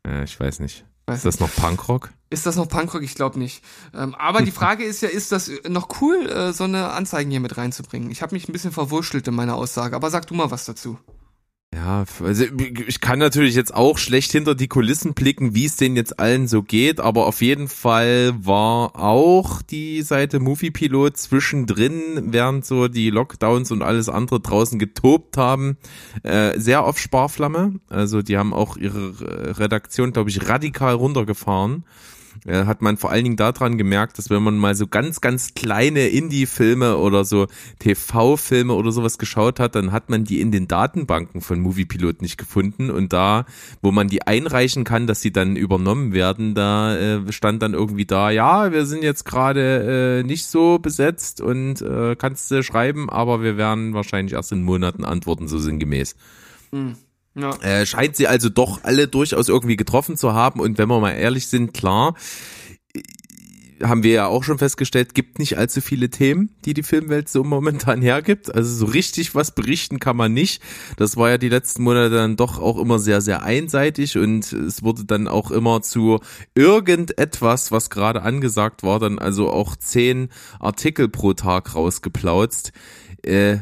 Ja, 0.06 0.24
ich 0.24 0.40
weiß 0.40 0.60
nicht. 0.60 0.86
Weiß 1.06 1.18
ist 1.18 1.26
das 1.26 1.40
noch 1.40 1.54
Punkrock? 1.54 2.12
Ist 2.30 2.46
das 2.46 2.56
noch 2.56 2.70
Punkrock? 2.70 3.02
Ich 3.02 3.16
glaube 3.16 3.40
nicht. 3.40 3.64
Ähm, 3.96 4.14
aber 4.16 4.42
die 4.42 4.52
Frage 4.60 4.84
ist 4.84 5.02
ja, 5.02 5.10
ist 5.10 5.32
das 5.32 5.52
noch 5.68 6.02
cool, 6.02 6.30
äh, 6.30 6.54
so 6.54 6.66
eine 6.66 6.92
Anzeigen 6.92 7.32
hier 7.32 7.40
mit 7.40 7.58
reinzubringen? 7.58 8.12
Ich 8.12 8.22
habe 8.22 8.36
mich 8.36 8.48
ein 8.48 8.54
bisschen 8.54 8.72
verwurschtelt 8.72 9.28
in 9.28 9.34
meiner 9.34 9.56
Aussage, 9.56 9.96
aber 9.96 10.12
sag 10.12 10.28
du 10.28 10.36
mal 10.36 10.52
was 10.52 10.66
dazu. 10.66 11.00
Ja, 11.72 12.04
also 12.24 12.46
ich 12.88 13.00
kann 13.00 13.20
natürlich 13.20 13.54
jetzt 13.54 13.76
auch 13.76 14.00
schlecht 14.00 14.32
hinter 14.32 14.56
die 14.56 14.68
Kulissen 14.68 15.14
blicken, 15.14 15.54
wie 15.54 15.66
es 15.66 15.76
denen 15.76 15.96
jetzt 15.96 16.20
allen 16.20 16.48
so 16.48 16.64
geht, 16.64 17.00
aber 17.00 17.28
auf 17.28 17.44
jeden 17.44 17.68
Fall 17.68 18.34
war 18.44 18.96
auch 18.96 19.62
die 19.62 20.02
Seite 20.02 20.40
Moviepilot 20.40 21.16
zwischendrin, 21.16 22.34
während 22.34 22.66
so 22.66 22.88
die 22.88 23.12
Lockdowns 23.12 23.72
und 23.72 23.84
alles 23.84 24.10
andere 24.10 24.40
draußen 24.40 24.80
getobt 24.80 25.38
haben, 25.38 25.78
äh, 26.24 26.60
sehr 26.60 26.84
auf 26.84 26.98
Sparflamme. 26.98 27.80
Also 27.88 28.24
die 28.24 28.38
haben 28.38 28.54
auch 28.54 28.76
ihre 28.76 29.60
Redaktion, 29.60 30.12
glaube 30.12 30.32
ich, 30.32 30.50
radikal 30.50 30.96
runtergefahren 30.96 31.84
äh, 32.46 32.66
hat 32.66 32.82
man 32.82 32.98
vor 32.98 33.12
allen 33.12 33.24
Dingen 33.24 33.36
daran 33.36 33.78
gemerkt, 33.78 34.18
dass 34.18 34.30
wenn 34.30 34.44
man 34.44 34.58
mal 34.58 34.76
so 34.76 34.88
ganz, 34.88 35.22
ganz 35.22 35.54
kleine 35.54 36.08
Indie-Filme 36.08 36.98
oder 36.98 37.26
so 37.26 37.48
TV-Filme 37.80 38.74
oder 38.74 38.92
sowas 38.92 39.18
geschaut 39.18 39.60
hat, 39.60 39.76
dann 39.76 39.92
hat 39.92 40.10
man 40.10 40.24
die 40.24 40.42
in 40.42 40.52
den 40.52 40.68
Datenbanken 40.68 41.42
von 41.42 41.60
Moviepilot 41.60 42.22
nicht 42.22 42.38
gefunden 42.38 42.90
und 42.90 43.14
da, 43.14 43.46
wo 43.82 43.92
man 43.92 44.08
die 44.08 44.26
einreichen 44.26 44.84
kann, 44.84 45.08
dass 45.08 45.22
sie 45.22 45.32
dann 45.32 45.56
übernommen 45.56 46.14
werden, 46.14 46.56
da 46.56 46.96
äh, 46.96 47.32
stand 47.32 47.62
dann 47.62 47.74
irgendwie 47.74 48.06
da, 48.06 48.30
ja, 48.32 48.72
wir 48.72 48.86
sind 48.86 49.04
jetzt 49.04 49.26
gerade 49.26 50.20
äh, 50.20 50.24
nicht 50.24 50.46
so 50.46 50.80
besetzt 50.80 51.42
und 51.42 51.82
äh, 51.82 52.16
kannst 52.16 52.52
du 52.52 52.64
schreiben, 52.64 53.10
aber 53.10 53.42
wir 53.42 53.58
werden 53.58 53.94
wahrscheinlich 53.94 54.34
erst 54.34 54.52
in 54.52 54.64
Monaten 54.64 55.04
antworten, 55.04 55.48
so 55.48 55.58
sinngemäß. 55.58 56.16
Mhm. 56.72 56.96
Ja. 57.42 57.56
Äh, 57.62 57.86
scheint 57.86 58.16
sie 58.16 58.28
also 58.28 58.50
doch 58.50 58.84
alle 58.84 59.08
durchaus 59.08 59.50
irgendwie 59.50 59.76
getroffen 59.76 60.18
zu 60.18 60.34
haben. 60.34 60.60
Und 60.60 60.78
wenn 60.78 60.90
wir 60.90 61.00
mal 61.00 61.12
ehrlich 61.12 61.48
sind, 61.48 61.74
klar, 61.74 62.16
äh, 62.94 63.02
haben 63.84 64.04
wir 64.04 64.12
ja 64.12 64.28
auch 64.28 64.44
schon 64.44 64.58
festgestellt, 64.58 65.14
gibt 65.14 65.40
nicht 65.40 65.58
allzu 65.58 65.82
viele 65.82 66.10
Themen, 66.10 66.50
die 66.66 66.74
die 66.74 66.84
Filmwelt 66.84 67.30
so 67.30 67.44
momentan 67.44 68.02
hergibt. 68.02 68.54
Also 68.54 68.76
so 68.76 68.92
richtig 68.92 69.36
was 69.36 69.52
berichten 69.52 70.00
kann 70.00 70.18
man 70.18 70.34
nicht. 70.34 70.62
Das 70.98 71.18
war 71.18 71.30
ja 71.30 71.38
die 71.38 71.50
letzten 71.50 71.84
Monate 71.84 72.10
dann 72.10 72.36
doch 72.36 72.60
auch 72.60 72.78
immer 72.78 73.00
sehr, 73.00 73.22
sehr 73.22 73.44
einseitig 73.44 74.18
und 74.18 74.52
es 74.52 74.84
wurde 74.84 75.06
dann 75.06 75.28
auch 75.28 75.52
immer 75.52 75.82
zu 75.82 76.20
irgendetwas, 76.56 77.72
was 77.72 77.90
gerade 77.90 78.22
angesagt 78.22 78.84
war, 78.84 79.00
dann 79.00 79.18
also 79.20 79.50
auch 79.50 79.76
zehn 79.76 80.30
Artikel 80.60 81.08
pro 81.08 81.34
Tag 81.34 81.76
rausgeplautzt. 81.76 82.74
Äh, 83.24 83.60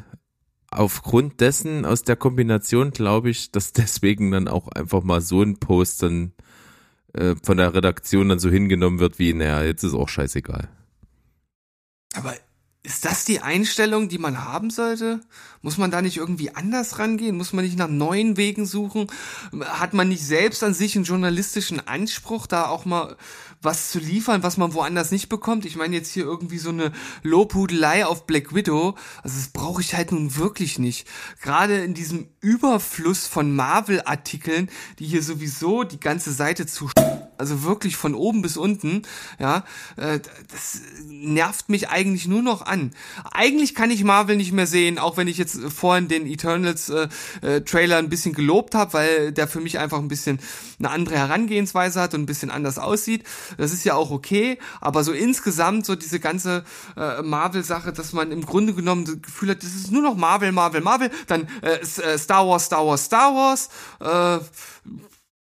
aufgrund 0.71 1.39
dessen, 1.41 1.85
aus 1.85 2.03
der 2.03 2.15
Kombination, 2.15 2.91
glaube 2.91 3.29
ich, 3.29 3.51
dass 3.51 3.73
deswegen 3.73 4.31
dann 4.31 4.47
auch 4.47 4.67
einfach 4.67 5.03
mal 5.03 5.21
so 5.21 5.41
ein 5.41 5.57
Post 5.57 6.03
dann 6.03 6.33
äh, 7.13 7.35
von 7.43 7.57
der 7.57 7.73
Redaktion 7.73 8.29
dann 8.29 8.39
so 8.39 8.49
hingenommen 8.49 8.99
wird 8.99 9.19
wie, 9.19 9.33
naja, 9.33 9.63
jetzt 9.63 9.83
ist 9.83 9.93
auch 9.93 10.09
scheißegal. 10.09 10.69
Aber 12.13 12.33
ist 12.87 13.03
das 13.03 13.25
die 13.25 13.41
Einstellung, 13.41 14.07
die 14.07 14.17
man 14.17 14.45
haben 14.45 14.69
sollte? 14.69 15.19
Muss 15.61 15.77
man 15.77 15.91
da 15.91 16.01
nicht 16.01 16.15
irgendwie 16.15 16.55
anders 16.55 16.99
rangehen? 16.99 17.35
Muss 17.35 17.51
man 17.51 17.65
nicht 17.65 17.77
nach 17.77 17.89
neuen 17.89 18.37
Wegen 18.37 18.65
suchen? 18.65 19.07
Hat 19.61 19.93
man 19.93 20.07
nicht 20.07 20.25
selbst 20.25 20.63
an 20.63 20.73
sich 20.73 20.95
einen 20.95 21.03
journalistischen 21.03 21.85
Anspruch, 21.85 22.47
da 22.47 22.67
auch 22.67 22.85
mal 22.85 23.17
was 23.67 23.91
zu 23.91 23.99
liefern, 23.99 24.43
was 24.43 24.55
man 24.55 24.73
woanders 24.73 25.11
nicht 25.11 25.27
bekommt? 25.27 25.65
Ich 25.65 25.75
meine 25.75 25.93
jetzt 25.93 26.13
hier 26.13 26.23
irgendwie 26.23 26.57
so 26.57 26.69
eine 26.69 26.93
Lobhudelei 27.21 28.05
auf 28.05 28.25
Black 28.25 28.55
Widow. 28.55 28.95
Also 29.23 29.35
das 29.35 29.49
brauche 29.49 29.81
ich 29.81 29.93
halt 29.93 30.13
nun 30.13 30.37
wirklich 30.37 30.79
nicht. 30.79 31.05
Gerade 31.41 31.83
in 31.83 31.93
diesem 31.93 32.29
Überfluss 32.39 33.27
von 33.27 33.53
Marvel-Artikeln, 33.53 34.69
die 34.99 35.05
hier 35.05 35.21
sowieso 35.21 35.83
die 35.83 35.99
ganze 35.99 36.31
Seite 36.31 36.65
zu 36.65 36.89
also 37.37 37.63
wirklich 37.63 37.95
von 37.95 38.15
oben 38.15 38.41
bis 38.41 38.57
unten, 38.57 39.03
ja, 39.39 39.63
äh, 39.95 40.19
das 40.51 40.81
nervt 41.07 41.69
mich 41.69 41.89
eigentlich 41.89 42.27
nur 42.27 42.41
noch 42.41 42.65
an. 42.65 42.91
Eigentlich 43.31 43.75
kann 43.75 43.91
ich 43.91 44.03
Marvel 44.03 44.37
nicht 44.37 44.51
mehr 44.51 44.67
sehen, 44.67 44.99
auch 44.99 45.17
wenn 45.17 45.27
ich 45.27 45.37
jetzt 45.37 45.59
vorhin 45.73 46.07
den 46.07 46.27
Eternals 46.27 46.89
äh, 46.89 47.07
äh, 47.41 47.61
Trailer 47.61 47.97
ein 47.97 48.09
bisschen 48.09 48.33
gelobt 48.33 48.75
habe, 48.75 48.93
weil 48.93 49.31
der 49.31 49.47
für 49.47 49.59
mich 49.59 49.79
einfach 49.79 49.99
ein 49.99 50.07
bisschen 50.07 50.39
eine 50.79 50.89
andere 50.89 51.17
Herangehensweise 51.17 52.01
hat 52.01 52.13
und 52.13 52.21
ein 52.21 52.25
bisschen 52.25 52.51
anders 52.51 52.79
aussieht. 52.79 53.23
Das 53.57 53.73
ist 53.73 53.83
ja 53.83 53.95
auch 53.95 54.11
okay, 54.11 54.59
aber 54.81 55.03
so 55.03 55.11
insgesamt 55.11 55.85
so 55.85 55.95
diese 55.95 56.19
ganze 56.19 56.63
äh, 56.95 57.21
Marvel 57.21 57.63
Sache, 57.63 57.93
dass 57.93 58.13
man 58.13 58.31
im 58.31 58.45
Grunde 58.45 58.73
genommen 58.73 59.05
das 59.05 59.21
Gefühl 59.21 59.49
hat, 59.51 59.63
das 59.63 59.75
ist 59.75 59.91
nur 59.91 60.01
noch 60.01 60.15
Marvel, 60.15 60.51
Marvel, 60.51 60.81
Marvel, 60.81 61.11
dann 61.27 61.47
äh, 61.61 61.79
äh 61.79 62.17
Star 62.17 62.47
Wars, 62.47 62.65
Star 62.65 62.85
Wars, 62.85 63.05
Star 63.05 63.33
Wars, 63.33 63.69
äh, 63.99 64.39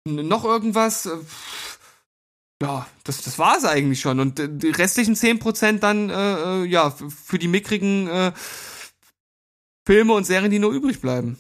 noch 0.07 0.45
irgendwas. 0.45 1.07
Äh, 1.07 1.17
ja, 2.65 2.87
das, 3.05 3.23
das 3.23 3.39
war 3.39 3.57
es 3.59 3.65
eigentlich 3.65 4.01
schon. 4.01 4.21
Und 4.21 4.41
äh, 4.41 4.49
die 4.51 4.71
restlichen 4.71 5.15
10% 5.15 5.79
dann, 5.79 6.11
äh, 6.11 6.63
äh, 6.63 6.65
ja, 6.65 6.91
für 6.91 7.39
die 7.39 7.49
mickrigen 7.49 8.09
äh, 8.09 8.33
Filme 9.87 10.15
und 10.15 10.25
Serien, 10.25 10.51
die 10.51 10.59
nur 10.59 10.73
übrig 10.73 11.01
bleiben. 11.01 11.37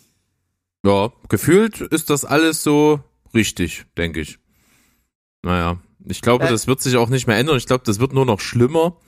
Ja, 0.84 1.12
gefühlt 1.28 1.80
ist 1.80 2.10
das 2.10 2.26
alles 2.26 2.62
so 2.62 3.00
richtig, 3.32 3.86
denke 3.96 4.20
ich. 4.20 4.38
Naja, 5.42 5.78
ich 6.04 6.20
glaube, 6.20 6.44
äh, 6.44 6.50
das 6.50 6.66
wird 6.66 6.82
sich 6.82 6.96
auch 6.96 7.08
nicht 7.08 7.26
mehr 7.26 7.38
ändern. 7.38 7.56
Ich 7.56 7.66
glaube, 7.66 7.84
das 7.86 8.00
wird 8.00 8.12
nur 8.12 8.26
noch 8.26 8.40
schlimmer. 8.40 8.98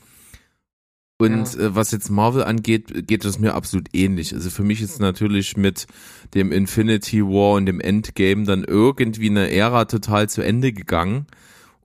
Und 1.18 1.54
ja. 1.54 1.60
äh, 1.60 1.74
was 1.74 1.92
jetzt 1.92 2.10
Marvel 2.10 2.44
angeht, 2.44 3.06
geht 3.06 3.24
es 3.26 3.38
mir 3.38 3.54
absolut 3.54 3.88
ähnlich. 3.92 4.32
Also 4.32 4.48
für 4.48 4.62
mich 4.62 4.80
ist 4.80 5.00
natürlich 5.00 5.56
mit 5.56 5.86
dem 6.34 6.50
Infinity 6.50 7.22
War 7.22 7.54
und 7.54 7.66
dem 7.66 7.80
Endgame 7.80 8.44
dann 8.44 8.64
irgendwie 8.64 9.28
eine 9.28 9.50
Ära 9.50 9.84
total 9.84 10.30
zu 10.30 10.42
Ende 10.42 10.72
gegangen. 10.72 11.26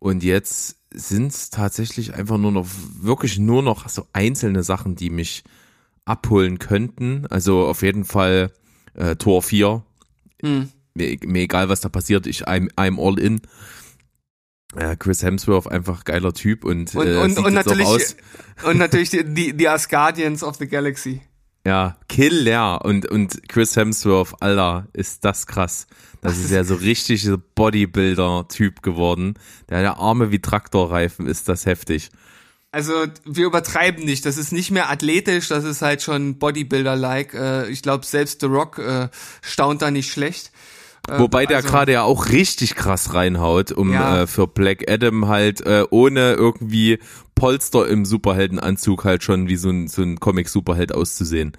Und 0.02 0.24
jetzt 0.24 0.78
sind 0.92 1.32
es 1.32 1.52
tatsächlich 1.52 2.16
einfach 2.16 2.40
nur 2.40 2.52
noch, 2.52 2.66
wirklich 3.00 3.38
nur 3.38 3.62
noch 3.62 3.88
so 3.88 4.08
einzelne 4.14 4.64
Sachen, 4.64 4.96
die 4.96 5.12
mich 5.12 5.44
abholen 6.06 6.58
könnten. 6.58 7.28
Also 7.28 7.68
auf 7.68 7.84
jeden 7.84 8.04
Fall 8.04 8.52
äh, 8.96 9.16
Tor 9.16 9.44
4. 9.44 9.84
Hm. 10.42 10.70
Mir, 10.96 11.18
mir, 11.24 11.44
egal, 11.44 11.70
was 11.70 11.82
da 11.82 11.90
passiert, 11.90 12.26
ich 12.26 12.48
I'm, 12.48 12.74
I'm 12.74 13.00
all 13.00 13.20
in. 13.20 13.42
Äh, 14.76 14.96
Chris 14.98 15.22
Hemsworth 15.22 15.68
einfach 15.68 16.04
geiler 16.04 16.34
Typ 16.34 16.66
und, 16.66 16.96
und, 16.96 17.08
äh, 17.08 17.18
und, 17.18 17.38
und 17.38 17.54
natürlich 17.54 18.16
und 18.64 18.78
natürlich 18.80 19.12
die, 19.12 19.24
die, 19.24 19.56
die 19.56 19.68
Asgardians 19.70 20.44
of 20.44 20.56
the 20.56 20.68
Galaxy. 20.68 21.22
Ja, 21.64 21.98
Killer 22.10 22.84
und 22.84 23.06
und 23.06 23.48
Chris 23.48 23.76
Hemsworth, 23.76 24.34
Alter, 24.40 24.88
ist 24.94 25.26
das 25.26 25.46
krass. 25.46 25.86
Das 26.22 26.38
ist 26.38 26.52
ja 26.52 26.64
so 26.64 26.76
richtig 26.76 27.28
Bodybuilder-Typ 27.56 28.84
geworden. 28.84 29.34
Der, 29.70 29.82
der 29.82 29.98
Arme 29.98 30.32
wie 30.32 30.40
Traktorreifen 30.40 31.26
ist 31.28 31.50
das 31.50 31.66
heftig. 31.66 32.12
Also 32.72 32.94
wir 33.26 33.48
übertreiben 33.48 34.06
nicht. 34.06 34.26
Das 34.26 34.38
ist 34.38 34.54
nicht 34.54 34.72
mehr 34.72 34.90
athletisch, 34.90 35.50
das 35.50 35.66
ist 35.66 35.82
halt 35.82 36.02
schon 36.02 36.38
Bodybuilder-like. 36.38 37.34
Äh, 37.34 37.70
ich 37.70 37.82
glaube, 37.82 38.06
selbst 38.06 38.40
The 38.42 38.48
Rock 38.48 38.78
äh, 38.78 39.10
staunt 39.42 39.82
da 39.82 39.92
nicht 39.92 40.12
schlecht. 40.12 40.52
Äh, 41.10 41.20
Wobei 41.20 41.46
der 41.46 41.58
also, 41.58 41.70
gerade 41.70 41.94
ja 41.94 42.04
auch 42.04 42.30
richtig 42.30 42.76
krass 42.76 43.14
reinhaut, 43.14 43.72
um 43.72 43.92
ja. 43.92 44.22
äh, 44.22 44.28
für 44.28 44.48
Black 44.48 44.90
Adam 44.90 45.28
halt 45.28 45.62
äh, 45.62 45.84
ohne 45.90 46.34
irgendwie 46.34 47.00
Polster 47.36 47.88
im 47.88 48.06
Superheldenanzug 48.06 49.04
halt 49.04 49.24
schon 49.24 49.50
wie 49.50 49.58
so 49.58 49.70
ein, 49.70 49.88
so 49.88 50.04
ein 50.04 50.20
Comic-Superheld 50.20 50.94
auszusehen. 50.94 51.54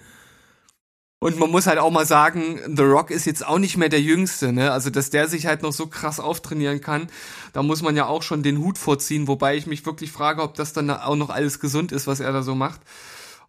Und 1.22 1.38
man 1.38 1.52
muss 1.52 1.68
halt 1.68 1.78
auch 1.78 1.92
mal 1.92 2.04
sagen, 2.04 2.58
The 2.66 2.82
Rock 2.82 3.12
ist 3.12 3.26
jetzt 3.26 3.46
auch 3.46 3.60
nicht 3.60 3.76
mehr 3.76 3.88
der 3.88 4.00
Jüngste, 4.00 4.52
ne? 4.52 4.72
Also, 4.72 4.90
dass 4.90 5.08
der 5.08 5.28
sich 5.28 5.46
halt 5.46 5.62
noch 5.62 5.72
so 5.72 5.86
krass 5.86 6.18
auftrainieren 6.18 6.80
kann, 6.80 7.06
da 7.52 7.62
muss 7.62 7.80
man 7.80 7.94
ja 7.94 8.06
auch 8.06 8.24
schon 8.24 8.42
den 8.42 8.58
Hut 8.58 8.76
vorziehen, 8.76 9.28
wobei 9.28 9.54
ich 9.56 9.68
mich 9.68 9.86
wirklich 9.86 10.10
frage, 10.10 10.42
ob 10.42 10.54
das 10.54 10.72
dann 10.72 10.90
auch 10.90 11.14
noch 11.14 11.30
alles 11.30 11.60
gesund 11.60 11.92
ist, 11.92 12.08
was 12.08 12.18
er 12.18 12.32
da 12.32 12.42
so 12.42 12.56
macht. 12.56 12.80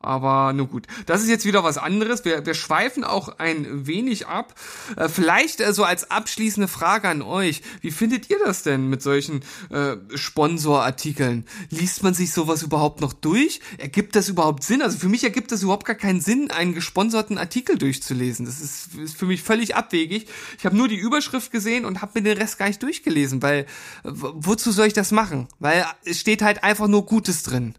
Aber 0.03 0.51
nur 0.51 0.67
gut. 0.67 0.85
Das 1.05 1.23
ist 1.23 1.29
jetzt 1.29 1.45
wieder 1.45 1.63
was 1.63 1.77
anderes. 1.77 2.25
Wir, 2.25 2.45
wir 2.45 2.53
schweifen 2.53 3.05
auch 3.05 3.39
ein 3.39 3.87
wenig 3.87 4.27
ab. 4.27 4.53
Äh, 4.97 5.07
vielleicht 5.07 5.61
äh, 5.61 5.73
so 5.73 5.85
als 5.85 6.11
abschließende 6.11 6.67
Frage 6.67 7.07
an 7.07 7.21
euch. 7.21 7.61
Wie 7.79 7.91
findet 7.91 8.29
ihr 8.29 8.37
das 8.43 8.63
denn 8.63 8.89
mit 8.89 9.01
solchen 9.01 9.45
äh, 9.69 9.95
Sponsorartikeln? 10.13 11.45
Liest 11.69 12.03
man 12.03 12.13
sich 12.13 12.33
sowas 12.33 12.63
überhaupt 12.63 12.99
noch 12.99 13.13
durch? 13.13 13.61
Ergibt 13.77 14.17
das 14.17 14.27
überhaupt 14.27 14.63
Sinn? 14.63 14.81
Also 14.81 14.97
für 14.97 15.07
mich 15.07 15.23
ergibt 15.23 15.53
das 15.53 15.63
überhaupt 15.63 15.85
gar 15.85 15.95
keinen 15.95 16.19
Sinn, 16.19 16.51
einen 16.51 16.73
gesponserten 16.73 17.37
Artikel 17.37 17.77
durchzulesen. 17.77 18.45
Das 18.45 18.59
ist, 18.59 18.95
ist 18.95 19.15
für 19.15 19.25
mich 19.25 19.41
völlig 19.41 19.75
abwegig. 19.75 20.27
Ich 20.57 20.65
habe 20.65 20.75
nur 20.75 20.89
die 20.89 20.97
Überschrift 20.97 21.49
gesehen 21.49 21.85
und 21.85 22.01
habe 22.01 22.11
mir 22.15 22.23
den 22.23 22.37
Rest 22.37 22.59
gar 22.59 22.67
nicht 22.67 22.83
durchgelesen, 22.83 23.41
weil 23.41 23.65
wozu 24.03 24.73
soll 24.73 24.87
ich 24.87 24.93
das 24.93 25.11
machen? 25.11 25.47
Weil 25.59 25.85
es 26.03 26.19
steht 26.19 26.41
halt 26.41 26.61
einfach 26.63 26.89
nur 26.89 27.05
Gutes 27.05 27.43
drin. 27.43 27.75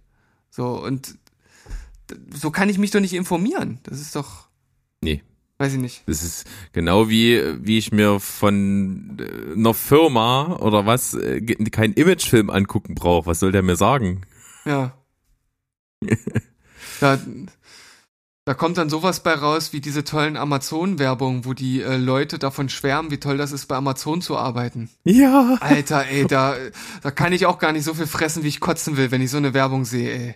So, 0.51 0.83
und 0.83 1.19
so 2.33 2.51
kann 2.51 2.69
ich 2.69 2.79
mich 2.79 2.91
doch 2.91 3.01
nicht 3.01 3.15
informieren. 3.15 3.79
Das 3.85 4.01
ist 4.01 4.17
doch. 4.17 4.49
Nee. 5.01 5.23
Weiß 5.59 5.73
ich 5.75 5.81
nicht. 5.81 6.03
Das 6.07 6.23
ist 6.25 6.47
genau 6.73 7.09
wie, 7.09 7.41
wie 7.65 7.79
ich 7.79 7.93
mir 7.93 8.19
von 8.19 9.19
äh, 9.21 9.53
einer 9.53 9.73
Firma 9.73 10.57
oder 10.57 10.85
was 10.85 11.15
äh, 11.15 11.41
keinen 11.41 11.95
Imagefilm 11.95 12.51
angucken 12.51 12.97
brauche. 12.97 13.27
Was 13.27 13.39
soll 13.39 13.53
der 13.53 13.63
mir 13.63 13.77
sagen? 13.77 14.23
Ja. 14.65 14.99
da, 17.01 17.21
da 18.45 18.55
kommt 18.55 18.79
dann 18.79 18.91
sowas 18.91 19.23
bei 19.23 19.33
raus 19.33 19.73
wie 19.73 19.81
diese 19.81 20.03
tollen 20.03 20.37
Amazon-Werbungen, 20.37 21.45
wo 21.45 21.53
die 21.53 21.83
äh, 21.83 21.99
Leute 21.99 22.41
davon 22.41 22.69
schwärmen, 22.69 23.13
wie 23.13 23.21
toll 23.21 23.39
das 23.39 23.53
ist, 23.53 23.67
bei 23.67 23.77
Amazon 23.77 24.23
zu 24.23 24.37
arbeiten. 24.37 24.91
Ja. 25.05 25.57
Alter, 25.61 26.07
ey, 26.09 26.27
da, 26.27 26.57
da 27.03 27.11
kann 27.13 27.33
ich 27.33 27.47
auch 27.47 27.59
gar 27.59 27.71
nicht 27.71 27.85
so 27.85 27.95
viel 27.95 28.09
fressen, 28.09 28.43
wie 28.43 28.49
ich 28.49 28.59
kotzen 28.59 28.97
will, 28.97 29.13
wenn 29.13 29.23
ich 29.23 29.31
so 29.31 29.37
eine 29.37 29.55
Werbung 29.55 29.85
sehe, 29.85 30.13
ey. 30.13 30.35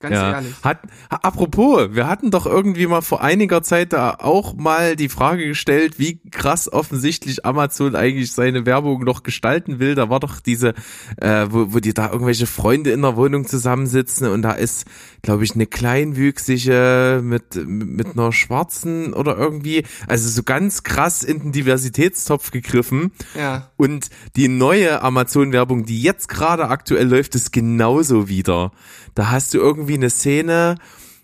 Ganz 0.00 0.14
ja. 0.14 0.32
ehrlich. 0.34 0.54
Hat, 0.62 0.78
apropos, 1.08 1.88
wir 1.90 2.06
hatten 2.06 2.30
doch 2.30 2.46
irgendwie 2.46 2.86
mal 2.86 3.00
vor 3.00 3.20
einiger 3.20 3.64
Zeit 3.64 3.92
da 3.92 4.14
auch 4.20 4.54
mal 4.54 4.94
die 4.94 5.08
Frage 5.08 5.44
gestellt, 5.44 5.98
wie 5.98 6.20
krass 6.30 6.72
offensichtlich 6.72 7.44
Amazon 7.44 7.96
eigentlich 7.96 8.32
seine 8.32 8.64
Werbung 8.64 9.02
noch 9.02 9.24
gestalten 9.24 9.80
will. 9.80 9.96
Da 9.96 10.08
war 10.08 10.20
doch 10.20 10.38
diese, 10.38 10.74
äh, 11.16 11.46
wo, 11.50 11.74
wo 11.74 11.80
die 11.80 11.94
da 11.94 12.12
irgendwelche 12.12 12.46
Freunde 12.46 12.90
in 12.92 13.02
der 13.02 13.16
Wohnung 13.16 13.46
zusammensitzen 13.46 14.28
und 14.28 14.42
da 14.42 14.52
ist, 14.52 14.86
glaube 15.22 15.44
ich, 15.44 15.54
eine 15.54 15.66
kleinwüchsige 15.66 17.20
mit, 17.22 17.54
mit 17.66 18.12
einer 18.12 18.32
schwarzen 18.32 19.12
oder 19.12 19.36
irgendwie, 19.36 19.84
also 20.06 20.28
so 20.28 20.42
ganz 20.42 20.82
krass 20.82 21.22
in 21.22 21.40
den 21.40 21.52
Diversitätstopf 21.52 22.50
gegriffen. 22.50 23.12
Ja. 23.36 23.70
Und 23.76 24.10
die 24.36 24.48
neue 24.48 25.02
Amazon-Werbung, 25.02 25.84
die 25.84 26.00
jetzt 26.00 26.28
gerade 26.28 26.68
aktuell 26.68 27.08
läuft, 27.08 27.34
ist 27.34 27.52
genauso 27.52 28.28
wieder. 28.28 28.72
Da 29.14 29.30
hast 29.30 29.54
du 29.54 29.58
irgendwie 29.58 29.94
eine 29.94 30.10
Szene, 30.10 30.76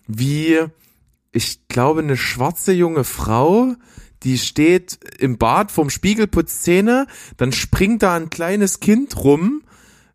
wie, 0.07 0.59
ich 1.31 1.67
glaube, 1.67 2.01
eine 2.01 2.17
schwarze 2.17 2.73
junge 2.73 3.03
Frau, 3.03 3.75
die 4.23 4.37
steht 4.37 4.99
im 5.19 5.37
Bad 5.37 5.71
vorm 5.71 5.89
Spiegel, 5.89 6.27
putzt 6.27 6.63
Zähne, 6.63 7.07
dann 7.37 7.51
springt 7.51 8.03
da 8.03 8.15
ein 8.15 8.29
kleines 8.29 8.79
Kind 8.79 9.23
rum, 9.23 9.61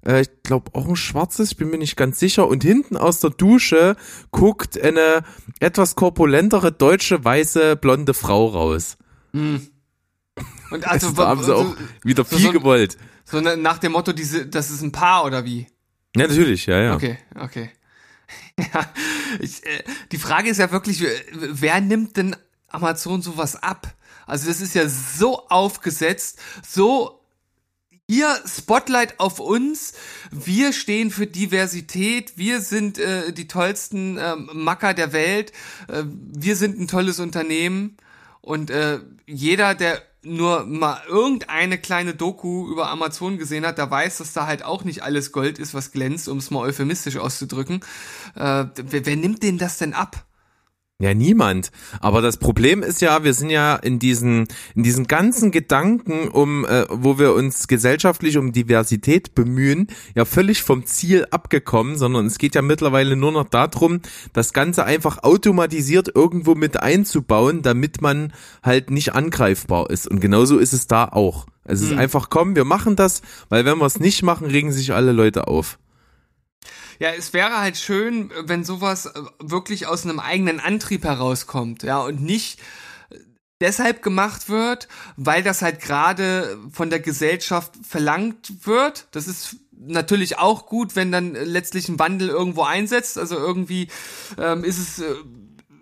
äh, 0.07 0.23
ich 0.23 0.29
glaube 0.43 0.71
auch 0.75 0.89
ein 0.89 0.97
schwarzes, 0.97 1.53
ich 1.53 1.57
bin 1.57 1.71
mir 1.71 1.79
nicht 1.79 1.97
ganz 1.97 2.19
sicher, 2.19 2.49
und 2.49 2.63
hinten 2.63 2.97
aus 2.97 3.21
der 3.21 3.31
Dusche 3.31 3.97
guckt 4.31 4.81
eine 4.81 5.23
etwas 5.61 5.95
korpulentere 5.95 6.73
deutsche 6.73 7.25
weiße 7.25 7.77
blonde 7.77 8.15
Frau 8.15 8.47
raus. 8.47 8.97
Hm. 9.33 9.69
Und 10.71 10.87
also, 10.87 11.11
da 11.17 11.29
haben 11.29 11.43
sie 11.45 11.55
auch 11.55 11.75
wieder 12.05 12.25
so- 12.25 12.37
viel 12.37 12.47
so- 12.47 12.53
gewollt. 12.53 12.97
so 13.25 13.41
nach 13.41 13.79
dem 13.79 13.93
Motto, 13.93 14.13
diese, 14.13 14.47
das 14.47 14.71
ist 14.71 14.83
ein 14.83 14.93
Paar 14.93 15.25
oder 15.25 15.45
wie? 15.45 15.67
Ja, 16.17 16.27
natürlich, 16.27 16.67
ja, 16.67 16.81
ja. 16.81 16.95
Okay, 16.95 17.19
okay. 17.39 17.71
Ja, 18.59 18.87
ich, 19.41 19.65
äh, 19.65 19.83
die 20.13 20.19
Frage 20.19 20.51
ist 20.51 20.59
ja 20.59 20.71
wirklich, 20.71 21.03
äh, 21.03 21.09
wer 21.33 21.81
nimmt 21.81 22.17
denn 22.17 22.37
Amazon 22.69 23.23
sowas 23.23 23.57
ab? 23.61 23.95
Also 24.27 24.49
das 24.49 24.61
ist 24.61 24.75
ja 24.75 24.89
so 24.89 25.49
aufgesetzt, 25.49 26.39
so 26.67 27.20
ihr 28.11 28.37
Spotlight 28.45 29.21
auf 29.21 29.39
uns, 29.39 29.93
wir 30.33 30.73
stehen 30.73 31.11
für 31.13 31.29
Diversität, 31.29 32.33
wir 32.37 32.61
sind 32.61 32.99
äh, 32.99 33.33
die 33.33 33.47
tollsten 33.47 34.19
ähm, 34.19 34.51
Macker 34.53 34.95
der 34.95 35.13
Welt, 35.13 35.53
äh, 35.87 36.03
wir 36.05 36.57
sind 36.57 36.79
ein 36.79 36.89
tolles 36.89 37.21
Unternehmen 37.21 37.97
und 38.41 38.71
äh, 38.71 38.99
jeder, 39.27 39.77
der 39.77 40.03
nur 40.23 40.67
mal 40.67 41.01
irgendeine 41.09 41.79
kleine 41.79 42.15
Doku 42.15 42.69
über 42.71 42.91
Amazon 42.91 43.39
gesehen 43.39 43.65
hat, 43.65 43.79
der 43.79 43.91
weiß, 43.91 44.19
dass 44.19 44.33
da 44.33 44.47
halt 44.47 44.65
auch 44.65 44.83
nicht 44.85 45.03
alles 45.03 45.31
Gold 45.31 45.59
ist, 45.59 45.73
was 45.73 45.93
glänzt, 45.93 46.29
um 46.29 46.39
es 46.39 46.51
mal 46.51 46.61
euphemistisch 46.61 47.17
auszudrücken. 47.17 47.81
Äh, 48.35 48.67
wer, 48.75 49.07
wer 49.07 49.17
nimmt 49.17 49.43
denen 49.43 49.59
das 49.59 49.79
denn 49.79 49.95
ab? 49.95 50.27
Ja, 51.01 51.15
niemand. 51.15 51.73
Aber 52.01 52.21
das 52.21 52.37
Problem 52.37 52.83
ist 52.83 53.01
ja, 53.01 53.25
wir 53.25 53.33
sind 53.33 53.49
ja 53.49 53.75
in 53.75 53.99
diesen, 53.99 54.47
in 54.75 54.83
diesen 54.83 55.07
ganzen 55.07 55.51
Gedanken, 55.51 56.29
um, 56.29 56.67
äh, 56.67 56.85
wo 56.91 57.19
wir 57.19 57.33
uns 57.33 57.69
gesellschaftlich 57.69 58.37
um 58.37 58.53
Diversität 58.53 59.35
bemühen, 59.35 59.89
ja 60.15 60.27
völlig 60.27 60.63
vom 60.63 60.85
Ziel 60.85 61.27
abgekommen, 61.31 61.97
sondern 61.97 62.27
es 62.27 62.37
geht 62.37 62.55
ja 62.55 62.61
mittlerweile 62.61 63.17
nur 63.17 63.33
noch 63.33 63.49
darum, 63.49 64.01
das 64.35 64.53
Ganze 64.53 64.85
einfach 64.85 65.23
automatisiert 65.23 66.15
irgendwo 66.15 66.55
mit 66.55 66.83
einzubauen, 66.83 67.63
damit 67.63 68.03
man 68.03 68.35
halt 68.63 68.91
nicht 68.91 69.15
angreifbar 69.15 69.89
ist. 69.89 70.07
Und 70.07 70.21
genauso 70.21 70.59
ist 70.59 70.75
es 70.75 70.87
da 70.87 71.07
auch. 71.07 71.47
Es 71.65 71.81
ist 71.81 71.93
einfach, 71.93 72.29
komm, 72.29 72.57
wir 72.57 72.65
machen 72.65 72.95
das, 72.97 73.23
weil 73.49 73.65
wenn 73.65 73.79
wir 73.79 73.87
es 73.87 74.01
nicht 74.01 74.23
machen, 74.23 74.49
regen 74.49 74.73
sich 74.73 74.93
alle 74.93 75.13
Leute 75.13 75.49
auf. 75.49 75.79
Ja, 77.01 77.09
es 77.17 77.33
wäre 77.33 77.59
halt 77.59 77.79
schön, 77.79 78.31
wenn 78.45 78.63
sowas 78.63 79.07
äh, 79.07 79.23
wirklich 79.41 79.87
aus 79.87 80.05
einem 80.05 80.21
eigenen 80.21 80.61
Antrieb 80.61 81.03
herauskommt, 81.05 81.83
ja, 81.83 81.99
und 81.99 82.21
nicht 82.21 82.61
äh, 83.09 83.17
deshalb 83.59 84.03
gemacht 84.03 84.51
wird, 84.51 84.87
weil 85.17 85.43
das 85.43 85.63
halt 85.63 85.81
gerade 85.81 86.59
von 86.71 86.91
der 86.91 87.01
Gesellschaft 87.01 87.73
verlangt 87.89 88.67
wird. 88.67 89.07
Das 89.13 89.29
ist 89.29 89.57
natürlich 89.73 90.39
auch 90.39 90.67
gut, 90.67 90.95
wenn 90.95 91.11
dann 91.11 91.33
letztlich 91.33 91.89
ein 91.89 91.99
Wandel 91.99 92.29
irgendwo 92.29 92.65
einsetzt. 92.65 93.17
Also 93.17 93.37
irgendwie 93.37 93.89
ähm, 94.37 94.63
ist 94.63 94.79
es 94.79 94.99
äh, 94.99 95.15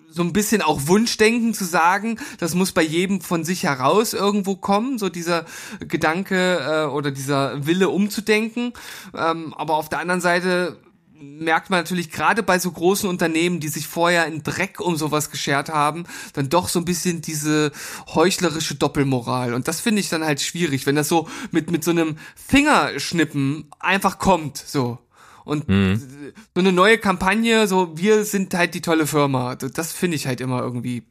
so 0.08 0.22
ein 0.22 0.32
bisschen 0.32 0.62
auch 0.62 0.86
Wunschdenken 0.86 1.52
zu 1.52 1.64
sagen, 1.64 2.20
das 2.38 2.54
muss 2.54 2.70
bei 2.70 2.82
jedem 2.82 3.20
von 3.22 3.42
sich 3.42 3.64
heraus 3.64 4.14
irgendwo 4.14 4.54
kommen, 4.54 4.98
so 4.98 5.08
dieser 5.08 5.46
Gedanke 5.80 6.58
äh, 6.60 6.84
oder 6.86 7.10
dieser 7.10 7.66
Wille 7.66 7.88
umzudenken. 7.88 8.72
Ähm, 9.16 9.52
aber 9.54 9.74
auf 9.74 9.88
der 9.88 9.98
anderen 9.98 10.20
Seite 10.20 10.78
merkt 11.20 11.70
man 11.70 11.80
natürlich 11.80 12.10
gerade 12.10 12.42
bei 12.42 12.58
so 12.58 12.70
großen 12.70 13.08
Unternehmen, 13.08 13.60
die 13.60 13.68
sich 13.68 13.86
vorher 13.86 14.26
in 14.26 14.42
Dreck 14.42 14.80
um 14.80 14.96
sowas 14.96 15.30
geschert 15.30 15.68
haben, 15.68 16.04
dann 16.32 16.48
doch 16.48 16.68
so 16.68 16.78
ein 16.78 16.84
bisschen 16.84 17.20
diese 17.22 17.72
heuchlerische 18.14 18.74
Doppelmoral. 18.74 19.54
Und 19.54 19.68
das 19.68 19.80
finde 19.80 20.00
ich 20.00 20.08
dann 20.08 20.24
halt 20.24 20.40
schwierig, 20.40 20.86
wenn 20.86 20.96
das 20.96 21.08
so 21.08 21.28
mit, 21.50 21.70
mit 21.70 21.84
so 21.84 21.90
einem 21.90 22.16
Fingerschnippen 22.36 23.70
einfach 23.78 24.18
kommt, 24.18 24.56
so. 24.58 24.98
Und 25.44 25.64
so 25.66 26.60
eine 26.60 26.72
neue 26.72 26.98
Kampagne, 26.98 27.66
so 27.66 27.96
wir 27.96 28.26
sind 28.26 28.52
halt 28.52 28.74
die 28.74 28.82
tolle 28.82 29.06
Firma. 29.06 29.56
Das 29.56 29.94
finde 29.94 30.16
ich 30.16 30.26
halt 30.26 30.42
immer 30.42 30.60
irgendwie 30.60 31.04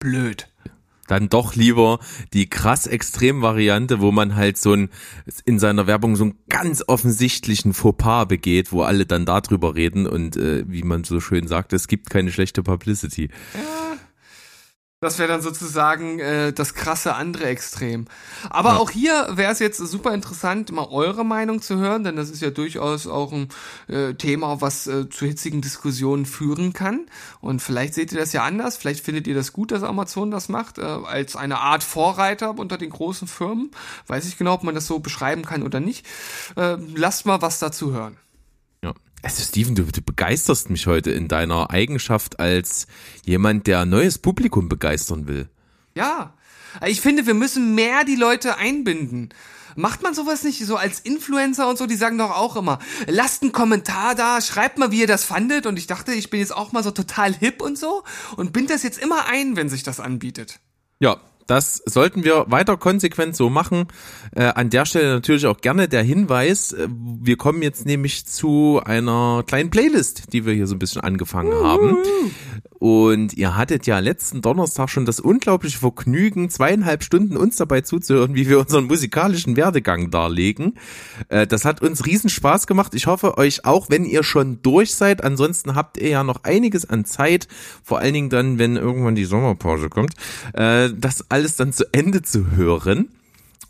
blöd. 0.00 0.48
Dann 1.06 1.28
doch 1.28 1.54
lieber 1.54 1.98
die 2.32 2.48
krass 2.48 2.86
extrem 2.86 3.42
Variante, 3.42 4.00
wo 4.00 4.12
man 4.12 4.36
halt 4.36 4.58
so 4.58 4.72
ein 4.74 4.88
in 5.44 5.58
seiner 5.58 5.86
Werbung 5.86 6.16
so 6.16 6.24
einen 6.24 6.38
ganz 6.48 6.82
offensichtlichen 6.86 7.74
Fauxpas 7.74 8.26
begeht, 8.26 8.72
wo 8.72 8.82
alle 8.82 9.06
dann 9.06 9.26
darüber 9.26 9.74
reden 9.74 10.06
und 10.06 10.36
äh, 10.36 10.64
wie 10.66 10.82
man 10.82 11.04
so 11.04 11.20
schön 11.20 11.46
sagt, 11.46 11.72
es 11.72 11.88
gibt 11.88 12.10
keine 12.10 12.32
schlechte 12.32 12.62
Publicity. 12.62 13.30
Das 15.04 15.18
wäre 15.18 15.28
dann 15.28 15.42
sozusagen 15.42 16.18
äh, 16.18 16.52
das 16.54 16.72
krasse 16.74 17.14
andere 17.14 17.44
Extrem. 17.44 18.06
Aber 18.48 18.70
Ja. 18.70 18.76
auch 18.78 18.90
hier 18.90 19.28
wäre 19.32 19.52
es 19.52 19.58
jetzt 19.58 19.76
super 19.76 20.14
interessant, 20.14 20.72
mal 20.72 20.88
eure 20.90 21.24
Meinung 21.24 21.60
zu 21.60 21.76
hören, 21.76 22.04
denn 22.04 22.16
das 22.16 22.30
ist 22.30 22.40
ja 22.40 22.48
durchaus 22.50 23.06
auch 23.06 23.30
ein 23.32 23.48
äh, 23.86 24.14
Thema, 24.14 24.62
was 24.62 24.86
äh, 24.86 25.10
zu 25.10 25.26
hitzigen 25.26 25.60
Diskussionen 25.60 26.24
führen 26.24 26.72
kann. 26.72 27.06
Und 27.42 27.60
vielleicht 27.60 27.92
seht 27.92 28.12
ihr 28.12 28.18
das 28.18 28.32
ja 28.32 28.44
anders. 28.44 28.78
Vielleicht 28.78 29.04
findet 29.04 29.26
ihr 29.26 29.34
das 29.34 29.52
gut, 29.52 29.72
dass 29.72 29.82
Amazon 29.82 30.30
das 30.30 30.48
macht, 30.48 30.78
äh, 30.78 30.82
als 30.82 31.36
eine 31.36 31.58
Art 31.60 31.84
Vorreiter 31.84 32.58
unter 32.58 32.78
den 32.78 32.88
großen 32.90 33.28
Firmen. 33.28 33.70
Weiß 34.06 34.26
ich 34.26 34.38
genau, 34.38 34.54
ob 34.54 34.64
man 34.64 34.74
das 34.74 34.86
so 34.86 35.00
beschreiben 35.00 35.44
kann 35.44 35.62
oder 35.62 35.80
nicht. 35.80 36.06
Äh, 36.56 36.78
lasst 36.94 37.26
mal 37.26 37.42
was 37.42 37.58
dazu 37.58 37.92
hören. 37.92 38.16
Ja. 38.82 38.94
Also 39.24 39.42
Steven, 39.42 39.74
du, 39.74 39.84
du 39.84 40.02
begeisterst 40.02 40.68
mich 40.68 40.86
heute 40.86 41.10
in 41.10 41.28
deiner 41.28 41.70
Eigenschaft 41.70 42.38
als 42.40 42.86
jemand, 43.24 43.66
der 43.66 43.86
neues 43.86 44.18
Publikum 44.18 44.68
begeistern 44.68 45.26
will. 45.26 45.48
Ja, 45.94 46.34
Ich 46.86 47.00
finde, 47.00 47.26
wir 47.26 47.34
müssen 47.34 47.74
mehr 47.74 48.04
die 48.04 48.16
Leute 48.16 48.58
einbinden. 48.58 49.30
Macht 49.76 50.02
man 50.02 50.12
sowas 50.14 50.44
nicht 50.44 50.64
so 50.66 50.76
als 50.76 51.00
Influencer 51.00 51.68
und 51.68 51.78
so? 51.78 51.86
Die 51.86 51.96
sagen 51.96 52.18
doch 52.18 52.32
auch 52.32 52.56
immer, 52.56 52.78
lasst 53.06 53.42
einen 53.42 53.52
Kommentar 53.52 54.14
da, 54.14 54.40
schreibt 54.40 54.78
mal, 54.78 54.90
wie 54.90 55.00
ihr 55.00 55.06
das 55.06 55.24
fandet. 55.24 55.66
Und 55.66 55.78
ich 55.78 55.86
dachte, 55.86 56.12
ich 56.12 56.30
bin 56.30 56.40
jetzt 56.40 56.54
auch 56.54 56.72
mal 56.72 56.82
so 56.82 56.90
total 56.90 57.34
hip 57.34 57.62
und 57.62 57.78
so 57.78 58.04
und 58.36 58.52
bind 58.52 58.70
das 58.70 58.82
jetzt 58.82 58.98
immer 58.98 59.26
ein, 59.26 59.56
wenn 59.56 59.68
sich 59.68 59.82
das 59.82 60.00
anbietet. 60.00 60.60
Ja, 61.00 61.16
das 61.46 61.82
sollten 61.86 62.24
wir 62.24 62.46
weiter 62.48 62.76
konsequent 62.76 63.36
so 63.36 63.50
machen. 63.50 63.86
Äh, 64.34 64.44
an 64.44 64.70
der 64.70 64.86
Stelle 64.86 65.14
natürlich 65.14 65.46
auch 65.46 65.60
gerne 65.60 65.88
der 65.88 66.02
Hinweis, 66.02 66.72
äh, 66.72 66.88
wir 66.88 67.36
kommen 67.36 67.62
jetzt 67.62 67.86
nämlich 67.86 68.26
zu 68.26 68.80
einer 68.84 69.44
kleinen 69.46 69.70
Playlist, 69.70 70.32
die 70.32 70.46
wir 70.46 70.54
hier 70.54 70.66
so 70.66 70.74
ein 70.74 70.78
bisschen 70.78 71.02
angefangen 71.02 71.54
haben. 71.54 71.98
Und 72.84 73.32
ihr 73.32 73.56
hattet 73.56 73.86
ja 73.86 73.98
letzten 73.98 74.42
Donnerstag 74.42 74.90
schon 74.90 75.06
das 75.06 75.18
unglaubliche 75.18 75.78
Vergnügen, 75.78 76.50
zweieinhalb 76.50 77.02
Stunden 77.02 77.34
uns 77.34 77.56
dabei 77.56 77.80
zuzuhören, 77.80 78.34
wie 78.34 78.46
wir 78.46 78.58
unseren 78.60 78.84
musikalischen 78.84 79.56
Werdegang 79.56 80.10
darlegen. 80.10 80.74
Äh, 81.30 81.46
das 81.46 81.64
hat 81.64 81.80
uns 81.80 82.04
riesen 82.04 82.28
Spaß 82.28 82.66
gemacht. 82.66 82.94
Ich 82.94 83.06
hoffe 83.06 83.38
euch 83.38 83.64
auch, 83.64 83.88
wenn 83.88 84.04
ihr 84.04 84.22
schon 84.22 84.60
durch 84.60 84.94
seid. 84.94 85.24
Ansonsten 85.24 85.74
habt 85.74 85.96
ihr 85.96 86.10
ja 86.10 86.24
noch 86.24 86.44
einiges 86.44 86.86
an 86.86 87.06
Zeit, 87.06 87.48
vor 87.82 88.00
allen 88.00 88.12
Dingen 88.12 88.28
dann, 88.28 88.58
wenn 88.58 88.76
irgendwann 88.76 89.14
die 89.14 89.24
Sommerpause 89.24 89.88
kommt, 89.88 90.12
äh, 90.52 90.90
das 90.94 91.30
alles 91.30 91.56
dann 91.56 91.72
zu 91.72 91.86
Ende 91.90 92.20
zu 92.20 92.50
hören. 92.50 93.08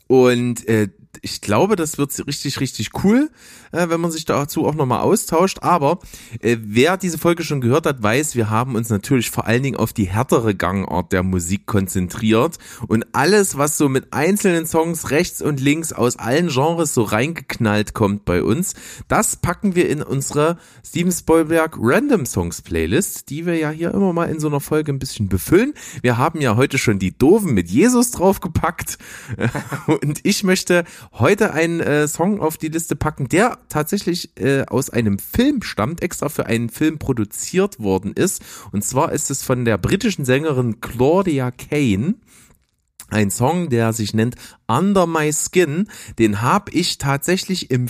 Und 0.08 0.66
äh, 0.66 0.88
ich 1.22 1.40
glaube, 1.40 1.76
das 1.76 1.98
wird 1.98 2.10
richtig, 2.26 2.60
richtig 2.60 2.90
cool, 3.04 3.30
äh, 3.72 3.88
wenn 3.88 4.00
man 4.00 4.10
sich 4.10 4.24
dazu 4.24 4.66
auch 4.66 4.74
nochmal 4.74 5.00
austauscht. 5.00 5.58
Aber 5.62 5.98
äh, 6.40 6.56
wer 6.60 6.96
diese 6.96 7.18
Folge 7.18 7.44
schon 7.44 7.60
gehört 7.60 7.86
hat, 7.86 8.02
weiß, 8.02 8.34
wir 8.34 8.50
haben 8.50 8.74
uns 8.74 8.90
natürlich 8.90 9.30
vor 9.30 9.46
allen 9.46 9.62
Dingen 9.62 9.76
auf 9.76 9.92
die 9.92 10.04
härtere 10.04 10.54
Gangart 10.54 11.12
der 11.12 11.22
Musik 11.22 11.66
konzentriert. 11.66 12.58
Und 12.86 13.06
alles, 13.12 13.58
was 13.58 13.78
so 13.78 13.88
mit 13.88 14.12
einzelnen 14.12 14.66
Songs 14.66 15.10
rechts 15.10 15.42
und 15.42 15.60
links 15.60 15.92
aus 15.92 16.16
allen 16.16 16.48
Genres 16.48 16.94
so 16.94 17.02
reingeknallt 17.02 17.94
kommt 17.94 18.24
bei 18.24 18.42
uns, 18.42 18.74
das 19.08 19.36
packen 19.36 19.74
wir 19.74 19.88
in 19.88 20.02
unsere 20.02 20.58
Steven 20.86 21.12
Spielberg 21.12 21.76
Random 21.78 22.26
Songs 22.26 22.62
Playlist, 22.62 23.30
die 23.30 23.46
wir 23.46 23.56
ja 23.56 23.70
hier 23.70 23.92
immer 23.92 24.12
mal 24.12 24.26
in 24.26 24.40
so 24.40 24.48
einer 24.48 24.60
Folge 24.60 24.92
ein 24.92 24.98
bisschen 24.98 25.28
befüllen. 25.28 25.74
Wir 26.02 26.18
haben 26.18 26.40
ja 26.40 26.56
heute 26.56 26.78
schon 26.78 26.98
die 26.98 27.16
Doofen 27.16 27.54
mit 27.54 27.70
Jesus 27.70 28.10
draufgepackt. 28.10 28.98
Und 29.86 30.20
ich 30.22 30.44
möchte 30.44 30.84
heute 31.12 31.52
einen 31.52 31.80
äh, 31.80 32.08
Song 32.08 32.40
auf 32.40 32.56
die 32.56 32.68
Liste 32.68 32.96
packen, 32.96 33.28
der 33.28 33.58
tatsächlich 33.68 34.36
äh, 34.38 34.64
aus 34.66 34.90
einem 34.90 35.18
Film 35.18 35.62
stammt, 35.62 36.02
extra 36.02 36.28
für 36.28 36.46
einen 36.46 36.68
Film 36.68 36.98
produziert 36.98 37.80
worden 37.80 38.12
ist. 38.12 38.42
Und 38.72 38.84
zwar 38.84 39.12
ist 39.12 39.30
es 39.30 39.42
von 39.42 39.64
der 39.64 39.78
britischen 39.78 40.24
Sängerin 40.24 40.80
Claudia 40.80 41.50
Kane. 41.50 42.14
Ein 43.10 43.30
Song, 43.30 43.68
der 43.68 43.92
sich 43.92 44.14
nennt 44.14 44.36
Under 44.66 45.06
My 45.06 45.32
Skin. 45.32 45.88
Den 46.18 46.42
habe 46.42 46.72
ich 46.72 46.98
tatsächlich 46.98 47.70
im 47.70 47.88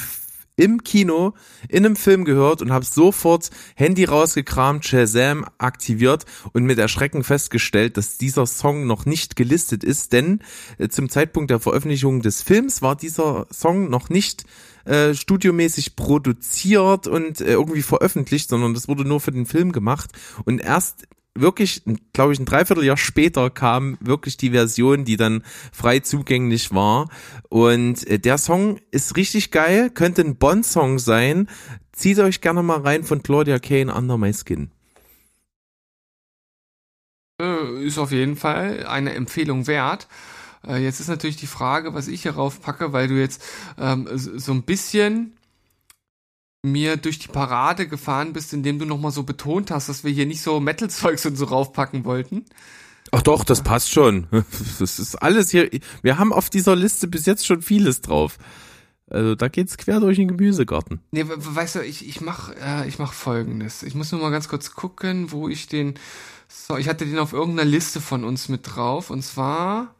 im 0.56 0.84
Kino 0.84 1.34
in 1.68 1.84
einem 1.84 1.96
Film 1.96 2.24
gehört 2.24 2.62
und 2.62 2.72
habe 2.72 2.84
sofort 2.84 3.50
Handy 3.74 4.04
rausgekramt, 4.04 4.84
Shazam 4.84 5.44
aktiviert 5.58 6.24
und 6.52 6.64
mit 6.64 6.78
Erschrecken 6.78 7.24
festgestellt, 7.24 7.96
dass 7.96 8.18
dieser 8.18 8.46
Song 8.46 8.86
noch 8.86 9.06
nicht 9.06 9.36
gelistet 9.36 9.82
ist, 9.82 10.12
denn 10.12 10.40
äh, 10.78 10.88
zum 10.88 11.08
Zeitpunkt 11.08 11.50
der 11.50 11.60
Veröffentlichung 11.60 12.22
des 12.22 12.42
Films 12.42 12.82
war 12.82 12.96
dieser 12.96 13.46
Song 13.52 13.90
noch 13.90 14.08
nicht 14.08 14.44
äh, 14.84 15.14
studiomäßig 15.14 15.96
produziert 15.96 17.06
und 17.06 17.40
äh, 17.40 17.52
irgendwie 17.52 17.82
veröffentlicht, 17.82 18.48
sondern 18.48 18.74
das 18.74 18.86
wurde 18.86 19.04
nur 19.04 19.20
für 19.20 19.32
den 19.32 19.46
Film 19.46 19.72
gemacht. 19.72 20.10
Und 20.44 20.60
erst 20.60 21.06
wirklich, 21.34 21.82
glaube 22.12 22.32
ich, 22.32 22.38
ein 22.38 22.44
Dreivierteljahr 22.44 22.96
später 22.96 23.50
kam 23.50 23.98
wirklich 24.00 24.36
die 24.36 24.50
Version, 24.50 25.04
die 25.04 25.16
dann 25.16 25.42
frei 25.72 26.00
zugänglich 26.00 26.72
war. 26.72 27.08
Und 27.48 28.06
äh, 28.06 28.18
der 28.18 28.38
Song 28.38 28.80
ist 28.90 29.16
richtig 29.16 29.50
geil, 29.50 29.90
könnte 29.90 30.22
ein 30.22 30.36
Bond-Song 30.36 30.98
sein. 30.98 31.48
Zieht 31.92 32.18
euch 32.18 32.40
gerne 32.40 32.62
mal 32.62 32.80
rein 32.80 33.04
von 33.04 33.22
Claudia 33.22 33.58
Kane, 33.58 33.94
Under 33.94 34.16
My 34.16 34.32
Skin. 34.32 34.70
Äh, 37.40 37.84
ist 37.84 37.98
auf 37.98 38.12
jeden 38.12 38.36
Fall 38.36 38.86
eine 38.86 39.14
Empfehlung 39.14 39.66
wert. 39.66 40.08
Äh, 40.66 40.78
jetzt 40.78 41.00
ist 41.00 41.08
natürlich 41.08 41.36
die 41.36 41.46
Frage, 41.46 41.94
was 41.94 42.08
ich 42.08 42.22
hierauf 42.22 42.60
packe, 42.60 42.92
weil 42.92 43.08
du 43.08 43.14
jetzt 43.14 43.42
ähm, 43.78 44.08
so 44.14 44.52
ein 44.52 44.62
bisschen 44.62 45.34
mir 46.64 46.96
durch 46.96 47.18
die 47.18 47.28
Parade 47.28 47.86
gefahren 47.86 48.32
bist, 48.32 48.52
indem 48.52 48.78
du 48.78 48.86
nochmal 48.86 49.12
so 49.12 49.22
betont 49.22 49.70
hast, 49.70 49.88
dass 49.88 50.02
wir 50.02 50.10
hier 50.10 50.26
nicht 50.26 50.42
so 50.42 50.60
Metal-Zeugs 50.60 51.26
und 51.26 51.36
so 51.36 51.44
raufpacken 51.44 52.04
wollten. 52.04 52.44
Ach 53.12 53.22
doch, 53.22 53.44
das 53.44 53.62
passt 53.62 53.90
schon. 53.90 54.26
Das 54.80 54.98
ist 54.98 55.16
alles 55.16 55.50
hier. 55.50 55.70
Wir 56.02 56.18
haben 56.18 56.32
auf 56.32 56.50
dieser 56.50 56.74
Liste 56.74 57.06
bis 57.06 57.26
jetzt 57.26 57.46
schon 57.46 57.62
vieles 57.62 58.00
drauf. 58.00 58.38
Also 59.08 59.34
da 59.34 59.48
geht's 59.48 59.76
quer 59.76 60.00
durch 60.00 60.16
den 60.16 60.28
Gemüsegarten. 60.28 61.00
Nee, 61.10 61.24
weißt 61.26 61.76
du, 61.76 61.80
ich, 61.80 62.08
ich 62.08 62.20
mach, 62.20 62.50
äh, 62.56 62.88
ich 62.88 62.98
mach 62.98 63.12
folgendes. 63.12 63.82
Ich 63.82 63.94
muss 63.94 64.10
nur 64.10 64.20
mal 64.20 64.30
ganz 64.30 64.48
kurz 64.48 64.72
gucken, 64.72 65.30
wo 65.30 65.48
ich 65.48 65.68
den. 65.68 65.94
So, 66.48 66.76
ich 66.76 66.88
hatte 66.88 67.04
den 67.04 67.18
auf 67.18 67.32
irgendeiner 67.32 67.68
Liste 67.68 68.00
von 68.00 68.24
uns 68.24 68.48
mit 68.48 68.62
drauf. 68.74 69.10
Und 69.10 69.22
zwar. 69.22 69.94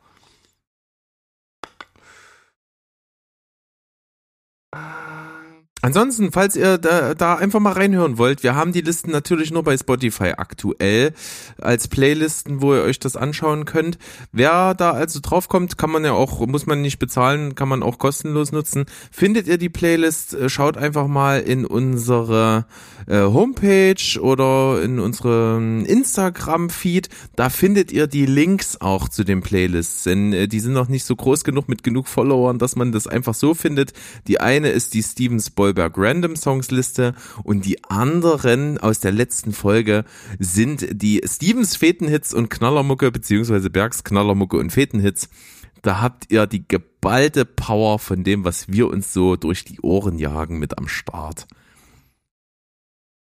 Ansonsten, 5.85 6.33
falls 6.33 6.57
ihr 6.57 6.79
da, 6.79 7.13
da 7.13 7.35
einfach 7.35 7.61
mal 7.61 7.75
reinhören 7.75 8.17
wollt, 8.17 8.43
wir 8.43 8.55
haben 8.55 8.73
die 8.73 8.81
Listen 8.81 9.11
natürlich 9.11 9.51
nur 9.51 9.65
bei 9.65 9.77
Spotify 9.77 10.33
aktuell 10.35 11.13
als 11.61 11.89
Playlisten, 11.89 12.63
wo 12.63 12.75
ihr 12.75 12.81
euch 12.81 12.99
das 12.99 13.17
anschauen 13.17 13.67
könnt. 13.67 13.99
Wer 14.33 14.73
da 14.73 14.93
also 14.93 15.21
draufkommt, 15.21 15.77
kann 15.77 15.91
man 15.91 16.03
ja 16.03 16.13
auch, 16.13 16.41
muss 16.47 16.65
man 16.65 16.81
nicht 16.81 16.99
bezahlen, 16.99 17.55
kann 17.55 17.69
man 17.69 17.83
auch 17.83 17.99
kostenlos 17.99 18.51
nutzen. 18.51 18.87
Findet 19.11 19.47
ihr 19.47 19.59
die 19.59 19.69
Playlist, 19.69 20.33
äh, 20.33 20.49
schaut 20.49 20.79
einfach 20.79 21.07
mal 21.07 21.41
in 21.41 21.67
unsere 21.67 22.65
äh, 23.07 23.19
Homepage 23.21 24.19
oder 24.23 24.81
in 24.83 24.99
unserem 24.99 25.85
Instagram-Feed. 25.85 27.11
Da 27.37 27.51
findet 27.51 27.93
ihr 27.93 28.07
die 28.07 28.25
Links 28.25 28.81
auch 28.81 29.11
zu 29.11 29.23
den 29.23 29.43
Playlists, 29.43 30.05
denn 30.05 30.33
äh, 30.33 30.49
die 30.49 30.61
sind 30.61 30.73
noch 30.73 30.89
nicht 30.89 31.05
so 31.05 31.15
groß 31.15 31.45
genug 31.45 31.69
mit 31.69 31.83
genug 31.83 32.09
Followern, 32.09 32.59
dass 32.59 32.75
man 32.75 32.91
das 32.91 33.07
einfach 33.07 33.35
so 33.35 33.53
findet. 33.53 33.93
Die 34.29 34.41
eine 34.41 34.71
ist 34.71 34.95
die 34.95 35.03
Steven 35.03 35.41
Spielberg 35.75 35.95
Random 35.97 36.37
Songs 36.37 36.71
Liste 36.71 37.15
und 37.43 37.65
die 37.67 37.83
anderen 37.85 38.79
aus 38.79 39.01
der 39.01 39.11
letzten 39.11 39.53
Folge 39.53 40.05
sind 40.39 40.87
die 40.93 41.21
Stevens 41.27 41.75
Fetenhits 41.75 42.33
und 42.33 42.49
Knallermucke 42.49 43.11
beziehungsweise 43.11 43.71
Bergs 43.71 44.05
Knallermucke 44.05 44.57
und 44.57 44.71
Fetenhits. 44.71 45.29
Da 45.83 46.01
habt 46.01 46.31
ihr 46.31 46.47
die 46.47 46.67
geballte 46.67 47.45
Power 47.45 47.99
von 47.99 48.23
dem, 48.23 48.45
was 48.45 48.69
wir 48.69 48.89
uns 48.89 49.13
so 49.13 49.35
durch 49.35 49.65
die 49.65 49.81
Ohren 49.81 50.19
jagen 50.19 50.61
mit 50.61 50.79
am 50.79 50.87
Start. 50.87 51.49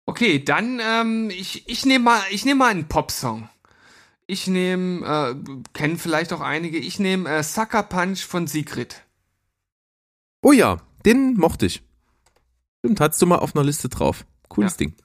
Okay, 0.06 0.42
dann 0.42 0.80
ähm, 0.82 1.30
ich 1.30 1.68
ich 1.68 1.86
nehme 1.86 2.06
mal 2.06 2.22
ich 2.32 2.46
nehme 2.46 2.60
mal 2.60 2.72
einen 2.72 2.88
Popsong. 2.88 3.50
Ich 4.26 4.48
nehme 4.48 5.06
äh, 5.06 5.36
kennen 5.74 5.98
vielleicht 5.98 6.32
auch 6.32 6.42
einige. 6.42 6.78
Ich 6.78 6.98
nehme 6.98 7.30
äh, 7.30 7.44
Sucker 7.44 7.84
Punch 7.84 8.26
von 8.26 8.48
Sigrid. 8.48 9.04
Oh 10.42 10.54
ja, 10.54 10.78
den 11.06 11.34
mochte 11.36 11.66
ich. 11.66 11.87
Stimmt, 12.80 13.00
hattest 13.00 13.22
du 13.22 13.26
mal 13.26 13.38
auf 13.38 13.56
einer 13.56 13.66
Liste 13.66 13.90
drauf. 13.90 14.26
Cooles 14.48 14.74
ja. 14.74 14.78
Ding. 14.78 14.96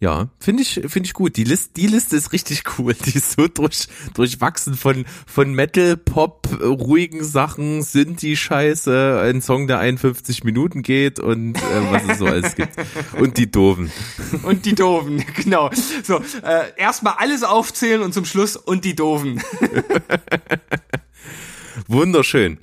Ja, 0.00 0.28
finde 0.38 0.62
ich, 0.62 0.74
finde 0.86 1.08
ich 1.08 1.12
gut. 1.12 1.36
Die 1.36 1.42
Liste, 1.42 1.72
die 1.74 1.88
Liste 1.88 2.16
ist 2.16 2.32
richtig 2.32 2.62
cool. 2.78 2.94
Die 2.94 3.16
ist 3.16 3.32
so 3.32 3.48
durch, 3.48 3.88
durchwachsen 4.14 4.74
von, 4.74 5.04
von 5.26 5.52
Metal, 5.52 5.96
Pop, 5.96 6.48
ruhigen 6.60 7.24
Sachen, 7.24 7.82
Sinti 7.82 8.36
Scheiße, 8.36 9.20
ein 9.20 9.42
Song, 9.42 9.66
der 9.66 9.80
51 9.80 10.44
Minuten 10.44 10.82
geht 10.82 11.18
und 11.18 11.56
äh, 11.56 11.90
was 11.90 12.04
es 12.08 12.18
so 12.18 12.26
alles 12.26 12.54
gibt. 12.54 12.74
Und 13.18 13.38
die 13.38 13.50
Doofen. 13.50 13.90
Und 14.44 14.66
die 14.66 14.74
Doofen, 14.74 15.24
genau. 15.34 15.70
So, 16.04 16.18
äh, 16.42 16.72
erstmal 16.76 17.14
alles 17.18 17.42
aufzählen 17.42 18.02
und 18.02 18.14
zum 18.14 18.24
Schluss 18.24 18.56
und 18.56 18.84
die 18.84 18.94
Doofen. 18.94 19.42
Wunderschön. 21.86 22.58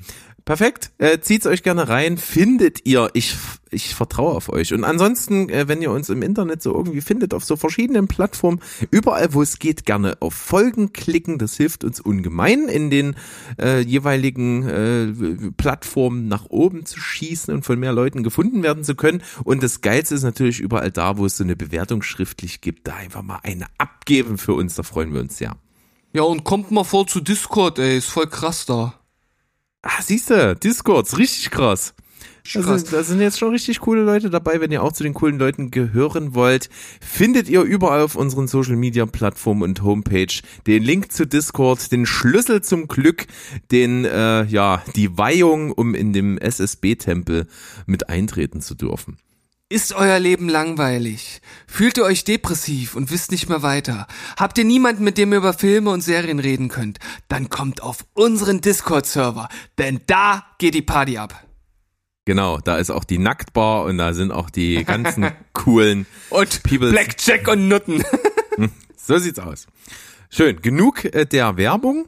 Perfekt. 0.46 0.92
Äh, 1.00 1.20
zieht's 1.22 1.48
euch 1.48 1.64
gerne 1.64 1.90
rein. 1.90 2.20
Findet 2.20 2.86
ihr. 2.86 3.10
Ich, 3.14 3.36
ich 3.72 3.96
vertraue 3.96 4.36
auf 4.36 4.50
euch. 4.50 4.76
Und 4.76 4.84
ansonsten, 4.84 5.50
äh, 5.50 5.68
wenn 5.68 5.82
ihr 5.82 5.90
uns 5.90 6.10
im 6.10 6.22
Internet 6.22 6.62
so 6.62 6.72
irgendwie 6.72 7.02
findet, 7.02 7.34
auf 7.34 7.44
so 7.44 7.56
verschiedenen 7.56 8.08
Plattformen, 8.08 8.62
überall 8.92 9.34
wo 9.34 9.42
es 9.42 9.58
geht, 9.58 9.88
gerne 9.88 10.18
auf 10.20 10.36
Folgen 10.36 10.94
klicken. 10.94 11.40
Das 11.40 11.58
hilft 11.58 11.84
uns 11.84 12.00
ungemein, 12.00 12.68
in 12.68 12.92
den 12.92 13.16
äh, 13.60 13.80
jeweiligen 13.80 14.68
äh, 14.68 15.52
Plattformen 15.58 16.28
nach 16.28 16.46
oben 16.50 16.86
zu 16.86 17.00
schießen 17.00 17.52
und 17.52 17.66
von 17.66 17.80
mehr 17.80 17.94
Leuten 17.94 18.22
gefunden 18.22 18.62
werden 18.62 18.84
zu 18.84 18.94
können. 18.94 19.24
Und 19.44 19.64
das 19.64 19.82
Geilste 19.82 20.14
ist 20.14 20.24
natürlich 20.24 20.60
überall 20.60 20.92
da, 20.92 21.18
wo 21.18 21.26
es 21.26 21.38
so 21.38 21.44
eine 21.44 21.56
Bewertung 21.56 22.04
schriftlich 22.04 22.62
gibt, 22.62 22.88
da 22.88 22.94
einfach 22.98 23.24
mal 23.24 23.40
eine 23.42 23.66
abgeben 23.80 24.38
für 24.38 24.54
uns. 24.54 24.76
Da 24.76 24.84
freuen 24.84 25.12
wir 25.12 25.22
uns 25.22 25.38
sehr. 25.38 25.58
Ja, 26.14 26.22
und 26.22 26.44
kommt 26.44 26.70
mal 26.70 26.84
vor 26.84 27.08
zu 27.08 27.20
Discord, 27.20 27.80
ey. 27.80 27.98
Ist 27.98 28.10
voll 28.10 28.28
krass 28.28 28.68
da. 28.68 28.94
Ah, 29.88 30.02
siehst 30.02 30.32
du, 30.32 30.56
Discords, 30.56 31.20
richtig 31.20 31.52
krass. 31.52 31.94
Da 32.54 32.62
sind, 32.78 32.94
da 32.94 33.04
sind 33.04 33.22
jetzt 33.22 33.38
schon 33.38 33.52
richtig 33.52 33.80
coole 33.80 34.04
Leute 34.04 34.32
dabei. 34.32 34.60
Wenn 34.60 34.72
ihr 34.72 34.82
auch 34.82 34.94
zu 34.94 35.04
den 35.04 35.14
coolen 35.14 35.38
Leuten 35.38 35.70
gehören 35.70 36.34
wollt, 36.34 36.72
findet 37.02 37.48
ihr 37.50 37.62
überall 37.62 38.02
auf 38.02 38.16
unseren 38.16 38.48
Social 38.48 38.78
Media 38.78 39.06
Plattformen 39.06 39.62
und 39.62 39.84
Homepage 39.84 40.42
den 40.66 40.82
Link 40.82 41.12
zu 41.12 41.28
Discord, 41.28 41.92
den 41.92 42.08
Schlüssel 42.08 42.64
zum 42.64 42.88
Glück, 42.88 43.28
den, 43.72 44.06
äh, 44.06 44.46
ja, 44.46 44.84
die 44.96 45.16
Weihung, 45.20 45.72
um 45.72 45.94
in 45.94 46.14
dem 46.14 46.40
SSB-Tempel 46.40 47.46
mit 47.86 48.10
eintreten 48.10 48.62
zu 48.62 48.74
dürfen. 48.74 49.18
Ist 49.68 49.94
euer 49.94 50.20
Leben 50.20 50.48
langweilig? 50.48 51.42
Fühlt 51.66 51.98
ihr 51.98 52.04
euch 52.04 52.24
depressiv 52.24 52.96
und 52.96 53.10
wisst 53.10 53.32
nicht 53.32 53.50
mehr 53.50 53.64
weiter? 53.64 54.06
Habt 54.38 54.60
ihr 54.60 54.64
niemanden, 54.64 55.04
mit 55.04 55.18
dem 55.18 55.32
ihr 55.32 55.40
über 55.40 55.54
Filme 55.54 55.90
und 55.90 56.02
Serien 56.02 56.38
reden 56.38 56.70
könnt? 56.70 57.00
Dann 57.30 57.50
kommt 57.50 57.82
auf 57.82 58.06
unseren 58.14 58.62
Discord-Server, 58.62 59.50
denn 59.80 60.02
da 60.06 60.46
geht 60.60 60.76
die 60.76 60.84
Party 60.84 61.18
ab. 61.18 61.44
Genau, 62.26 62.60
da 62.60 62.78
ist 62.78 62.92
auch 62.92 63.06
die 63.06 63.18
Nacktbar 63.18 63.86
und 63.86 63.98
da 63.98 64.14
sind 64.14 64.32
auch 64.32 64.52
die 64.52 64.84
ganzen 64.86 65.32
coolen 65.54 66.06
Und 66.30 66.62
Peoples. 66.62 66.92
Blackjack 66.92 67.48
und 67.48 67.68
Nutten. 67.68 68.04
So 68.98 69.20
sieht's 69.20 69.38
aus. 69.38 69.68
Schön, 70.32 70.62
genug 70.64 71.06
äh, 71.06 71.26
der 71.26 71.58
Werbung. 71.58 72.08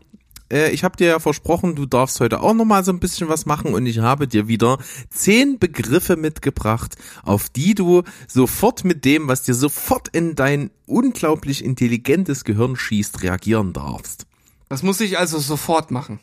Äh, 0.51 0.71
ich 0.71 0.83
habe 0.83 0.95
dir 0.95 1.07
ja 1.07 1.19
versprochen, 1.19 1.75
du 1.75 1.85
darfst 1.85 2.19
heute 2.19 2.41
auch 2.41 2.53
noch 2.53 2.65
mal 2.65 2.83
so 2.83 2.91
ein 2.91 2.99
bisschen 2.99 3.29
was 3.29 3.45
machen 3.45 3.73
und 3.73 3.85
ich 3.85 3.99
habe 3.99 4.27
dir 4.27 4.47
wieder 4.47 4.77
zehn 5.09 5.59
Begriffe 5.59 6.15
mitgebracht, 6.15 6.95
auf 7.23 7.49
die 7.49 7.75
du 7.75 8.03
sofort 8.27 8.85
mit 8.85 9.05
dem, 9.05 9.27
was 9.27 9.43
dir 9.43 9.53
sofort 9.53 10.07
in 10.09 10.35
dein 10.35 10.71
unglaublich 10.85 11.63
intelligentes 11.63 12.43
Gehirn 12.43 12.75
schießt, 12.75 13.23
reagieren 13.23 13.73
darfst. 13.73 14.25
Das 14.69 14.83
muss 14.83 14.99
ich 14.99 15.17
also 15.17 15.39
sofort 15.39 15.91
machen. 15.91 16.19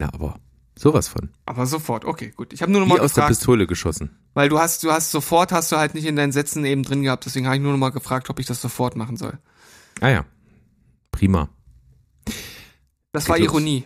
Ja, 0.00 0.08
aber 0.12 0.38
sowas 0.76 1.08
von. 1.08 1.30
Aber 1.46 1.66
sofort, 1.66 2.04
okay, 2.04 2.32
gut. 2.36 2.52
Ich 2.52 2.62
habe 2.62 2.72
nur 2.72 2.80
noch 2.80 2.88
Wie 2.88 2.98
mal 2.98 3.00
aus 3.00 3.12
der 3.12 3.26
Pistole 3.26 3.66
geschossen. 3.66 4.10
weil 4.34 4.48
du 4.48 4.58
hast, 4.58 4.82
du 4.82 4.90
hast 4.90 5.10
sofort, 5.10 5.52
hast 5.52 5.70
du 5.72 5.76
halt 5.76 5.94
nicht 5.94 6.06
in 6.06 6.16
deinen 6.16 6.32
Sätzen 6.32 6.64
eben 6.64 6.82
drin 6.82 7.02
gehabt, 7.02 7.24
deswegen 7.24 7.46
habe 7.46 7.56
ich 7.56 7.62
nur 7.62 7.72
noch 7.72 7.78
mal 7.78 7.90
gefragt, 7.90 8.30
ob 8.30 8.38
ich 8.38 8.46
das 8.46 8.60
sofort 8.60 8.96
machen 8.96 9.16
soll. 9.16 9.38
Ah 10.00 10.08
ja, 10.08 10.24
prima. 11.10 11.48
Das 13.12 13.28
war. 13.28 13.38
Ironie. 13.38 13.84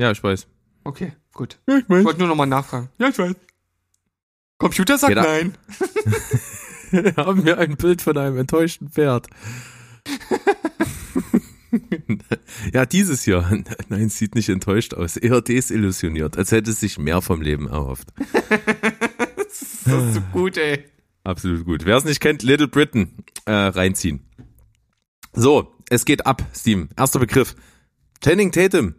Ja, 0.00 0.10
ich 0.12 0.22
weiß. 0.22 0.46
Okay, 0.84 1.12
gut. 1.32 1.58
Ja, 1.68 1.76
ich 1.76 1.82
Ich 1.82 1.88
wollte 1.88 2.20
nur 2.20 2.28
noch 2.28 2.36
mal 2.36 2.46
nachfragen. 2.46 2.88
Ja, 2.98 3.08
ich 3.08 3.18
weiß. 3.18 3.34
Computer 4.58 4.96
sagt 4.98 5.14
Geht 5.14 5.22
nein. 5.22 5.54
haben 7.16 7.44
wir 7.44 7.58
ein 7.58 7.76
Bild 7.76 8.02
von 8.02 8.16
einem 8.16 8.38
enttäuschten 8.38 8.90
Pferd. 8.90 9.28
ja, 12.72 12.86
dieses 12.86 13.26
Jahr. 13.26 13.50
Nein, 13.88 14.08
sieht 14.08 14.34
nicht 14.34 14.48
enttäuscht 14.48 14.94
aus. 14.94 15.16
Eher 15.16 15.40
desillusioniert, 15.40 16.36
als 16.36 16.52
hätte 16.52 16.70
es 16.70 16.80
sich 16.80 16.98
mehr 16.98 17.22
vom 17.22 17.42
Leben 17.42 17.68
erhofft. 17.68 18.08
Das 19.84 19.86
ist 19.86 20.14
so 20.14 20.20
gut, 20.32 20.56
ey. 20.56 20.84
Absolut 21.24 21.64
gut. 21.64 21.84
Wer 21.84 21.96
es 21.96 22.04
nicht 22.04 22.20
kennt, 22.20 22.42
Little 22.42 22.68
Britain 22.68 23.10
äh, 23.44 23.52
reinziehen. 23.52 24.20
So, 25.32 25.72
es 25.90 26.04
geht 26.04 26.26
ab, 26.26 26.42
Steven. 26.54 26.88
Erster 26.96 27.18
Begriff. 27.20 27.54
Channing 28.22 28.52
Tatum. 28.52 28.94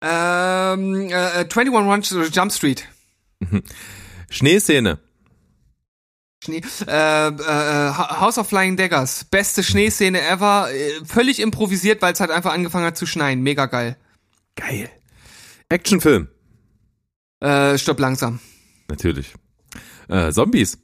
Ähm, 0.00 1.10
äh, 1.10 1.44
21 1.48 1.72
Run 1.72 2.30
Jump 2.32 2.52
Street. 2.52 2.88
Schneeszene. 4.30 4.98
Schnee, 6.44 6.62
äh, 6.86 7.28
äh, 7.28 7.92
House 7.92 8.38
of 8.38 8.48
Flying 8.48 8.76
Daggers. 8.76 9.24
Beste 9.24 9.62
Schneeszene 9.64 10.20
ever. 10.22 10.70
Äh, 10.72 11.04
Völlig 11.04 11.40
improvisiert, 11.40 12.00
weil 12.00 12.12
es 12.12 12.20
halt 12.20 12.30
einfach 12.30 12.52
angefangen 12.52 12.86
hat 12.86 12.96
zu 12.96 13.06
schneien. 13.06 13.42
Mega 13.42 13.66
geil. 13.66 13.96
Geil. 14.54 14.88
Actionfilm. 15.68 16.28
Äh, 17.40 17.76
stopp 17.78 17.98
langsam. 17.98 18.38
Natürlich. 18.88 19.34
Äh, 20.08 20.32
Zombies. 20.32 20.78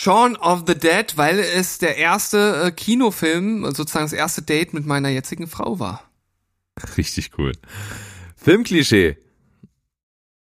Shaun 0.00 0.36
of 0.36 0.62
the 0.68 0.76
Dead, 0.76 1.16
weil 1.16 1.40
es 1.40 1.78
der 1.78 1.96
erste 1.96 2.66
äh, 2.66 2.70
Kinofilm, 2.70 3.64
sozusagen 3.74 4.04
das 4.04 4.12
erste 4.12 4.42
Date 4.42 4.72
mit 4.72 4.86
meiner 4.86 5.08
jetzigen 5.08 5.48
Frau 5.48 5.80
war. 5.80 6.08
Richtig 6.96 7.32
cool. 7.36 7.50
Filmklischee. 8.36 9.16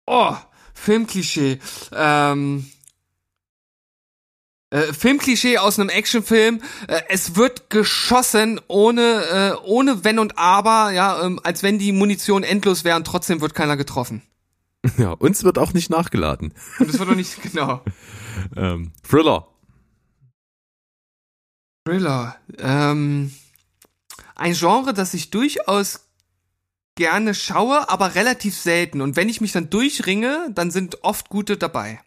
Oh, 0.05 0.35
Filmklischee. 0.75 1.57
Ähm, 1.91 2.69
äh, 4.69 4.93
Filmklischee 4.93 5.57
aus 5.57 5.79
einem 5.79 5.89
Actionfilm. 5.89 6.61
Äh, 6.87 7.01
es 7.09 7.35
wird 7.35 7.71
geschossen 7.71 8.61
ohne 8.67 9.01
äh, 9.01 9.65
ohne 9.65 10.03
Wenn 10.03 10.19
und 10.19 10.37
Aber, 10.37 10.91
ja, 10.91 11.23
ähm, 11.23 11.39
als 11.43 11.63
wenn 11.63 11.79
die 11.79 11.91
Munition 11.91 12.43
endlos 12.43 12.83
wäre 12.83 12.97
und 12.97 13.07
trotzdem 13.07 13.41
wird 13.41 13.55
keiner 13.55 13.77
getroffen. 13.77 14.21
Ja, 14.97 15.11
uns 15.11 15.43
wird 15.43 15.57
auch 15.57 15.73
nicht 15.73 15.89
nachgeladen. 15.89 16.53
Und 16.79 16.89
es 16.89 16.99
wird 16.99 17.09
doch 17.09 17.15
nicht 17.15 17.41
genau. 17.41 17.83
Ähm, 18.55 18.93
Thriller. 19.03 19.49
Thriller. 21.85 22.37
Ähm, 22.57 23.33
ein 24.35 24.53
Genre, 24.53 24.93
das 24.93 25.13
ich 25.13 25.29
durchaus 25.29 26.07
gerne 26.95 27.33
schaue, 27.33 27.89
aber 27.89 28.15
relativ 28.15 28.55
selten. 28.55 29.01
Und 29.01 29.17
wenn 29.17 29.27
ich 29.27 29.41
mich 29.41 29.51
dann 29.51 29.69
durchringe, 29.69 30.51
dann 30.55 30.71
sind 30.71 31.03
oft 31.03 31.27
gute 31.27 31.57
dabei. 31.57 31.99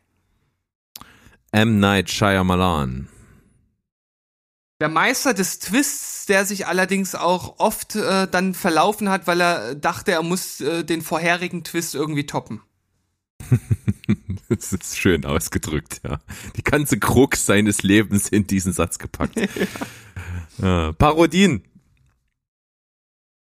M. 1.50 1.80
Night 1.80 2.10
Shyamalan. 2.10 3.08
Der 4.83 4.89
Meister 4.89 5.33
des 5.33 5.61
Twists, 5.61 6.26
der 6.26 6.45
sich 6.45 6.66
allerdings 6.66 7.14
auch 7.14 7.61
oft 7.61 7.95
äh, 7.95 8.26
dann 8.26 8.53
verlaufen 8.53 9.11
hat, 9.11 9.28
weil 9.28 9.41
er 9.41 9.76
dachte, 9.76 10.11
er 10.11 10.24
muss 10.24 10.61
äh, 10.61 10.83
den 10.83 11.03
vorherigen 11.03 11.62
Twist 11.62 11.95
irgendwie 11.95 12.26
toppen. 12.26 12.61
Das 14.49 14.72
ist 14.72 14.99
schön 14.99 15.24
ausgedrückt, 15.24 16.01
ja. 16.05 16.18
Die 16.57 16.64
ganze 16.64 16.99
Krux 16.99 17.47
seines 17.47 17.85
Lebens 17.85 18.28
in 18.28 18.47
diesen 18.47 18.72
Satz 18.72 18.99
gepackt. 18.99 19.37
ja. 20.59 20.93
Parodien. 20.93 21.62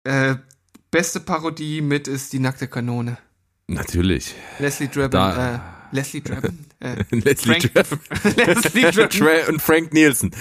Äh, 0.05 0.37
beste 0.89 1.19
Parodie 1.19 1.81
mit 1.81 2.07
ist 2.07 2.31
die 2.33 2.39
nackte 2.39 2.67
Kanone. 2.69 3.17
Natürlich. 3.67 4.33
Leslie 4.57 4.87
Draven, 4.87 5.11
Da- 5.11 5.55
äh, 5.55 5.59
Leslie 5.91 6.21
Draven, 6.21 6.65
äh, 6.79 7.03
Leslie 7.11 7.59
Frank- 7.59 7.73
Draven. 7.73 7.99
Leslie 8.35 8.91
Draven. 9.09 9.47
Und 9.55 9.61
Frank 9.61 9.93
Nielsen. 9.93 10.31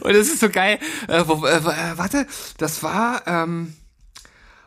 Und 0.00 0.12
das 0.12 0.28
ist 0.28 0.40
so 0.40 0.48
geil. 0.50 0.78
Äh, 1.08 1.24
wo, 1.26 1.44
äh, 1.46 1.56
äh, 1.56 1.96
warte, 1.98 2.26
das 2.58 2.82
war, 2.82 3.22
ähm, 3.26 3.74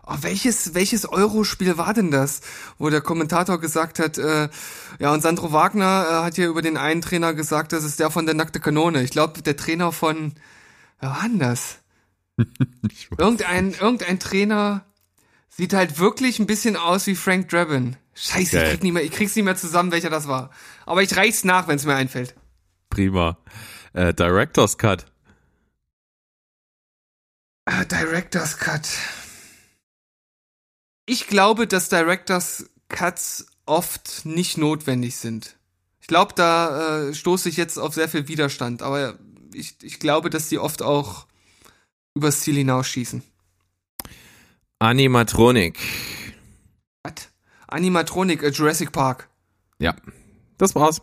oh, 0.06 0.16
welches, 0.22 0.74
welches 0.74 1.06
Eurospiel 1.06 1.78
war 1.78 1.94
denn 1.94 2.12
das? 2.12 2.42
Wo 2.78 2.90
der 2.90 3.02
Kommentator 3.02 3.60
gesagt 3.60 4.00
hat, 4.00 4.18
äh, 4.18 4.50
ja, 5.00 5.12
und 5.14 5.22
Sandro 5.22 5.52
Wagner 5.52 6.06
äh, 6.10 6.14
hat 6.26 6.36
hier 6.36 6.48
über 6.48 6.62
den 6.62 6.78
einen 6.78 7.02
Trainer 7.02 7.34
gesagt, 7.34 7.74
das 7.74 7.84
ist 7.84 8.00
der 8.00 8.12
von 8.12 8.26
der 8.26 8.36
nackte 8.36 8.60
Kanone. 8.60 9.04
Ich 9.04 9.12
glaube, 9.12 9.42
der 9.42 9.58
Trainer 9.58 9.92
von, 9.92 10.34
wer 11.00 11.10
war 11.10 11.24
denn 11.24 11.40
das? 11.40 11.80
Irgendein, 13.18 13.74
irgendein 13.74 14.20
Trainer 14.20 14.86
sieht 15.50 15.74
halt 15.74 16.00
wirklich 16.00 16.40
ein 16.40 16.48
bisschen 16.48 16.76
aus 16.76 17.08
wie 17.08 17.16
Frank 17.16 17.48
Drabin. 17.50 17.96
Scheiße, 18.16 18.56
Geil. 18.56 18.64
ich, 18.64 18.70
krieg 18.72 18.84
nicht 18.84 18.94
mehr, 18.94 19.04
ich 19.04 19.12
krieg's 19.12 19.36
nicht 19.36 19.46
mehr 19.46 19.56
zusammen, 19.56 19.92
welcher 19.92 20.10
das 20.10 20.28
war. 20.28 20.50
Aber 20.86 21.04
ich 21.04 21.16
reich's 21.16 21.44
nach, 21.44 21.68
wenn 21.68 21.76
es 21.76 21.86
mir 21.86 21.96
einfällt. 21.96 22.34
Prima. 22.90 23.38
Äh, 23.94 24.14
Director's 24.14 24.78
Cut. 24.78 25.06
Ah, 27.66 27.84
Director's 27.84 28.58
Cut. 28.58 28.88
Ich 31.06 31.28
glaube, 31.28 31.68
dass 31.68 31.90
Director's 31.90 32.70
Cuts 32.88 33.48
oft 33.66 34.26
nicht 34.26 34.58
notwendig 34.58 35.18
sind. 35.18 35.58
Ich 36.00 36.08
glaube, 36.08 36.34
da 36.36 37.10
äh, 37.10 37.14
stoße 37.14 37.50
ich 37.50 37.58
jetzt 37.58 37.78
auf 37.78 37.96
sehr 37.96 38.08
viel 38.08 38.28
Widerstand, 38.28 38.82
aber 38.82 39.18
ich, 39.54 39.76
ich 39.82 40.00
glaube, 40.00 40.30
dass 40.30 40.50
die 40.50 40.60
oft 40.60 40.82
auch 40.82 41.26
übers 42.14 42.42
Ziel 42.42 42.56
hinausschießen. 42.56 43.24
Animatronik. 44.80 45.80
Animatronik, 47.68 48.44
äh, 48.44 48.50
Jurassic 48.50 48.92
Park. 48.92 49.30
Ja, 49.80 49.96
das 50.58 50.76
war's. 50.76 51.02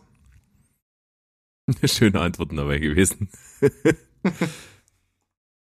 Schöne 1.84 2.20
Antworten 2.20 2.56
dabei 2.56 2.78
gewesen. 2.78 3.28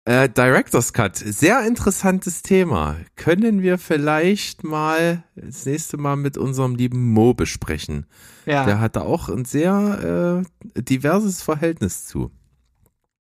äh, 0.05 0.29
Director's 0.29 0.93
Cut, 0.93 1.17
sehr 1.17 1.67
interessantes 1.67 2.43
Thema. 2.43 2.97
Können 3.17 3.63
wir 3.63 3.79
vielleicht 3.79 4.65
mal 4.65 5.25
das 5.35 5.67
nächste 5.67 5.97
Mal 5.97 6.17
mit 6.17 6.39
unserem 6.39 6.75
lieben 6.75 7.13
Mo 7.13 7.35
besprechen? 7.35 8.07
Ja. 8.47 8.65
Der 8.65 8.81
hat 8.81 8.97
da 8.97 9.03
auch 9.03 9.29
ein 9.29 9.45
sehr 9.45 10.45
äh, 10.77 10.83
diverses 10.83 11.43
Verhältnis 11.43 12.07
zu. 12.07 12.31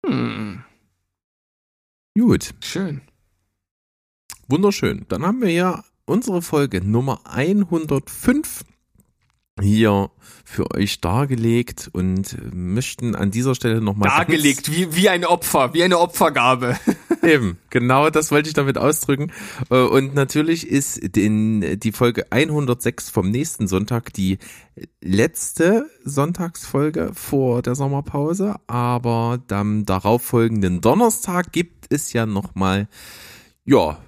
Hm, 0.07 0.65
Gut, 2.19 2.55
schön. 2.61 3.03
wunderschön. 4.49 5.07
Dann 5.09 5.25
haben 5.25 5.41
wir 5.41 5.51
ja 5.51 5.85
unsere 6.11 6.43
Folge 6.43 6.85
Nummer 6.85 7.21
105 7.25 8.65
hier 9.61 10.11
für 10.45 10.71
euch 10.75 11.01
dargelegt 11.01 11.89
und 11.93 12.37
möchten 12.53 13.15
an 13.15 13.31
dieser 13.31 13.55
Stelle 13.55 13.81
nochmal 13.81 14.09
Dargelegt, 14.09 14.73
wie, 14.73 14.97
wie 14.97 15.09
ein 15.09 15.25
Opfer, 15.25 15.75
wie 15.75 15.83
eine 15.85 15.99
Opfergabe. 15.99 16.79
Eben, 17.23 17.59
genau 17.69 18.11
das 18.11 18.33
wollte 18.33 18.49
ich 18.49 18.55
damit 18.55 18.79
ausdrücken. 18.79 19.31
Äh, 19.71 19.77
Und 19.77 20.15
natürlich 20.15 20.67
ist 20.67 21.15
den, 21.15 21.79
die 21.79 21.93
Folge 21.93 22.33
106 22.33 23.11
vom 23.11 23.31
nächsten 23.31 23.69
Sonntag 23.69 24.13
die 24.15 24.39
letzte 25.03 25.89
Sonntagsfolge 26.05 27.11
vor 27.15 27.63
der 27.63 27.75
Sommerpause, 27.75 28.57
aber 28.67 29.41
am 29.51 29.85
darauffolgenden 29.85 30.81
Donnerstag 30.81 31.53
gibt 31.53 31.87
es 31.91 32.13
ja 32.13 32.25
nochmal, 32.27 32.89
ja, 33.71 33.99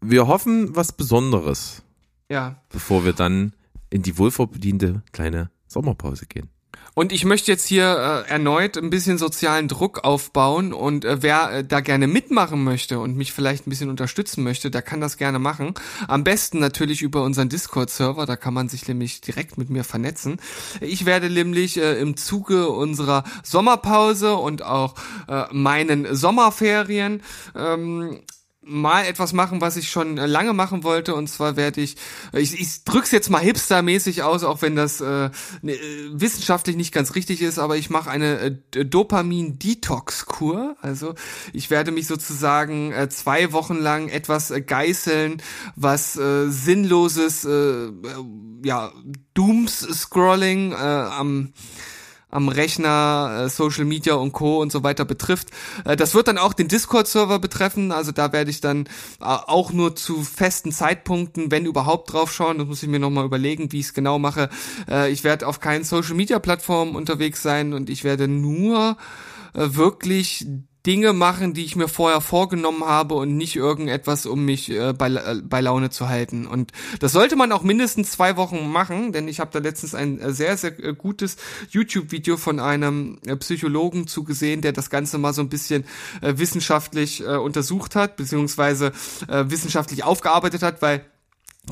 wir 0.00 0.26
hoffen 0.26 0.74
was 0.74 0.92
Besonderes, 0.92 1.82
Ja. 2.30 2.56
bevor 2.70 3.04
wir 3.04 3.12
dann 3.12 3.52
in 3.90 4.00
die 4.02 4.16
wohlverdiente 4.16 5.02
kleine 5.12 5.50
Sommerpause 5.66 6.24
gehen. 6.26 6.48
Und 6.94 7.12
ich 7.12 7.24
möchte 7.24 7.50
jetzt 7.50 7.66
hier 7.66 7.84
äh, 8.26 8.30
erneut 8.30 8.76
ein 8.78 8.88
bisschen 8.90 9.16
sozialen 9.18 9.68
Druck 9.68 10.04
aufbauen 10.04 10.72
und 10.72 11.04
äh, 11.04 11.22
wer 11.22 11.50
äh, 11.50 11.64
da 11.64 11.80
gerne 11.80 12.06
mitmachen 12.06 12.64
möchte 12.64 12.98
und 13.00 13.16
mich 13.16 13.32
vielleicht 13.32 13.66
ein 13.66 13.70
bisschen 13.70 13.90
unterstützen 13.90 14.42
möchte, 14.44 14.70
der 14.70 14.82
kann 14.82 15.00
das 15.00 15.16
gerne 15.18 15.38
machen. 15.38 15.74
Am 16.08 16.24
besten 16.24 16.58
natürlich 16.58 17.00
über 17.02 17.22
unseren 17.22 17.48
Discord-Server, 17.50 18.24
da 18.26 18.36
kann 18.36 18.52
man 18.54 18.68
sich 18.68 18.88
nämlich 18.88 19.20
direkt 19.20 19.56
mit 19.58 19.70
mir 19.70 19.84
vernetzen. 19.84 20.38
Ich 20.80 21.04
werde 21.06 21.30
nämlich 21.30 21.78
äh, 21.78 21.98
im 22.00 22.16
Zuge 22.16 22.68
unserer 22.68 23.24
Sommerpause 23.42 24.34
und 24.36 24.62
auch 24.62 24.94
äh, 25.28 25.44
meinen 25.52 26.14
Sommerferien 26.14 27.22
ähm, 27.54 28.20
mal 28.64 29.04
etwas 29.04 29.32
machen, 29.32 29.60
was 29.60 29.76
ich 29.76 29.90
schon 29.90 30.18
äh, 30.18 30.26
lange 30.26 30.52
machen 30.52 30.84
wollte. 30.84 31.14
Und 31.14 31.28
zwar 31.28 31.56
werde 31.56 31.80
ich, 31.80 31.96
äh, 32.32 32.40
ich, 32.40 32.58
ich 32.58 32.84
drück's 32.84 33.10
jetzt 33.10 33.30
mal 33.30 33.40
hipstermäßig 33.40 34.22
aus, 34.22 34.44
auch 34.44 34.62
wenn 34.62 34.76
das 34.76 35.00
äh, 35.00 35.30
ne, 35.62 35.72
äh, 35.72 36.10
wissenschaftlich 36.12 36.76
nicht 36.76 36.92
ganz 36.92 37.14
richtig 37.14 37.42
ist, 37.42 37.58
aber 37.58 37.76
ich 37.76 37.90
mache 37.90 38.10
eine 38.10 38.60
äh, 38.74 38.84
Dopamin-Detox-Kur. 38.84 40.76
Also 40.80 41.14
ich 41.52 41.70
werde 41.70 41.90
mich 41.90 42.06
sozusagen 42.06 42.92
äh, 42.92 43.08
zwei 43.08 43.52
Wochen 43.52 43.76
lang 43.76 44.08
etwas 44.08 44.50
äh, 44.50 44.60
geißeln, 44.60 45.42
was 45.76 46.16
äh, 46.16 46.48
sinnloses, 46.48 47.44
äh, 47.44 47.50
äh, 47.50 47.90
ja, 48.64 48.92
Dooms-Scrolling 49.34 50.72
äh, 50.72 50.76
am 50.76 51.52
am 52.32 52.48
Rechner, 52.48 53.44
äh, 53.44 53.48
Social 53.48 53.84
Media 53.84 54.14
und 54.14 54.32
Co. 54.32 54.60
und 54.60 54.72
so 54.72 54.82
weiter 54.82 55.04
betrifft. 55.04 55.48
Äh, 55.84 55.94
das 55.94 56.14
wird 56.14 56.26
dann 56.26 56.38
auch 56.38 56.54
den 56.54 56.66
Discord-Server 56.66 57.38
betreffen, 57.38 57.92
also 57.92 58.10
da 58.10 58.32
werde 58.32 58.50
ich 58.50 58.60
dann 58.60 58.86
äh, 59.20 59.24
auch 59.24 59.72
nur 59.72 59.94
zu 59.94 60.22
festen 60.22 60.72
Zeitpunkten, 60.72 61.50
wenn 61.50 61.66
überhaupt 61.66 62.12
drauf 62.12 62.32
schauen. 62.32 62.58
Das 62.58 62.66
muss 62.66 62.82
ich 62.82 62.88
mir 62.88 62.98
nochmal 62.98 63.26
überlegen, 63.26 63.70
wie 63.70 63.80
ich 63.80 63.86
es 63.86 63.94
genau 63.94 64.18
mache. 64.18 64.48
Äh, 64.90 65.12
ich 65.12 65.22
werde 65.22 65.46
auf 65.46 65.60
keinen 65.60 65.84
Social 65.84 66.14
Media 66.14 66.38
Plattformen 66.38 66.96
unterwegs 66.96 67.42
sein 67.42 67.74
und 67.74 67.90
ich 67.90 68.02
werde 68.02 68.26
nur 68.26 68.96
äh, 69.54 69.74
wirklich 69.74 70.46
Dinge 70.86 71.12
machen, 71.12 71.54
die 71.54 71.64
ich 71.64 71.76
mir 71.76 71.88
vorher 71.88 72.20
vorgenommen 72.20 72.84
habe 72.84 73.14
und 73.14 73.36
nicht 73.36 73.54
irgendetwas, 73.54 74.26
um 74.26 74.44
mich 74.44 74.70
äh, 74.70 74.92
bei, 74.92 75.08
äh, 75.08 75.40
bei 75.42 75.60
Laune 75.60 75.90
zu 75.90 76.08
halten. 76.08 76.46
Und 76.46 76.72
das 76.98 77.12
sollte 77.12 77.36
man 77.36 77.52
auch 77.52 77.62
mindestens 77.62 78.10
zwei 78.10 78.36
Wochen 78.36 78.70
machen, 78.70 79.12
denn 79.12 79.28
ich 79.28 79.38
habe 79.38 79.50
da 79.52 79.60
letztens 79.60 79.94
ein 79.94 80.20
äh, 80.20 80.32
sehr, 80.32 80.56
sehr 80.56 80.78
äh, 80.82 80.94
gutes 80.94 81.36
YouTube-Video 81.70 82.36
von 82.36 82.58
einem 82.58 83.18
äh, 83.26 83.36
Psychologen 83.36 84.08
zugesehen, 84.08 84.60
der 84.60 84.72
das 84.72 84.90
Ganze 84.90 85.18
mal 85.18 85.32
so 85.32 85.42
ein 85.42 85.48
bisschen 85.48 85.84
äh, 86.20 86.34
wissenschaftlich 86.36 87.20
äh, 87.20 87.36
untersucht 87.36 87.94
hat, 87.94 88.16
beziehungsweise 88.16 88.92
äh, 89.28 89.44
wissenschaftlich 89.46 90.02
aufgearbeitet 90.02 90.62
hat, 90.62 90.82
weil 90.82 91.04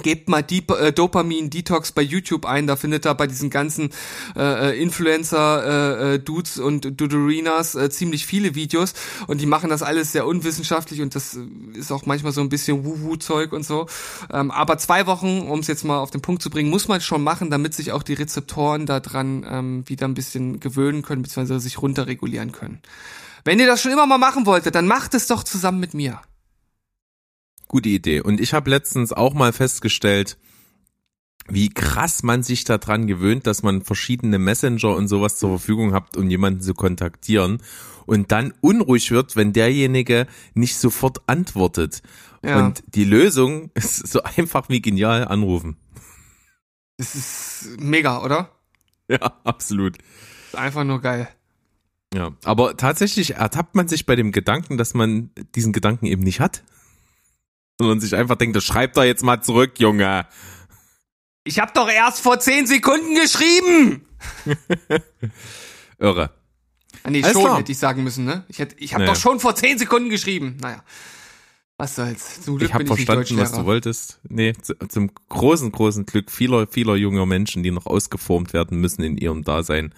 Gebt 0.03 0.29
mal 0.29 0.43
Deep, 0.43 0.71
äh, 0.71 0.93
Dopamin 0.93 1.51
Detox 1.51 1.91
bei 1.91 2.01
YouTube 2.01 2.47
ein, 2.47 2.69
da 2.69 2.77
findet 2.77 3.05
ihr 3.05 3.15
bei 3.15 3.27
diesen 3.27 3.51
ganzen 3.51 3.91
äh, 4.37 4.71
äh, 4.71 4.81
Influencer 4.81 5.65
äh, 5.65 6.15
äh, 6.15 6.19
Dudes 6.21 6.61
und 6.61 7.01
Duderinas 7.01 7.75
äh, 7.75 7.91
ziemlich 7.91 8.25
viele 8.25 8.55
Videos 8.55 8.95
und 9.27 9.41
die 9.41 9.47
machen 9.47 9.69
das 9.69 9.83
alles 9.83 10.13
sehr 10.13 10.29
unwissenschaftlich 10.29 11.03
und 11.03 11.17
das 11.17 11.37
äh, 11.37 11.77
ist 11.77 11.91
auch 11.91 12.07
manchmal 12.07 12.31
so 12.31 12.41
ein 12.41 12.49
bisschen 12.49 12.85
Wuhu 12.85 13.17
Zeug 13.17 13.53
und 13.53 13.67
so. 13.67 13.87
Ähm, 14.33 14.53
aber 14.53 14.79
zwei 14.79 15.07
Wochen, 15.07 15.41
um 15.41 15.59
es 15.59 15.67
jetzt 15.67 15.85
mal 15.85 15.99
auf 15.99 16.13
den 16.13 16.23
Punkt 16.23 16.41
zu 16.41 16.51
bringen, 16.51 16.71
muss 16.71 16.87
man 16.87 17.01
schon 17.01 17.25
machen, 17.25 17.51
damit 17.51 17.75
sich 17.75 17.91
auch 17.91 18.05
die 18.05 18.15
Rezeptoren 18.15 18.87
daran 18.87 19.45
ähm, 19.51 19.89
wieder 19.89 20.07
ein 20.07 20.15
bisschen 20.15 20.61
gewöhnen 20.61 21.03
können 21.03 21.23
beziehungsweise 21.23 21.59
sich 21.59 21.83
runterregulieren 21.83 22.53
können. 22.53 22.81
Wenn 23.45 23.59
ihr 23.59 23.67
das 23.67 23.83
schon 23.83 23.91
immer 23.91 24.07
mal 24.07 24.19
machen 24.19 24.47
wolltet, 24.47 24.77
dann 24.77 24.87
macht 24.87 25.15
es 25.15 25.27
doch 25.27 25.43
zusammen 25.43 25.81
mit 25.81 25.95
mir. 25.95 26.21
Gute 27.71 27.89
Idee. 27.89 28.21
Und 28.21 28.41
ich 28.41 28.53
habe 28.53 28.69
letztens 28.69 29.13
auch 29.13 29.33
mal 29.33 29.53
festgestellt, 29.53 30.39
wie 31.47 31.69
krass 31.69 32.25
man 32.25 32.43
sich 32.43 32.65
daran 32.65 33.07
gewöhnt, 33.07 33.47
dass 33.47 33.63
man 33.63 33.83
verschiedene 33.83 34.41
Messenger 34.41 34.97
und 34.97 35.07
sowas 35.07 35.39
zur 35.39 35.51
Verfügung 35.51 35.95
hat, 35.95 36.17
um 36.17 36.29
jemanden 36.29 36.63
zu 36.63 36.75
kontaktieren 36.75 37.63
und 38.07 38.33
dann 38.33 38.53
unruhig 38.61 39.13
wird, 39.13 39.37
wenn 39.37 39.53
derjenige 39.53 40.27
nicht 40.55 40.79
sofort 40.79 41.21
antwortet. 41.29 42.03
Ja. 42.45 42.59
Und 42.59 42.83
die 42.89 43.05
Lösung 43.05 43.71
ist 43.75 44.05
so 44.09 44.25
einfach 44.25 44.69
wie 44.69 44.83
genial 44.83 45.29
anrufen. 45.29 45.77
Das 46.97 47.15
ist 47.15 47.79
mega, 47.79 48.21
oder? 48.21 48.51
Ja, 49.07 49.39
absolut. 49.45 49.97
Ist 50.49 50.57
einfach 50.57 50.83
nur 50.83 51.01
geil. 51.01 51.29
Ja, 52.13 52.33
aber 52.43 52.77
tatsächlich 52.77 53.37
ertappt 53.37 53.77
man 53.77 53.87
sich 53.87 54.07
bei 54.07 54.17
dem 54.17 54.33
Gedanken, 54.33 54.77
dass 54.77 54.93
man 54.93 55.31
diesen 55.55 55.73
Gedanken 55.73 56.07
eben 56.07 56.25
nicht 56.25 56.41
hat, 56.41 56.65
sondern 57.81 57.99
sich 58.01 58.15
einfach 58.15 58.37
denkt, 58.37 58.55
das 58.57 58.65
schreibt 58.65 58.97
doch 58.99 59.05
jetzt 59.05 59.23
mal 59.25 59.41
zurück, 59.43 59.73
Junge. 59.81 60.27
Ich 61.45 61.59
hab 61.59 61.73
doch 61.73 61.89
erst 61.89 62.21
vor 62.21 62.39
zehn 62.39 62.67
Sekunden 62.67 63.15
geschrieben. 63.15 64.03
Irre. 65.99 66.31
Ah, 67.03 67.11
nee, 67.11 67.23
Alles 67.23 67.33
schon 67.33 67.45
klar. 67.45 67.59
hätte 67.59 67.73
ich 67.73 67.79
sagen 67.79 68.05
müssen, 68.05 68.27
ne? 68.27 68.45
Ich 68.49 68.59
hätte, 68.59 68.77
ich 68.79 68.93
habe 68.93 69.05
Naja. 69.05 69.15
doch 69.15 69.21
schon 69.21 69.41
vor 69.41 69.55
zehn 69.55 69.79
Sekunden 69.79 70.11
geschrieben. 70.11 70.59
Naja. 70.61 70.85
Was 71.79 71.97
soll's. 71.97 72.43
Zum 72.43 72.59
Glück 72.59 72.69
Ich 72.69 72.75
habe 72.75 72.85
verstanden, 72.85 73.39
was 73.39 73.53
du 73.53 73.65
wolltest. 73.65 74.21
Nee, 74.29 74.53
zu, 74.53 74.75
zum 74.89 75.11
großen, 75.31 75.73
großen 75.73 76.05
Glück 76.05 76.31
vieler, 76.31 76.67
vieler 76.67 76.97
junger 76.97 77.25
Menschen, 77.25 77.63
die 77.63 77.71
noch 77.71 77.87
ausgeformt 77.87 78.53
werden 78.53 78.79
müssen 78.83 79.03
in 79.03 79.17
ihrem 79.17 79.45
Dasein. 79.45 79.95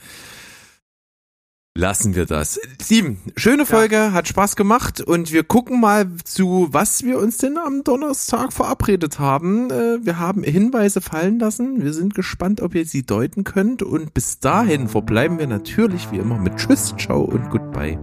Lassen 1.74 2.14
wir 2.14 2.26
das. 2.26 2.60
Steven, 2.82 3.16
schöne 3.34 3.64
Folge, 3.64 4.12
hat 4.12 4.28
Spaß 4.28 4.56
gemacht 4.56 5.00
und 5.00 5.32
wir 5.32 5.42
gucken 5.42 5.80
mal 5.80 6.06
zu, 6.22 6.68
was 6.70 7.02
wir 7.02 7.18
uns 7.18 7.38
denn 7.38 7.56
am 7.56 7.82
Donnerstag 7.82 8.52
verabredet 8.52 9.18
haben. 9.18 9.70
Äh, 9.70 10.04
Wir 10.04 10.18
haben 10.18 10.42
Hinweise 10.42 11.00
fallen 11.00 11.38
lassen. 11.38 11.82
Wir 11.82 11.94
sind 11.94 12.14
gespannt, 12.14 12.60
ob 12.60 12.74
ihr 12.74 12.84
sie 12.84 13.04
deuten 13.06 13.44
könnt 13.44 13.82
und 13.82 14.12
bis 14.12 14.38
dahin 14.38 14.86
verbleiben 14.86 15.38
wir 15.38 15.46
natürlich 15.46 16.12
wie 16.12 16.18
immer 16.18 16.36
mit 16.38 16.56
Tschüss, 16.56 16.94
Ciao 16.98 17.22
und 17.22 17.48
Goodbye. 17.48 17.98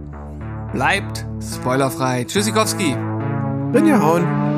Bleibt 0.72 1.24
spoilerfrei. 1.40 2.24
Tschüssikowski. 2.24 2.96
Ihr 3.72 4.02
hauen. 4.02 4.49